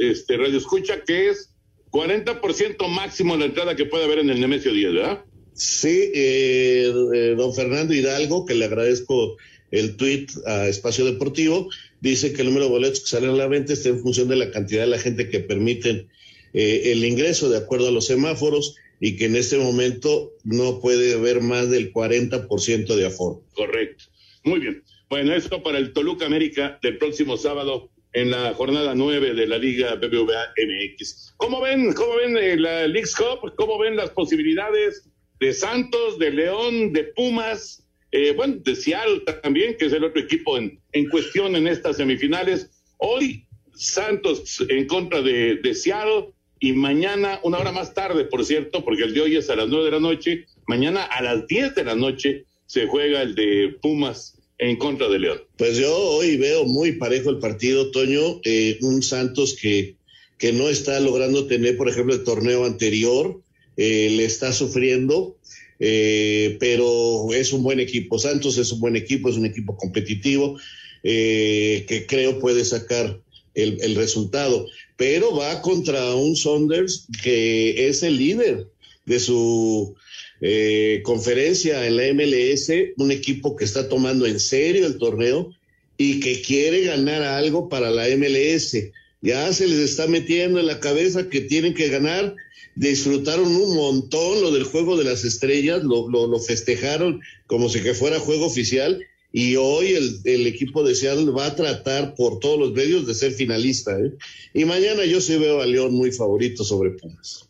este, 0.00 0.36
Radio 0.36 0.58
Escucha 0.58 1.02
que 1.04 1.30
es 1.30 1.54
40% 1.90 2.88
máximo 2.88 3.36
la 3.36 3.46
entrada 3.46 3.74
que 3.74 3.86
puede 3.86 4.04
haber 4.04 4.18
en 4.18 4.28
el 4.28 4.40
Nemesio 4.40 4.72
10, 4.72 4.94
¿verdad? 4.94 5.24
Sí, 5.54 6.10
eh, 6.14 7.34
don 7.36 7.54
Fernando 7.54 7.94
Hidalgo, 7.94 8.46
que 8.46 8.54
le 8.54 8.64
agradezco 8.64 9.36
el 9.72 9.96
tuit 9.96 10.30
a 10.46 10.68
Espacio 10.68 11.04
Deportivo, 11.04 11.68
dice 12.00 12.32
que 12.32 12.42
el 12.42 12.48
número 12.48 12.66
de 12.66 12.70
boletos 12.70 13.00
que 13.00 13.06
salen 13.06 13.30
a 13.30 13.36
la 13.36 13.48
venta 13.48 13.72
está 13.72 13.88
en 13.88 14.00
función 14.00 14.28
de 14.28 14.36
la 14.36 14.50
cantidad 14.50 14.82
de 14.82 14.88
la 14.88 14.98
gente 14.98 15.28
que 15.28 15.40
permiten 15.40 16.08
eh, 16.52 16.92
el 16.92 17.04
ingreso 17.04 17.48
de 17.48 17.58
acuerdo 17.58 17.88
a 17.88 17.92
los 17.92 18.06
semáforos 18.06 18.76
y 19.00 19.16
que 19.16 19.24
en 19.24 19.34
este 19.34 19.58
momento 19.58 20.32
no 20.44 20.80
puede 20.80 21.14
haber 21.14 21.40
más 21.40 21.70
del 21.70 21.92
40% 21.92 22.94
de 22.94 23.06
aforo. 23.06 23.42
Correcto. 23.54 24.04
Muy 24.44 24.60
bien. 24.60 24.84
Bueno, 25.08 25.34
esto 25.34 25.62
para 25.62 25.78
el 25.78 25.92
Toluca 25.92 26.26
América 26.26 26.78
del 26.82 26.98
próximo 26.98 27.36
sábado 27.36 27.90
en 28.12 28.30
la 28.30 28.54
jornada 28.54 28.94
9 28.94 29.34
de 29.34 29.46
la 29.46 29.58
Liga 29.58 29.94
BBVA 29.94 30.54
MX. 30.56 31.34
¿Cómo 31.36 31.60
ven, 31.60 31.92
cómo 31.94 32.16
ven 32.16 32.36
eh, 32.36 32.56
la 32.56 32.86
League's 32.86 33.16
Cup? 33.16 33.54
¿Cómo 33.56 33.78
ven 33.78 33.96
las 33.96 34.10
posibilidades 34.10 35.08
de 35.40 35.52
Santos, 35.52 36.18
de 36.18 36.30
León, 36.30 36.92
de 36.92 37.04
Pumas? 37.04 37.81
Eh, 38.12 38.32
bueno, 38.36 38.56
de 38.62 38.76
Seattle 38.76 39.22
también, 39.42 39.76
que 39.78 39.86
es 39.86 39.92
el 39.92 40.04
otro 40.04 40.20
equipo 40.20 40.58
en, 40.58 40.78
en 40.92 41.08
cuestión 41.08 41.56
en 41.56 41.66
estas 41.66 41.96
semifinales. 41.96 42.70
Hoy 42.98 43.46
Santos 43.74 44.64
en 44.68 44.86
contra 44.86 45.22
de, 45.22 45.56
de, 45.56 45.74
Seattle 45.74 46.28
y 46.60 46.72
mañana, 46.72 47.40
una 47.42 47.58
hora 47.58 47.72
más 47.72 47.94
tarde, 47.94 48.24
por 48.26 48.44
cierto, 48.44 48.84
porque 48.84 49.04
el 49.04 49.14
de 49.14 49.22
hoy 49.22 49.36
es 49.36 49.48
a 49.50 49.56
las 49.56 49.68
nueve 49.68 49.86
de 49.86 49.90
la 49.92 50.00
noche, 50.00 50.46
mañana 50.66 51.02
a 51.04 51.22
las 51.22 51.46
diez 51.46 51.74
de 51.74 51.84
la 51.84 51.94
noche 51.94 52.44
se 52.66 52.86
juega 52.86 53.22
el 53.22 53.34
de 53.34 53.76
Pumas 53.80 54.38
en 54.58 54.76
contra 54.76 55.08
de 55.08 55.18
León. 55.18 55.42
Pues 55.56 55.76
yo 55.76 55.94
hoy 55.94 56.36
veo 56.36 56.64
muy 56.64 56.92
parejo 56.92 57.30
el 57.30 57.38
partido, 57.38 57.90
Toño. 57.90 58.40
Eh, 58.44 58.78
un 58.82 59.02
Santos 59.02 59.56
que, 59.60 59.96
que 60.38 60.52
no 60.52 60.68
está 60.68 61.00
logrando 61.00 61.46
tener, 61.46 61.76
por 61.76 61.88
ejemplo, 61.88 62.14
el 62.14 62.24
torneo 62.24 62.64
anterior, 62.64 63.40
eh, 63.76 64.10
le 64.16 64.24
está 64.24 64.52
sufriendo, 64.52 65.36
eh, 65.84 66.56
pero 66.60 67.32
es 67.32 67.52
un 67.52 67.64
buen 67.64 67.80
equipo. 67.80 68.16
Santos 68.16 68.56
es 68.56 68.70
un 68.70 68.78
buen 68.78 68.94
equipo, 68.94 69.28
es 69.28 69.36
un 69.36 69.46
equipo 69.46 69.76
competitivo 69.76 70.56
eh, 71.02 71.84
que 71.88 72.06
creo 72.06 72.38
puede 72.38 72.64
sacar 72.64 73.20
el, 73.54 73.78
el 73.82 73.96
resultado, 73.96 74.68
pero 74.96 75.34
va 75.34 75.60
contra 75.60 76.14
un 76.14 76.36
Saunders 76.36 77.08
que 77.24 77.88
es 77.88 78.04
el 78.04 78.16
líder 78.16 78.68
de 79.06 79.18
su 79.18 79.96
eh, 80.40 81.00
conferencia 81.02 81.84
en 81.84 81.96
la 81.96 82.12
MLS, 82.14 82.70
un 82.96 83.10
equipo 83.10 83.56
que 83.56 83.64
está 83.64 83.88
tomando 83.88 84.24
en 84.24 84.38
serio 84.38 84.86
el 84.86 84.98
torneo 84.98 85.52
y 85.98 86.20
que 86.20 86.42
quiere 86.42 86.84
ganar 86.84 87.22
algo 87.22 87.68
para 87.68 87.90
la 87.90 88.06
MLS. 88.16 88.76
Ya 89.20 89.52
se 89.52 89.66
les 89.66 89.78
está 89.78 90.06
metiendo 90.06 90.60
en 90.60 90.66
la 90.66 90.78
cabeza 90.78 91.28
que 91.28 91.40
tienen 91.40 91.74
que 91.74 91.88
ganar. 91.88 92.36
Disfrutaron 92.74 93.46
un 93.46 93.76
montón 93.76 94.40
lo 94.40 94.50
del 94.50 94.64
juego 94.64 94.96
de 94.96 95.04
las 95.04 95.24
estrellas, 95.24 95.82
lo, 95.82 96.08
lo, 96.08 96.38
festejaron 96.40 97.20
como 97.46 97.68
si 97.68 97.82
que 97.82 97.92
fuera 97.92 98.18
juego 98.18 98.46
oficial 98.46 98.98
y 99.32 99.56
hoy 99.56 99.92
el, 99.92 100.20
el, 100.24 100.46
equipo 100.46 100.82
de 100.82 100.94
Seattle 100.94 101.30
va 101.30 101.46
a 101.46 101.56
tratar 101.56 102.14
por 102.14 102.38
todos 102.38 102.58
los 102.58 102.72
medios 102.72 103.06
de 103.06 103.14
ser 103.14 103.32
finalista. 103.32 103.98
¿eh? 103.98 104.12
Y 104.54 104.64
mañana 104.64 105.04
yo 105.04 105.20
sí 105.20 105.36
veo 105.36 105.60
a 105.60 105.66
León 105.66 105.94
muy 105.94 106.12
favorito 106.12 106.64
sobre 106.64 106.90
Pumas. 106.90 107.48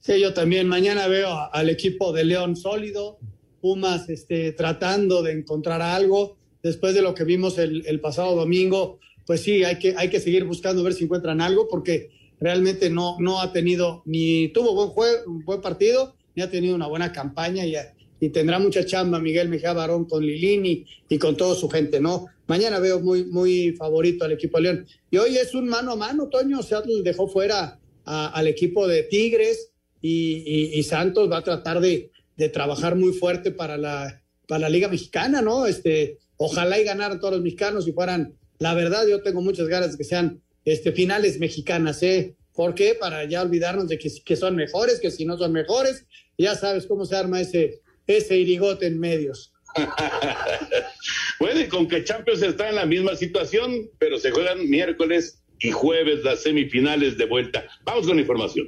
Sí, 0.00 0.20
yo 0.20 0.32
también. 0.32 0.68
Mañana 0.68 1.06
veo 1.06 1.28
al 1.52 1.68
equipo 1.68 2.12
de 2.12 2.24
León 2.24 2.56
sólido, 2.56 3.18
Pumas 3.60 4.08
este, 4.08 4.52
tratando 4.52 5.22
de 5.22 5.32
encontrar 5.32 5.82
algo. 5.82 6.36
Después 6.62 6.94
de 6.94 7.02
lo 7.02 7.14
que 7.14 7.24
vimos 7.24 7.58
el, 7.58 7.84
el 7.86 8.00
pasado 8.00 8.34
domingo, 8.34 8.98
pues 9.26 9.42
sí, 9.42 9.64
hay 9.64 9.78
que, 9.78 9.94
hay 9.98 10.08
que 10.08 10.20
seguir 10.20 10.44
buscando 10.44 10.82
ver 10.82 10.94
si 10.94 11.04
encuentran 11.04 11.42
algo, 11.42 11.68
porque 11.68 12.10
realmente 12.40 12.90
no, 12.90 13.16
no 13.18 13.40
ha 13.40 13.52
tenido, 13.52 14.02
ni 14.06 14.48
tuvo 14.48 14.74
buen, 14.74 14.88
juego, 14.90 15.18
un 15.26 15.44
buen 15.44 15.60
partido, 15.60 16.14
ni 16.34 16.42
ha 16.42 16.50
tenido 16.50 16.74
una 16.74 16.86
buena 16.86 17.12
campaña 17.12 17.66
y, 17.66 17.74
y 18.20 18.28
tendrá 18.30 18.58
mucha 18.58 18.84
chamba 18.84 19.18
Miguel 19.18 19.48
Mejía 19.48 19.72
Barón 19.72 20.04
con 20.04 20.24
Lilini 20.24 20.86
y 21.08 21.18
con 21.18 21.36
toda 21.36 21.54
su 21.54 21.68
gente, 21.68 22.00
¿no? 22.00 22.26
Mañana 22.46 22.78
veo 22.78 23.00
muy, 23.00 23.24
muy 23.24 23.72
favorito 23.72 24.24
al 24.24 24.32
equipo 24.32 24.58
de 24.58 24.62
León. 24.62 24.86
Y 25.10 25.18
hoy 25.18 25.36
es 25.36 25.54
un 25.54 25.68
mano 25.68 25.92
a 25.92 25.96
mano, 25.96 26.28
Toño, 26.28 26.62
Seattle 26.62 27.02
dejó 27.02 27.28
fuera 27.28 27.78
al 28.04 28.46
equipo 28.46 28.86
de 28.86 29.02
Tigres, 29.02 29.72
y, 30.00 30.82
Santos 30.84 31.30
va 31.30 31.38
a 31.38 31.44
tratar 31.44 31.80
de, 31.80 32.10
de, 32.36 32.48
trabajar 32.48 32.96
muy 32.96 33.12
fuerte 33.12 33.50
para 33.50 33.76
la, 33.76 34.22
para 34.46 34.60
la 34.60 34.68
Liga 34.68 34.88
Mexicana, 34.88 35.42
¿no? 35.42 35.66
Este, 35.66 36.18
ojalá 36.36 36.78
y 36.78 36.84
ganaran 36.84 37.18
todos 37.18 37.34
los 37.34 37.42
mexicanos 37.42 37.86
y 37.88 37.92
fueran, 37.92 38.34
la 38.58 38.74
verdad, 38.74 39.06
yo 39.08 39.22
tengo 39.22 39.40
muchas 39.42 39.68
ganas 39.68 39.92
de 39.92 39.98
que 39.98 40.04
sean 40.04 40.40
este, 40.64 40.92
finales 40.92 41.38
mexicanas, 41.38 42.02
¿eh? 42.02 42.36
¿Por 42.54 42.74
qué? 42.74 42.96
Para 42.98 43.24
ya 43.24 43.42
olvidarnos 43.42 43.88
de 43.88 43.98
que, 43.98 44.36
son 44.36 44.56
mejores, 44.56 44.98
que 45.00 45.10
si 45.10 45.24
no 45.24 45.38
son 45.38 45.52
mejores, 45.52 46.04
ya 46.36 46.56
sabes 46.56 46.86
cómo 46.86 47.04
se 47.04 47.14
arma 47.14 47.40
ese, 47.40 47.80
ese 48.06 48.36
irigote 48.36 48.86
en 48.86 48.98
medios. 48.98 49.52
bueno, 51.40 51.60
y 51.60 51.68
con 51.68 51.86
que 51.86 52.02
Champions 52.02 52.42
está 52.42 52.68
en 52.68 52.74
la 52.74 52.86
misma 52.86 53.14
situación, 53.14 53.88
pero 53.98 54.18
se 54.18 54.32
juegan 54.32 54.68
miércoles 54.68 55.40
y 55.60 55.70
jueves 55.70 56.24
las 56.24 56.42
semifinales 56.42 57.16
de 57.16 57.26
vuelta. 57.26 57.64
Vamos 57.84 58.06
con 58.06 58.16
la 58.16 58.22
información. 58.22 58.66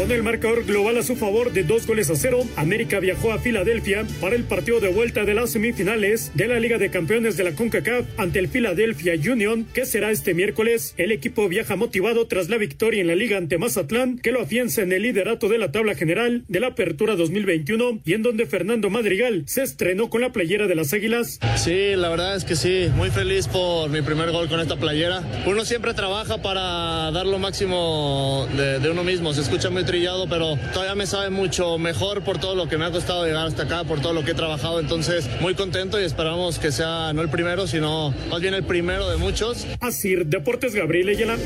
Con 0.00 0.10
el 0.12 0.22
marcador 0.22 0.64
global 0.64 0.96
a 0.96 1.02
su 1.02 1.14
favor 1.14 1.52
de 1.52 1.62
dos 1.62 1.86
goles 1.86 2.08
a 2.08 2.16
cero, 2.16 2.40
América 2.56 3.00
viajó 3.00 3.34
a 3.34 3.38
Filadelfia 3.38 4.06
para 4.18 4.34
el 4.34 4.44
partido 4.44 4.80
de 4.80 4.88
vuelta 4.88 5.26
de 5.26 5.34
las 5.34 5.50
semifinales 5.50 6.32
de 6.34 6.48
la 6.48 6.58
Liga 6.58 6.78
de 6.78 6.90
Campeones 6.90 7.36
de 7.36 7.44
la 7.44 7.52
CONCACAF 7.52 8.06
ante 8.16 8.38
el 8.38 8.48
Philadelphia 8.48 9.12
Union, 9.30 9.66
que 9.74 9.84
será 9.84 10.10
este 10.10 10.32
miércoles. 10.32 10.94
El 10.96 11.12
equipo 11.12 11.50
viaja 11.50 11.76
motivado 11.76 12.26
tras 12.28 12.48
la 12.48 12.56
victoria 12.56 13.02
en 13.02 13.08
la 13.08 13.14
Liga 13.14 13.36
ante 13.36 13.58
Mazatlán, 13.58 14.18
que 14.18 14.32
lo 14.32 14.40
afianza 14.40 14.80
en 14.80 14.90
el 14.92 15.02
liderato 15.02 15.50
de 15.50 15.58
la 15.58 15.70
tabla 15.70 15.94
general 15.94 16.44
de 16.48 16.60
la 16.60 16.68
Apertura 16.68 17.14
2021 17.14 18.00
y 18.02 18.14
en 18.14 18.22
donde 18.22 18.46
Fernando 18.46 18.88
Madrigal 18.88 19.42
se 19.48 19.62
estrenó 19.62 20.08
con 20.08 20.22
la 20.22 20.32
playera 20.32 20.66
de 20.66 20.76
las 20.76 20.94
Águilas. 20.94 21.40
Sí, 21.56 21.94
la 21.94 22.08
verdad 22.08 22.36
es 22.36 22.46
que 22.46 22.56
sí, 22.56 22.88
muy 22.96 23.10
feliz 23.10 23.48
por 23.48 23.90
mi 23.90 24.00
primer 24.00 24.30
gol 24.30 24.48
con 24.48 24.60
esta 24.60 24.76
playera. 24.76 25.22
Uno 25.44 25.66
siempre 25.66 25.92
trabaja 25.92 26.40
para 26.40 27.10
dar 27.10 27.26
lo 27.26 27.38
máximo 27.38 28.48
de, 28.56 28.88
uno 28.88 29.04
mismo, 29.04 29.34
se 29.34 29.42
escucha 29.42 29.68
muy 29.68 29.84
trillado, 29.90 30.28
pero 30.28 30.56
todavía 30.72 30.94
me 30.94 31.04
sabe 31.04 31.30
mucho 31.30 31.76
mejor 31.76 32.22
por 32.22 32.38
todo 32.38 32.54
lo 32.54 32.68
que 32.68 32.78
me 32.78 32.84
ha 32.84 32.92
costado 32.92 33.26
llegar 33.26 33.48
hasta 33.48 33.64
acá, 33.64 33.82
por 33.82 34.00
todo 34.00 34.12
lo 34.12 34.24
que 34.24 34.30
he 34.30 34.34
trabajado. 34.34 34.78
Entonces, 34.78 35.28
muy 35.40 35.56
contento 35.56 36.00
y 36.00 36.04
esperamos 36.04 36.60
que 36.60 36.70
sea 36.70 37.12
no 37.12 37.22
el 37.22 37.28
primero, 37.28 37.66
sino 37.66 38.14
más 38.30 38.40
bien 38.40 38.54
el 38.54 38.62
primero 38.62 39.10
de 39.10 39.16
muchos. 39.16 39.66
Así, 39.80 40.14
Deportes 40.14 40.76
Gabriel 40.76 41.08
Ayala. 41.08 41.36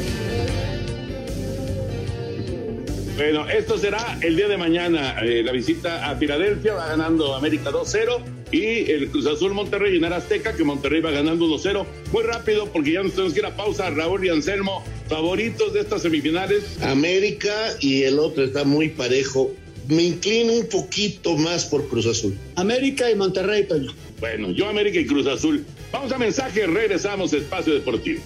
Bueno, 3.16 3.48
esto 3.48 3.78
será 3.78 4.18
el 4.20 4.36
día 4.36 4.48
de 4.48 4.58
mañana. 4.58 5.16
Eh, 5.22 5.42
la 5.42 5.52
visita 5.52 6.10
a 6.10 6.14
Filadelfia 6.16 6.74
va 6.74 6.88
ganando 6.88 7.34
América 7.34 7.70
2-0 7.70 8.43
y 8.54 8.90
el 8.90 9.08
Cruz 9.08 9.26
Azul 9.26 9.52
Monterrey 9.52 9.96
en 9.96 10.04
Azteca, 10.04 10.54
que 10.54 10.62
Monterrey 10.62 11.00
va 11.00 11.10
ganando 11.10 11.46
1-0. 11.46 11.84
Muy 12.12 12.22
rápido 12.22 12.70
porque 12.72 12.92
ya 12.92 13.02
nos 13.02 13.12
tenemos 13.12 13.34
que 13.34 13.40
ir 13.40 13.46
a 13.46 13.56
pausa. 13.56 13.90
Raúl 13.90 14.24
y 14.24 14.28
Anselmo, 14.28 14.84
favoritos 15.08 15.74
de 15.74 15.80
estas 15.80 16.02
semifinales. 16.02 16.80
América 16.80 17.52
y 17.80 18.02
el 18.02 18.18
otro 18.20 18.44
está 18.44 18.62
muy 18.64 18.90
parejo. 18.90 19.52
Me 19.88 20.04
inclino 20.04 20.52
un 20.52 20.68
poquito 20.68 21.36
más 21.36 21.64
por 21.64 21.88
Cruz 21.88 22.06
Azul. 22.06 22.38
América 22.54 23.10
y 23.10 23.16
Monterrey, 23.16 23.66
Toño. 23.66 23.92
Bueno, 24.20 24.50
yo 24.52 24.68
América 24.68 25.00
y 25.00 25.06
Cruz 25.06 25.26
Azul. 25.26 25.64
Vamos 25.90 26.12
a 26.12 26.18
mensaje, 26.18 26.66
regresamos 26.66 27.32
a 27.32 27.38
Espacio 27.38 27.74
Deportivo. 27.74 28.20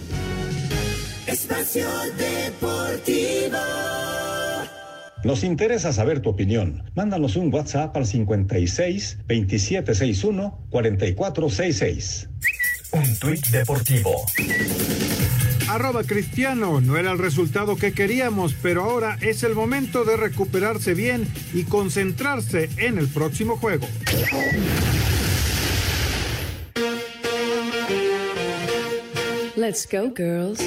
Espacio 1.26 1.88
Deportivo. 2.16 3.58
Nos 5.24 5.42
interesa 5.42 5.92
saber 5.92 6.20
tu 6.20 6.30
opinión. 6.30 6.84
Mándanos 6.94 7.36
un 7.36 7.52
WhatsApp 7.52 7.96
al 7.96 8.06
56 8.06 9.18
2761 9.26 10.58
4466. 10.70 12.28
Un 12.92 13.18
tuit 13.18 13.46
deportivo. 13.48 14.14
Arroba 15.68 16.02
Cristiano, 16.04 16.80
no 16.80 16.96
era 16.96 17.10
el 17.12 17.18
resultado 17.18 17.76
que 17.76 17.92
queríamos, 17.92 18.54
pero 18.62 18.84
ahora 18.84 19.18
es 19.20 19.42
el 19.42 19.54
momento 19.54 20.04
de 20.04 20.16
recuperarse 20.16 20.94
bien 20.94 21.28
y 21.52 21.64
concentrarse 21.64 22.70
en 22.78 22.96
el 22.96 23.08
próximo 23.08 23.58
juego. 23.58 23.86
Let's 29.56 29.86
go, 29.90 30.10
girls. 30.14 30.62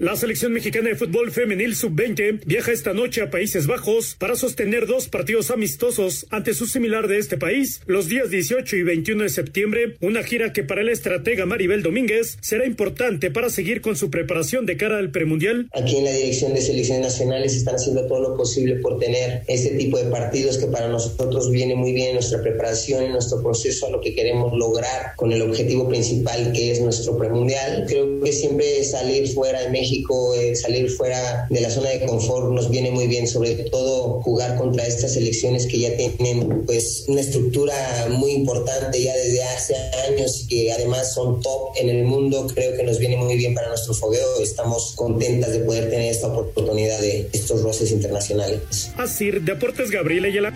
La 0.00 0.16
selección 0.16 0.54
mexicana 0.54 0.88
de 0.88 0.96
fútbol 0.96 1.30
femenil 1.30 1.76
sub-20 1.76 2.40
viaja 2.46 2.72
esta 2.72 2.94
noche 2.94 3.20
a 3.20 3.28
Países 3.28 3.66
Bajos 3.66 4.16
para 4.18 4.34
sostener 4.34 4.86
dos 4.86 5.08
partidos 5.08 5.50
amistosos 5.50 6.26
ante 6.30 6.54
su 6.54 6.66
similar 6.66 7.06
de 7.06 7.18
este 7.18 7.36
país 7.36 7.82
los 7.84 8.08
días 8.08 8.30
18 8.30 8.76
y 8.76 8.82
21 8.82 9.24
de 9.24 9.28
septiembre, 9.28 9.96
una 10.00 10.22
gira 10.22 10.54
que 10.54 10.64
para 10.64 10.80
el 10.80 10.88
estratega 10.88 11.44
Maribel 11.44 11.82
Domínguez 11.82 12.38
será 12.40 12.64
importante 12.64 13.30
para 13.30 13.50
seguir 13.50 13.82
con 13.82 13.94
su 13.94 14.08
preparación 14.08 14.64
de 14.64 14.78
cara 14.78 14.96
al 14.96 15.10
premundial. 15.10 15.68
Aquí 15.74 15.98
en 15.98 16.04
la 16.06 16.12
dirección 16.12 16.54
de 16.54 16.62
selecciones 16.62 17.02
nacionales 17.02 17.54
están 17.54 17.74
haciendo 17.74 18.06
todo 18.06 18.22
lo 18.22 18.36
posible 18.38 18.76
por 18.76 18.98
tener 18.98 19.42
este 19.48 19.76
tipo 19.76 19.98
de 19.98 20.10
partidos 20.10 20.56
que 20.56 20.68
para 20.68 20.88
nosotros 20.88 21.50
viene 21.50 21.74
muy 21.74 21.92
bien 21.92 22.08
en 22.08 22.14
nuestra 22.14 22.40
preparación, 22.40 23.04
en 23.04 23.12
nuestro 23.12 23.42
proceso 23.42 23.86
a 23.86 23.90
lo 23.90 24.00
que 24.00 24.14
queremos 24.14 24.56
lograr 24.56 25.12
con 25.16 25.30
el 25.30 25.42
objetivo 25.42 25.90
principal 25.90 26.52
que 26.54 26.70
es 26.70 26.80
nuestro 26.80 27.18
premundial. 27.18 27.84
Creo 27.86 28.18
que 28.22 28.32
siempre 28.32 28.82
salir 28.82 29.28
fuera 29.28 29.60
de 29.60 29.68
México 29.68 29.89
México, 29.90 30.34
eh, 30.34 30.54
salir 30.54 30.88
fuera 30.88 31.46
de 31.50 31.60
la 31.60 31.68
zona 31.68 31.90
de 31.90 32.06
confort 32.06 32.52
nos 32.52 32.70
viene 32.70 32.92
muy 32.92 33.08
bien, 33.08 33.26
sobre 33.26 33.54
todo 33.54 34.22
jugar 34.22 34.56
contra 34.56 34.86
estas 34.86 35.14
selecciones 35.14 35.66
que 35.66 35.80
ya 35.80 35.96
tienen 35.96 36.64
pues 36.64 37.04
una 37.08 37.20
estructura 37.20 37.74
muy 38.10 38.30
importante 38.32 39.02
ya 39.02 39.14
desde 39.16 39.42
hace 39.42 39.74
años 40.08 40.42
y 40.42 40.46
que 40.46 40.72
además 40.72 41.12
son 41.12 41.40
top 41.42 41.76
en 41.76 41.88
el 41.88 42.04
mundo, 42.04 42.46
creo 42.54 42.76
que 42.76 42.84
nos 42.84 42.98
viene 42.98 43.16
muy 43.16 43.36
bien 43.36 43.52
para 43.52 43.68
nuestro 43.68 43.94
fogueo, 43.94 44.40
estamos 44.40 44.92
contentas 44.94 45.52
de 45.52 45.60
poder 45.60 45.90
tener 45.90 46.12
esta 46.12 46.28
oportunidad 46.28 47.00
de 47.00 47.28
estos 47.32 47.62
roces 47.62 47.90
internacionales. 47.90 48.92
Así, 48.96 49.30
Deportes 49.30 49.90
Gabriel 49.90 50.26
Ayala. 50.26 50.54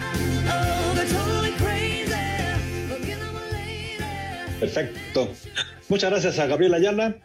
Perfecto. 4.61 5.28
Muchas 5.89 6.11
gracias 6.11 6.39
a 6.39 6.47
Gabriel 6.47 6.74
Ayala. 6.74 7.16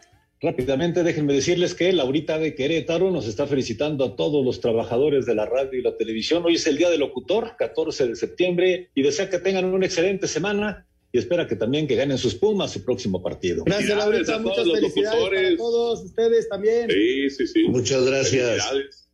Rápidamente, 0.42 1.02
déjenme 1.02 1.34
decirles 1.34 1.74
que 1.74 1.92
Laurita 1.92 2.38
de 2.38 2.54
Querétaro 2.54 3.10
nos 3.10 3.26
está 3.26 3.46
felicitando 3.46 4.06
a 4.06 4.16
todos 4.16 4.42
los 4.42 4.60
trabajadores 4.60 5.26
de 5.26 5.34
la 5.34 5.44
radio 5.44 5.78
y 5.78 5.82
la 5.82 5.98
televisión. 5.98 6.42
Hoy 6.46 6.54
es 6.54 6.66
el 6.66 6.78
Día 6.78 6.88
del 6.88 7.00
Locutor, 7.00 7.56
14 7.58 8.08
de 8.08 8.16
septiembre, 8.16 8.88
y 8.94 9.02
desea 9.02 9.28
que 9.28 9.38
tengan 9.38 9.66
una 9.66 9.84
excelente 9.84 10.26
semana 10.26 10.86
y 11.12 11.18
espera 11.18 11.46
que 11.46 11.56
también 11.56 11.86
que 11.86 11.94
ganen 11.94 12.16
sus 12.16 12.34
Pumas 12.34 12.70
su 12.70 12.82
próximo 12.82 13.22
partido. 13.22 13.64
Gracias, 13.64 13.98
Laurita. 13.98 14.38
Muchas 14.38 14.64
felicidades 14.64 15.30
para 15.30 15.56
todos 15.58 16.04
ustedes 16.04 16.48
también. 16.48 16.88
Sí, 16.88 17.28
sí, 17.28 17.46
sí. 17.46 17.62
Muchas 17.64 18.06
gracias. 18.06 18.64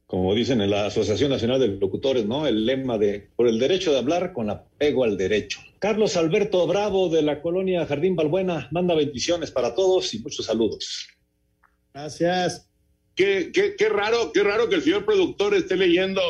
Como 0.06 0.32
dicen 0.32 0.60
en 0.60 0.70
la 0.70 0.86
Asociación 0.86 1.30
Nacional 1.32 1.58
de 1.58 1.66
Locutores, 1.66 2.24
¿no? 2.24 2.46
El 2.46 2.64
lema 2.66 2.98
de 2.98 3.30
por 3.34 3.48
el 3.48 3.58
derecho 3.58 3.90
de 3.90 3.98
hablar 3.98 4.32
con 4.32 4.48
apego 4.48 5.02
al 5.02 5.16
derecho. 5.16 5.58
Carlos 5.80 6.16
Alberto 6.16 6.64
Bravo 6.68 7.08
de 7.08 7.22
la 7.22 7.42
colonia 7.42 7.84
Jardín 7.84 8.14
Balbuena 8.14 8.68
manda 8.70 8.94
bendiciones 8.94 9.50
para 9.50 9.74
todos 9.74 10.14
y 10.14 10.20
muchos 10.20 10.46
saludos. 10.46 11.08
Gracias. 11.96 12.68
Qué, 13.14 13.50
qué, 13.54 13.74
qué 13.74 13.88
raro, 13.88 14.30
qué 14.34 14.42
raro 14.42 14.68
que 14.68 14.74
el 14.74 14.82
señor 14.82 15.06
productor 15.06 15.54
esté 15.54 15.76
leyendo 15.76 16.20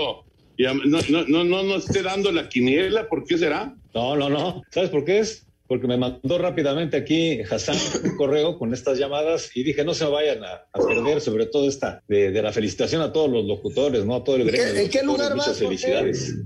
y 0.57 0.63
no, 0.63 0.75
no, 0.85 1.25
no, 1.27 1.43
no, 1.43 1.63
no 1.65 1.77
esté 1.77 2.05
dando 2.05 2.31
la 2.31 2.49
quiniela. 2.49 3.09
¿Por 3.09 3.25
qué 3.25 3.37
será? 3.37 3.75
No, 3.93 4.15
no, 4.15 4.31
no. 4.31 4.63
¿Sabes 4.71 4.91
por 4.91 5.05
qué 5.05 5.19
es? 5.19 5.45
Porque 5.67 5.89
me 5.89 5.97
mandó 5.97 6.39
rápidamente 6.39 6.97
aquí 6.97 7.41
Hassan 7.51 7.77
un 8.05 8.17
correo 8.17 8.57
con 8.57 8.73
estas 8.73 8.97
llamadas 9.01 9.51
y 9.57 9.65
dije 9.65 9.85
no 9.85 9.95
se 9.95 10.05
vayan 10.05 10.45
a, 10.45 10.69
a 10.73 10.79
perder, 10.87 11.21
sobre 11.21 11.47
todo 11.47 11.69
esta 11.69 12.01
de, 12.07 12.31
de, 12.31 12.43
la 12.43 12.53
felicitación 12.53 13.03
a 13.03 13.13
todos 13.13 13.29
los 13.29 13.45
locutores, 13.45 14.05
no 14.05 14.15
a 14.15 14.23
todo 14.23 14.37
el 14.37 14.45
gremio. 14.45 14.69
¿En 14.69 14.75
qué, 14.75 14.83
¿en 14.83 14.91
qué 14.91 15.03
lugar 15.03 15.35
Muchas 15.35 15.49
vas? 15.49 15.59
felicidades. 15.59 16.37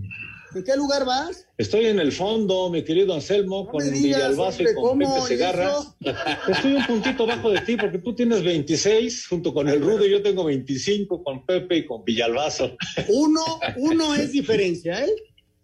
¿En 0.54 0.64
qué 0.64 0.76
lugar 0.76 1.04
vas? 1.04 1.46
Estoy 1.58 1.86
en 1.86 2.00
el 2.00 2.10
fondo, 2.12 2.70
mi 2.70 2.82
querido 2.82 3.14
Anselmo, 3.14 3.64
No 3.64 3.70
con 3.70 3.90
Villalbazo 3.90 4.62
y 4.62 4.74
con. 4.74 4.98
Pepe 4.98 5.20
Segarra. 5.28 5.72
Estoy 6.48 6.74
un 6.74 6.86
puntito 6.86 7.22
abajo 7.24 7.50
de 7.50 7.60
ti 7.60 7.76
porque 7.76 7.98
tú 7.98 8.14
tienes 8.14 8.42
26 8.42 9.28
junto 9.28 9.54
con 9.54 9.68
el 9.68 9.80
Rudo 9.80 10.06
y 10.06 10.10
yo 10.10 10.22
tengo 10.22 10.44
25 10.44 11.22
con 11.22 11.46
Pepe 11.46 11.76
y 11.78 11.86
con 11.86 12.04
Villalbazo. 12.04 12.76
Uno, 13.08 13.42
uno 13.76 14.14
es 14.14 14.32
diferencia, 14.32 15.04
¿eh? 15.04 15.14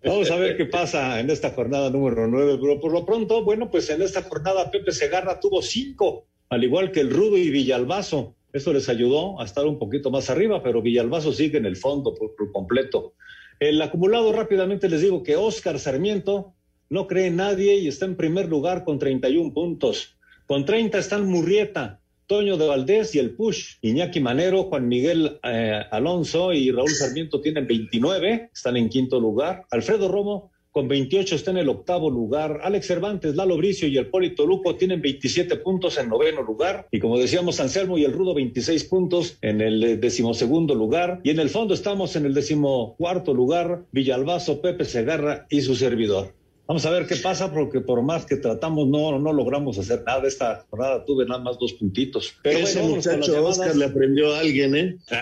Vamos 0.03 0.31
a 0.31 0.35
ver 0.37 0.57
qué 0.57 0.65
pasa 0.65 1.19
en 1.19 1.29
esta 1.29 1.51
jornada 1.51 1.89
número 1.89 2.27
9, 2.27 2.57
pero 2.61 2.79
por 2.79 2.91
lo 2.91 3.05
pronto, 3.05 3.43
bueno, 3.43 3.69
pues 3.69 3.89
en 3.89 4.01
esta 4.01 4.23
jornada 4.23 4.71
Pepe 4.71 4.91
Segarra 4.93 5.39
tuvo 5.39 5.61
cinco, 5.61 6.25
al 6.49 6.63
igual 6.63 6.91
que 6.91 7.01
el 7.01 7.11
Rudo 7.11 7.37
y 7.37 7.51
Villalbazo. 7.51 8.35
Eso 8.53 8.73
les 8.73 8.89
ayudó 8.89 9.39
a 9.39 9.45
estar 9.45 9.65
un 9.65 9.79
poquito 9.79 10.11
más 10.11 10.29
arriba, 10.29 10.61
pero 10.61 10.81
Villalbazo 10.81 11.31
sigue 11.31 11.57
en 11.57 11.65
el 11.65 11.77
fondo 11.77 12.13
por, 12.13 12.35
completo. 12.51 13.13
El 13.59 13.81
acumulado 13.81 14.33
rápidamente 14.33 14.89
les 14.89 15.01
digo 15.01 15.23
que 15.23 15.35
Oscar 15.35 15.79
Sarmiento 15.79 16.53
no 16.89 17.07
cree 17.07 17.27
en 17.27 17.37
nadie 17.37 17.77
y 17.77 17.87
está 17.87 18.05
en 18.05 18.17
primer 18.17 18.49
lugar 18.49 18.83
con 18.83 18.99
31 18.99 19.53
puntos. 19.53 20.17
Con 20.47 20.65
30 20.65 20.97
están 20.97 21.27
Murrieta, 21.27 22.01
Toño 22.27 22.57
de 22.57 22.67
Valdés 22.67 23.15
y 23.15 23.19
el 23.19 23.35
Push. 23.35 23.77
Iñaki 23.81 24.19
Manero, 24.19 24.63
Juan 24.63 24.87
Miguel 24.87 25.39
eh, 25.43 25.81
Alonso 25.91 26.51
y 26.51 26.71
Raúl 26.71 26.89
Sarmiento 26.89 27.39
tienen 27.39 27.67
29, 27.67 28.49
están 28.53 28.75
en 28.75 28.89
quinto 28.89 29.19
lugar. 29.19 29.65
Alfredo 29.69 30.09
Romo 30.09 30.51
con 30.71 30.87
28 30.87 31.35
está 31.35 31.51
en 31.51 31.57
el 31.57 31.69
octavo 31.69 32.09
lugar. 32.09 32.61
Alex 32.63 32.87
Cervantes, 32.87 33.35
Lalo 33.35 33.57
Bricio 33.57 33.87
y 33.87 33.97
el 33.97 34.07
Polito 34.07 34.45
Luco 34.45 34.75
tienen 34.75 35.01
27 35.01 35.57
puntos 35.57 35.97
en 35.97 36.09
noveno 36.09 36.41
lugar. 36.41 36.87
Y 36.91 36.99
como 36.99 37.19
decíamos, 37.19 37.59
Anselmo 37.59 37.97
y 37.97 38.05
el 38.05 38.13
Rudo 38.13 38.33
26 38.33 38.85
puntos 38.85 39.37
en 39.41 39.61
el 39.61 39.83
eh, 39.83 39.97
decimosegundo 39.97 40.73
lugar. 40.73 41.19
Y 41.23 41.31
en 41.31 41.39
el 41.39 41.49
fondo 41.49 41.73
estamos 41.73 42.15
en 42.15 42.25
el 42.25 42.33
decimocuarto 42.33 43.33
lugar, 43.33 43.83
Villalbazo, 43.91 44.61
Pepe 44.61 44.85
Segarra 44.85 45.45
y 45.49 45.61
su 45.61 45.75
servidor. 45.75 46.33
Vamos 46.67 46.85
a 46.85 46.91
ver 46.91 47.05
qué 47.05 47.17
pasa, 47.17 47.51
porque 47.51 47.81
por 47.81 48.01
más 48.01 48.25
que 48.25 48.37
tratamos, 48.37 48.87
no, 48.87 49.19
no 49.19 49.33
logramos 49.33 49.77
hacer 49.77 50.03
nada. 50.05 50.25
Esta 50.25 50.65
jornada 50.69 51.03
tuve 51.03 51.25
nada 51.25 51.41
más 51.41 51.59
dos 51.59 51.73
puntitos. 51.73 52.33
Pero 52.43 52.59
Ese 52.59 52.79
bueno, 52.79 52.95
muchacho. 52.95 53.45
Oscar 53.45 53.75
le 53.75 53.83
aprendió 53.83 54.33
a 54.33 54.39
alguien, 54.39 54.75
¿eh? 54.77 54.97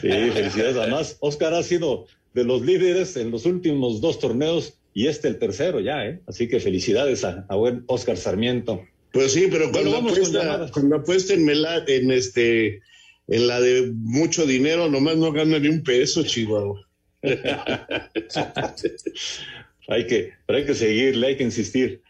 Sí, 0.00 0.08
felicidades. 0.32 0.76
Además, 0.76 1.16
Oscar 1.20 1.54
ha 1.54 1.62
sido 1.62 2.06
de 2.34 2.44
los 2.44 2.62
líderes 2.62 3.16
en 3.16 3.30
los 3.30 3.46
últimos 3.46 4.00
dos 4.00 4.18
torneos 4.18 4.74
y 4.94 5.06
este 5.08 5.28
el 5.28 5.38
tercero 5.38 5.80
ya, 5.80 6.06
¿eh? 6.06 6.20
Así 6.26 6.48
que 6.48 6.60
felicidades 6.60 7.24
a, 7.24 7.44
a 7.48 7.56
buen 7.56 7.84
Oscar 7.86 8.16
Sarmiento. 8.16 8.82
Pues 9.12 9.32
sí, 9.32 9.48
pero 9.50 9.70
Bueno, 9.70 9.90
cuando, 9.90 10.10
con 10.10 10.18
apuesta, 10.18 10.70
cuando 10.72 10.96
apuesta 10.96 11.32
en, 11.34 11.44
mela- 11.46 11.84
en 11.86 12.10
este 12.10 12.80
en 13.28 13.46
la 13.48 13.60
de 13.60 13.90
mucho 13.94 14.46
dinero, 14.46 14.88
nomás 14.88 15.16
no 15.16 15.32
gana 15.32 15.58
ni 15.58 15.68
un 15.68 15.82
peso, 15.82 16.22
Chihuahua. 16.22 16.80
hay 19.88 20.06
que, 20.06 20.32
pero 20.46 20.58
hay 20.58 20.64
que 20.66 20.74
seguirle, 20.74 21.26
hay 21.28 21.36
que 21.36 21.44
insistir. 21.44 22.02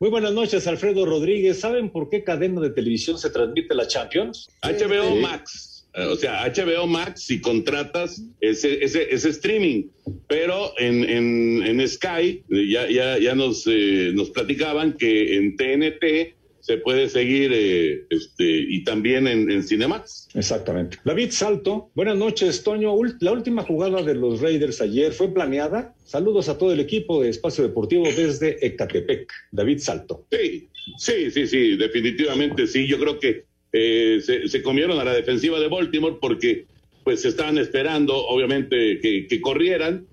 Muy 0.00 0.10
buenas 0.10 0.32
noches, 0.32 0.66
Alfredo 0.66 1.04
Rodríguez. 1.06 1.60
¿Saben 1.60 1.90
por 1.90 2.08
qué 2.10 2.24
cadena 2.24 2.60
de 2.60 2.70
televisión 2.70 3.18
se 3.18 3.30
transmite 3.30 3.74
la 3.74 3.86
Champions? 3.86 4.48
HBO 4.62 5.14
Sí. 5.14 5.20
Max. 5.20 5.71
Eh, 5.94 6.04
O 6.04 6.16
sea, 6.16 6.44
HBO 6.46 6.86
Max 6.86 7.22
si 7.22 7.40
contratas 7.40 8.22
ese, 8.40 8.82
ese, 8.84 9.12
ese 9.14 9.28
streaming. 9.30 9.84
Pero 10.28 10.72
en, 10.78 11.04
en, 11.04 11.62
en 11.66 11.88
Sky 11.88 12.42
eh, 12.50 12.68
ya, 12.68 12.88
ya, 12.90 13.18
ya 13.18 13.34
nos, 13.34 13.64
eh, 13.66 14.12
nos 14.14 14.30
platicaban 14.30 14.94
que 14.94 15.36
en 15.36 15.56
TNT 15.56 16.34
se 16.60 16.76
puede 16.78 17.08
seguir 17.08 17.50
eh, 17.52 18.06
este, 18.08 18.44
y 18.46 18.84
también 18.84 19.26
en, 19.26 19.50
en 19.50 19.64
Cinemax. 19.64 20.28
Exactamente. 20.34 20.96
David 21.04 21.32
Salto, 21.32 21.90
buenas 21.96 22.16
noches, 22.16 22.62
Toño. 22.62 22.94
La 23.18 23.32
última 23.32 23.64
jugada 23.64 24.00
de 24.02 24.14
los 24.14 24.40
Raiders 24.40 24.80
ayer 24.80 25.12
fue 25.12 25.34
planeada. 25.34 25.92
Saludos 26.04 26.48
a 26.48 26.56
todo 26.56 26.72
el 26.72 26.78
equipo 26.78 27.20
de 27.20 27.30
Espacio 27.30 27.64
Deportivo 27.64 28.04
desde 28.04 28.64
Ecatepec. 28.64 29.32
David 29.50 29.78
Salto. 29.78 30.24
Sí, 30.30 30.68
sí, 30.98 31.32
sí, 31.32 31.48
sí, 31.48 31.76
definitivamente 31.76 32.68
sí. 32.68 32.86
Yo 32.86 32.98
creo 33.00 33.18
que 33.18 33.44
eh, 33.72 34.20
se, 34.22 34.48
se 34.48 34.62
comieron 34.62 34.98
a 35.00 35.04
la 35.04 35.14
defensiva 35.14 35.58
de 35.60 35.68
Baltimore 35.68 36.16
porque 36.20 36.66
pues 37.04 37.24
estaban 37.24 37.58
esperando, 37.58 38.14
obviamente, 38.16 39.00
que, 39.00 39.26
que 39.26 39.40
corrieran 39.40 40.06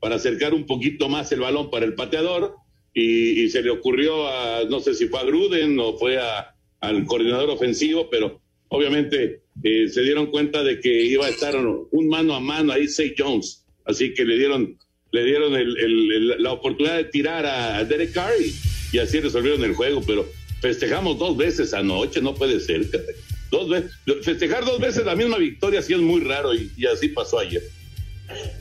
para 0.00 0.16
acercar 0.16 0.54
un 0.54 0.66
poquito 0.66 1.08
más 1.08 1.32
el 1.32 1.40
balón 1.40 1.70
para 1.70 1.84
el 1.86 1.94
pateador. 1.94 2.54
Y, 2.94 3.42
y 3.42 3.50
se 3.50 3.60
le 3.62 3.68
ocurrió 3.70 4.26
a, 4.26 4.64
no 4.70 4.80
sé 4.80 4.94
si 4.94 5.06
fue 5.08 5.20
a 5.20 5.24
Gruden 5.24 5.78
o 5.80 5.98
fue 5.98 6.16
a, 6.18 6.54
al 6.80 7.04
coordinador 7.04 7.50
ofensivo, 7.50 8.08
pero 8.08 8.40
obviamente 8.68 9.42
eh, 9.62 9.88
se 9.88 10.02
dieron 10.02 10.26
cuenta 10.26 10.62
de 10.62 10.80
que 10.80 11.02
iba 11.04 11.26
a 11.26 11.28
estar 11.28 11.54
un 11.56 12.08
mano 12.08 12.34
a 12.34 12.40
mano 12.40 12.72
ahí 12.72 12.88
Say 12.88 13.14
Jones, 13.18 13.66
así 13.84 14.14
que 14.14 14.24
le 14.24 14.38
dieron 14.38 14.78
le 15.12 15.24
dieron 15.24 15.54
el- 15.54 15.76
el- 15.78 16.12
el- 16.12 16.42
la 16.42 16.52
oportunidad 16.52 16.96
de 16.96 17.04
tirar 17.04 17.44
a, 17.46 17.84
Derek 17.84 18.12
Carr 18.12 18.32
y 18.92 18.98
así 18.98 19.20
resolvieron 19.20 19.62
el 19.64 19.74
juego, 19.74 20.02
pero 20.06 20.26
festejamos 20.60 21.18
dos 21.18 21.36
veces 21.36 21.72
anoche, 21.74 22.20
no 22.20 22.34
puede 22.34 22.60
ser, 22.60 22.86
dos 23.50 23.68
veces, 23.68 23.90
festejar 24.22 24.64
dos 24.64 24.80
veces 24.80 25.04
la 25.04 25.14
misma 25.16 25.38
victoria 25.38 25.82
sí 25.82 25.92
es 25.94 26.00
muy 26.00 26.20
raro 26.22 26.54
y, 26.54 26.70
y 26.76 26.86
así 26.86 27.08
pasó 27.08 27.38
ayer. 27.38 27.62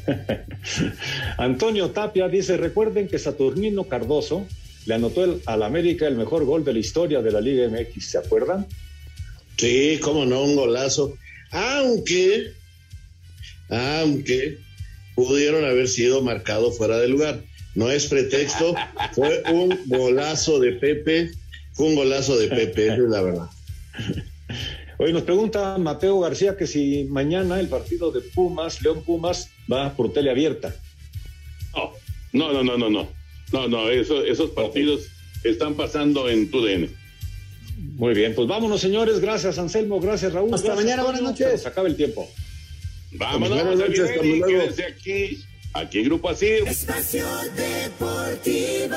Antonio 1.37 1.89
Tapia 1.91 2.27
dice, 2.27 2.57
recuerden 2.57 3.07
que 3.07 3.19
Saturnino 3.19 3.85
Cardoso 3.85 4.45
le 4.85 4.93
anotó 4.95 5.23
el- 5.23 5.41
al 5.45 5.63
América 5.63 6.07
el 6.07 6.15
mejor 6.15 6.45
gol 6.45 6.63
de 6.63 6.73
la 6.73 6.79
historia 6.79 7.21
de 7.21 7.31
la 7.31 7.41
Liga 7.41 7.67
MX, 7.67 8.05
¿se 8.11 8.17
acuerdan? 8.17 8.67
Sí, 9.57 9.99
cómo 10.01 10.25
no, 10.25 10.43
un 10.43 10.55
golazo. 10.55 11.17
Aunque, 11.51 12.51
aunque 13.69 14.57
pudieron 15.15 15.63
haber 15.65 15.87
sido 15.87 16.21
marcados 16.21 16.77
fuera 16.77 16.97
de 16.99 17.07
lugar. 17.07 17.41
No 17.73 17.89
es 17.91 18.05
pretexto, 18.07 18.73
fue 19.13 19.43
un 19.51 19.77
golazo 19.87 20.59
de 20.59 20.73
Pepe, 20.73 21.31
fue 21.75 21.87
un 21.87 21.95
golazo 21.95 22.37
de 22.37 22.47
Pepe, 22.47 22.87
es 22.87 22.99
la 22.99 23.21
verdad. 23.21 23.49
Hoy 24.97 25.11
nos 25.11 25.23
pregunta 25.23 25.77
Mateo 25.77 26.21
García 26.21 26.55
que 26.55 26.67
si 26.67 27.03
mañana 27.09 27.59
el 27.59 27.67
partido 27.67 28.11
de 28.11 28.21
Pumas, 28.21 28.81
León 28.81 29.03
Pumas, 29.03 29.49
va 29.71 29.93
por 29.93 30.13
tele 30.13 30.31
abierta. 30.31 30.73
No, 32.31 32.53
no, 32.53 32.63
no, 32.63 32.77
no, 32.77 32.89
no, 32.89 33.07
no, 33.51 33.67
no, 33.67 33.89
eso, 33.89 34.23
esos 34.23 34.51
partidos 34.51 35.07
están 35.43 35.75
pasando 35.75 36.29
en 36.29 36.49
tu 36.49 36.65
DN. 36.65 36.89
Muy 37.97 38.13
bien, 38.13 38.33
pues 38.33 38.47
vámonos 38.47 38.79
señores, 38.79 39.19
gracias 39.19 39.59
Anselmo, 39.59 39.99
gracias 39.99 40.31
Raúl. 40.31 40.53
Hasta 40.53 40.67
gracias, 40.67 40.85
mañana, 40.85 41.03
buenas 41.03 41.21
noches. 41.21 41.47
Se 41.47 41.53
nos 41.53 41.65
acaba 41.65 41.89
el 41.89 41.97
tiempo. 41.97 42.29
Vámonos, 43.11 43.63
Buenas 43.63 43.89
noches, 43.89 44.11
quédense 44.45 44.83
aquí, 44.85 45.43
aquí 45.73 45.99
en 45.99 46.05
Grupo 46.05 46.29
Asir. 46.29 46.63
Espacio 46.67 47.25
Deportivo. 47.55 48.95